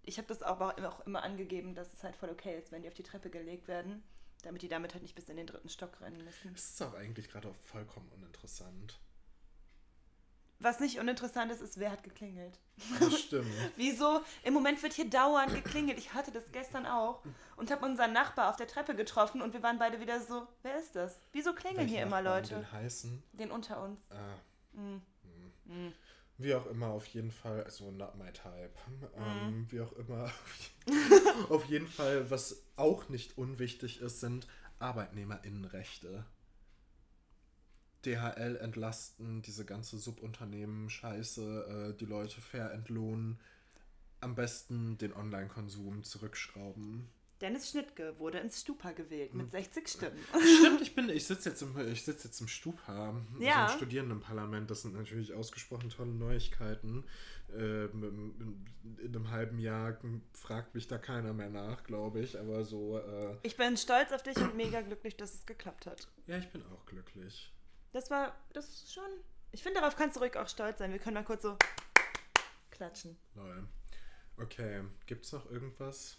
ich 0.03 0.17
habe 0.17 0.27
das 0.27 0.41
aber 0.41 0.75
auch 0.87 1.05
immer 1.05 1.23
angegeben, 1.23 1.75
dass 1.75 1.93
es 1.93 2.03
halt 2.03 2.15
voll 2.15 2.29
okay 2.29 2.57
ist, 2.57 2.71
wenn 2.71 2.81
die 2.81 2.87
auf 2.87 2.95
die 2.95 3.03
Treppe 3.03 3.29
gelegt 3.29 3.67
werden, 3.67 4.03
damit 4.43 4.61
die 4.61 4.67
damit 4.67 4.93
halt 4.93 5.03
nicht 5.03 5.15
bis 5.15 5.29
in 5.29 5.37
den 5.37 5.47
dritten 5.47 5.69
Stock 5.69 5.99
rennen 6.01 6.23
müssen. 6.23 6.53
Es 6.53 6.69
ist 6.71 6.81
auch 6.81 6.93
eigentlich 6.93 7.29
gerade 7.29 7.49
auch 7.49 7.55
vollkommen 7.55 8.09
uninteressant. 8.15 8.99
Was 10.59 10.79
nicht 10.79 10.99
uninteressant 10.99 11.51
ist, 11.51 11.61
ist, 11.61 11.77
wer 11.77 11.91
hat 11.91 12.03
geklingelt. 12.03 12.57
Das 12.99 13.19
stimmt. 13.19 13.51
Wieso? 13.75 14.21
Im 14.43 14.55
Moment 14.55 14.81
wird 14.81 14.93
hier 14.93 15.07
dauernd 15.07 15.53
geklingelt. 15.53 15.99
Ich 15.99 16.13
hatte 16.15 16.31
das 16.31 16.51
gestern 16.51 16.87
auch 16.87 17.21
und 17.57 17.69
habe 17.69 17.85
unseren 17.85 18.11
Nachbar 18.11 18.49
auf 18.49 18.55
der 18.55 18.67
Treppe 18.67 18.95
getroffen 18.95 19.41
und 19.43 19.53
wir 19.53 19.61
waren 19.61 19.77
beide 19.77 19.99
wieder 19.99 20.19
so, 20.19 20.47
wer 20.63 20.79
ist 20.79 20.95
das? 20.95 21.19
Wieso 21.31 21.53
klingeln 21.53 21.81
Welchen 21.81 21.93
hier 21.93 22.03
immer 22.03 22.21
Nachbarn, 22.23 22.43
Leute? 22.43 22.55
Den 22.55 22.71
heißen. 22.71 23.23
Den 23.33 23.51
unter 23.51 23.81
uns. 23.83 23.99
Ah, 24.11 24.35
Mm. 24.73 25.01
Mm. 25.65 25.93
Wie 26.37 26.53
auch 26.55 26.67
immer, 26.67 26.87
auf 26.87 27.07
jeden 27.07 27.31
Fall, 27.31 27.63
also 27.63 27.91
not 27.91 28.15
my 28.17 28.31
type. 28.31 28.71
Ähm, 29.15 29.59
Mhm. 29.59 29.71
wie 29.71 29.81
auch 29.81 29.93
immer. 29.93 30.31
auf 31.49 31.65
jeden 31.65 31.87
Fall, 31.87 32.29
was 32.29 32.63
auch 32.75 33.09
nicht 33.09 33.37
unwichtig 33.37 34.01
ist, 34.01 34.19
sind 34.19 34.47
Arbeitnehmerinnenrechte. 34.79 36.25
DHL 38.05 38.57
entlasten, 38.57 39.41
diese 39.41 39.65
ganze 39.65 39.97
Subunternehmen-Scheiße, 39.97 41.93
äh, 41.93 41.97
die 41.97 42.05
Leute 42.05 42.39
fair 42.41 42.71
entlohnen. 42.71 43.39
Am 44.21 44.35
besten 44.35 44.97
den 44.97 45.13
Online-Konsum 45.13 46.03
zurückschrauben. 46.03 47.09
Dennis 47.41 47.69
Schnittke 47.69 48.17
wurde 48.17 48.39
ins 48.39 48.61
Stupa 48.61 48.91
gewählt 48.91 49.33
mit 49.35 49.51
60 49.51 49.87
Stimmen. 49.87 50.17
Stimmt, 50.59 50.81
ich 50.81 50.95
bin, 50.95 51.07
ich 51.09 51.25
sitze 51.27 51.49
jetzt 51.49 51.61
im, 51.61 51.77
ich 51.91 52.03
sitze 52.03 52.27
jetzt 52.27 52.41
im 52.41 52.47
Stupa, 52.47 53.15
Ja. 53.39 53.67
so 53.67 53.73
im 53.73 53.77
Studierendenparlament. 53.77 54.71
Das 54.71 54.81
sind 54.81 54.95
natürlich 54.95 55.33
ausgesprochen 55.33 55.89
tolle 55.91 56.11
Neuigkeiten. 56.13 57.03
Ähm, 57.55 58.65
in, 58.83 58.97
in 59.05 59.15
einem 59.15 59.29
halben 59.29 59.59
Jahr 59.59 59.97
fragt 60.33 60.73
mich 60.75 60.87
da 60.87 60.97
keiner 60.97 61.31
mehr 61.33 61.49
nach, 61.49 61.83
glaube 61.83 62.19
ich. 62.21 62.39
Aber 62.39 62.65
so, 62.65 62.97
äh, 62.97 63.37
Ich 63.43 63.55
bin 63.55 63.77
stolz 63.77 64.11
auf 64.11 64.23
dich 64.23 64.35
und 64.37 64.55
mega 64.55 64.81
glücklich, 64.81 65.15
dass 65.15 65.33
es 65.35 65.45
geklappt 65.45 65.85
hat. 65.85 66.07
ja, 66.25 66.37
ich 66.37 66.49
bin 66.49 66.63
auch 66.73 66.85
glücklich. 66.87 67.53
Das 67.93 68.09
war, 68.09 68.35
das 68.53 68.67
ist 68.67 68.93
schon. 68.93 69.03
Ich 69.51 69.63
finde, 69.63 69.79
darauf 69.79 69.95
kannst 69.95 70.15
du 70.17 70.19
ruhig 70.21 70.35
auch 70.37 70.49
stolz 70.49 70.79
sein. 70.79 70.91
Wir 70.91 70.99
können 70.99 71.13
mal 71.13 71.23
kurz 71.23 71.43
so 71.43 71.55
klatschen. 72.71 73.17
Lol. 73.35 73.67
Okay, 74.37 74.83
gibt's 75.05 75.31
noch 75.31 75.49
irgendwas? 75.49 76.17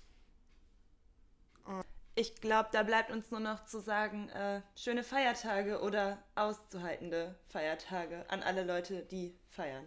Ich 2.15 2.41
glaube, 2.41 2.69
da 2.73 2.83
bleibt 2.83 3.13
uns 3.13 3.31
nur 3.31 3.39
noch 3.39 3.65
zu 3.65 3.81
sagen, 3.81 4.29
äh, 4.31 4.61
schöne 4.75 5.05
Feiertage 5.05 5.81
oder 5.81 6.19
auszuhaltende 6.35 7.39
Feiertage 7.47 8.29
an 8.29 8.43
alle 8.43 8.65
Leute, 8.65 9.05
die 9.05 9.39
feiern. 9.51 9.87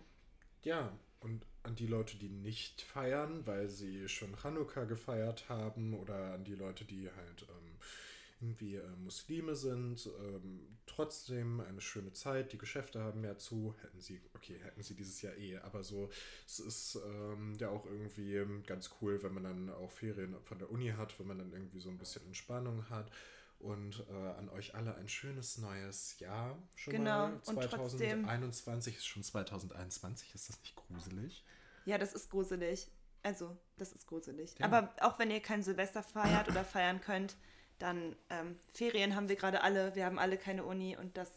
Ja, 0.63 0.97
und 1.19 1.45
an 1.63 1.75
die 1.75 1.87
Leute, 1.87 2.17
die 2.17 2.29
nicht 2.29 2.81
feiern, 2.81 3.45
weil 3.45 3.67
sie 3.67 4.07
schon 4.07 4.35
Chanukka 4.35 4.85
gefeiert 4.85 5.49
haben 5.49 5.93
oder 5.93 6.33
an 6.35 6.45
die 6.45 6.55
Leute, 6.55 6.85
die 6.85 7.09
halt 7.09 7.41
ähm, 7.43 7.60
irgendwie 8.41 8.75
äh, 8.75 8.87
Muslime 8.97 9.55
sind, 9.55 10.09
ähm, 10.19 10.77
trotzdem 10.85 11.59
eine 11.61 11.79
schöne 11.81 12.11
Zeit, 12.11 12.51
die 12.53 12.57
Geschäfte 12.57 12.99
haben 13.01 13.21
mehr 13.21 13.37
zu, 13.37 13.75
hätten 13.81 14.01
sie, 14.01 14.21
okay, 14.33 14.59
hätten 14.63 14.81
sie 14.83 14.95
dieses 14.95 15.21
Jahr 15.21 15.35
eh, 15.37 15.57
aber 15.59 15.83
so, 15.83 16.09
es 16.45 16.59
ist 16.59 16.99
ähm, 17.05 17.55
ja 17.59 17.69
auch 17.69 17.85
irgendwie 17.85 18.43
ganz 18.65 18.89
cool, 19.01 19.21
wenn 19.23 19.33
man 19.33 19.43
dann 19.43 19.69
auch 19.69 19.91
Ferien 19.91 20.35
von 20.43 20.57
der 20.59 20.71
Uni 20.71 20.89
hat, 20.89 21.17
wenn 21.19 21.27
man 21.27 21.37
dann 21.37 21.51
irgendwie 21.53 21.79
so 21.79 21.89
ein 21.89 21.97
bisschen 21.97 22.25
Entspannung 22.25 22.89
hat. 22.89 23.11
Und 23.59 24.03
äh, 24.09 24.13
an 24.13 24.49
euch 24.49 24.73
alle 24.73 24.95
ein 24.95 25.07
schönes 25.07 25.59
neues 25.59 26.17
Jahr 26.19 26.57
schon 26.73 26.93
Genau, 26.93 27.27
mal. 27.27 27.33
und 27.45 27.61
trotzdem- 27.61 28.25
2021 28.25 28.95
ist 28.95 29.05
schon 29.05 29.21
2021, 29.21 30.33
ist 30.33 30.49
das 30.49 30.59
nicht 30.61 30.75
gruselig? 30.75 31.45
Ja, 31.85 31.99
das 31.99 32.13
ist 32.13 32.31
gruselig. 32.31 32.87
Also, 33.21 33.55
das 33.77 33.91
ist 33.91 34.07
gruselig. 34.07 34.55
Ja. 34.57 34.65
Aber 34.65 34.91
auch 35.01 35.19
wenn 35.19 35.29
ihr 35.29 35.41
kein 35.41 35.61
Silvester 35.61 36.01
feiert 36.01 36.49
oder 36.49 36.65
feiern 36.65 37.01
könnt, 37.01 37.37
dann 37.81 38.15
ähm, 38.29 38.59
Ferien 38.73 39.15
haben 39.15 39.29
wir 39.29 39.35
gerade 39.35 39.61
alle. 39.61 39.95
Wir 39.95 40.05
haben 40.05 40.19
alle 40.19 40.37
keine 40.37 40.63
Uni 40.63 40.95
und 40.97 41.17
das, 41.17 41.31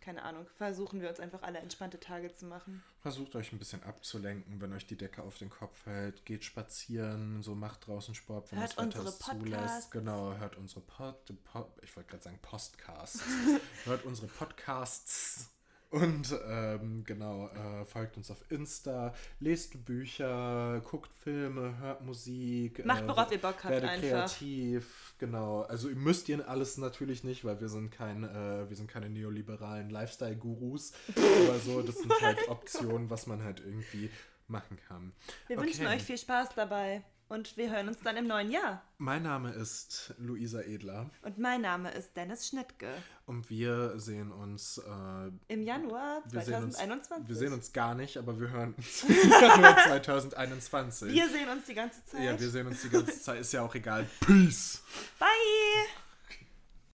keine 0.00 0.22
Ahnung, 0.22 0.46
versuchen 0.56 1.00
wir 1.00 1.08
uns 1.08 1.20
einfach 1.20 1.42
alle 1.42 1.58
entspannte 1.58 2.00
Tage 2.00 2.32
zu 2.32 2.46
machen. 2.46 2.82
Versucht 3.00 3.36
euch 3.36 3.52
ein 3.52 3.58
bisschen 3.58 3.82
abzulenken, 3.84 4.60
wenn 4.60 4.72
euch 4.72 4.86
die 4.86 4.96
Decke 4.96 5.22
auf 5.22 5.38
den 5.38 5.50
Kopf 5.50 5.76
fällt. 5.84 6.24
Geht 6.24 6.44
spazieren, 6.44 7.42
so 7.42 7.54
macht 7.54 7.86
draußen 7.86 8.14
Sport, 8.14 8.50
wenn 8.50 8.58
Hört 8.58 8.70
das 8.70 8.76
Wetter 8.76 9.00
unsere 9.00 9.08
es 9.08 9.18
zulässt. 9.18 9.90
Genau, 9.92 10.36
hört 10.36 10.56
unsere 10.56 10.80
Pod, 10.80 11.16
Pod 11.44 11.70
ich 11.82 11.94
wollte 11.94 12.10
gerade 12.10 12.24
sagen 12.24 12.38
Postcasts. 12.42 13.22
hört 13.84 14.04
unsere 14.04 14.26
Podcasts. 14.26 15.50
Und 15.90 16.38
ähm, 16.46 17.02
genau, 17.04 17.48
äh, 17.48 17.84
folgt 17.86 18.18
uns 18.18 18.30
auf 18.30 18.44
Insta, 18.50 19.14
lest 19.40 19.86
Bücher, 19.86 20.82
guckt 20.84 21.10
Filme, 21.14 21.78
hört 21.78 22.04
Musik. 22.04 22.84
Macht, 22.84 23.04
äh, 23.04 23.08
worauf 23.08 23.32
ihr 23.32 23.40
Bock 23.40 23.56
habt, 23.64 23.70
Werde 23.70 23.88
einfach. 23.88 24.08
kreativ, 24.08 25.14
genau. 25.18 25.62
Also 25.62 25.88
ihr 25.88 25.96
müsst 25.96 26.28
ihr 26.28 26.46
alles 26.46 26.76
natürlich 26.76 27.24
nicht, 27.24 27.44
weil 27.46 27.58
wir 27.60 27.70
sind 27.70 27.90
kein, 27.90 28.24
äh, 28.24 28.68
wir 28.68 28.76
sind 28.76 28.90
keine 28.90 29.08
neoliberalen 29.08 29.88
Lifestyle-Gurus. 29.88 30.92
aber 31.16 31.58
so, 31.58 31.80
das 31.80 31.96
sind 31.96 32.12
halt 32.20 32.48
Optionen, 32.48 33.08
was 33.08 33.26
man 33.26 33.42
halt 33.42 33.60
irgendwie 33.60 34.10
machen 34.46 34.78
kann. 34.88 35.12
Wir 35.46 35.56
Okay. 35.56 35.66
wünschen 35.68 35.86
euch 35.86 36.02
viel 36.02 36.18
Spaß 36.18 36.50
dabei 36.54 37.02
und 37.28 37.56
wir 37.56 37.70
hören 37.70 37.88
uns 37.88 37.98
dann 38.02 38.16
im 38.16 38.26
neuen 38.26 38.50
Jahr. 38.50 38.82
Mein 38.98 39.22
Name 39.22 39.50
ist 39.52 40.14
Luisa 40.18 40.60
Edler 40.62 41.10
Und 41.22 41.38
mein 41.38 41.60
Name 41.60 41.90
ist 41.92 42.16
Dennis 42.16 42.48
Schnittke. 42.48 42.88
und 43.26 43.48
wir 43.50 43.98
sehen 43.98 44.32
uns. 44.32 44.78
Äh, 44.78 45.30
Im 45.52 45.62
Januar 45.62 46.22
wir 46.30 46.40
sehen 46.42 46.64
uns, 46.64 46.76
2021. 46.76 47.28
wir 47.28 47.36
sehen 47.36 47.52
uns 47.52 47.72
gar 47.72 47.94
nicht, 47.94 48.16
aber 48.16 48.40
wir 48.40 48.50
hören 48.50 48.74
uns 48.76 49.02
im 49.08 49.30
Januar 49.30 49.76
2021. 49.76 51.12
Wir 51.12 51.28
sehen 51.28 51.48
uns 51.48 51.64
die 51.66 51.74
ganze 51.74 52.04
Zeit. 52.06 52.22
ja, 52.22 52.40
wir 52.40 52.48
sehen 52.50 52.66
uns 52.66 52.82
die 52.82 52.88
ganze 52.90 53.20
Zeit, 53.20 53.40
ist 53.40 53.52
ja 53.52 53.62
auch 53.62 53.74
egal. 53.74 54.06
Peace! 54.20 54.82
Bye! 55.18 55.28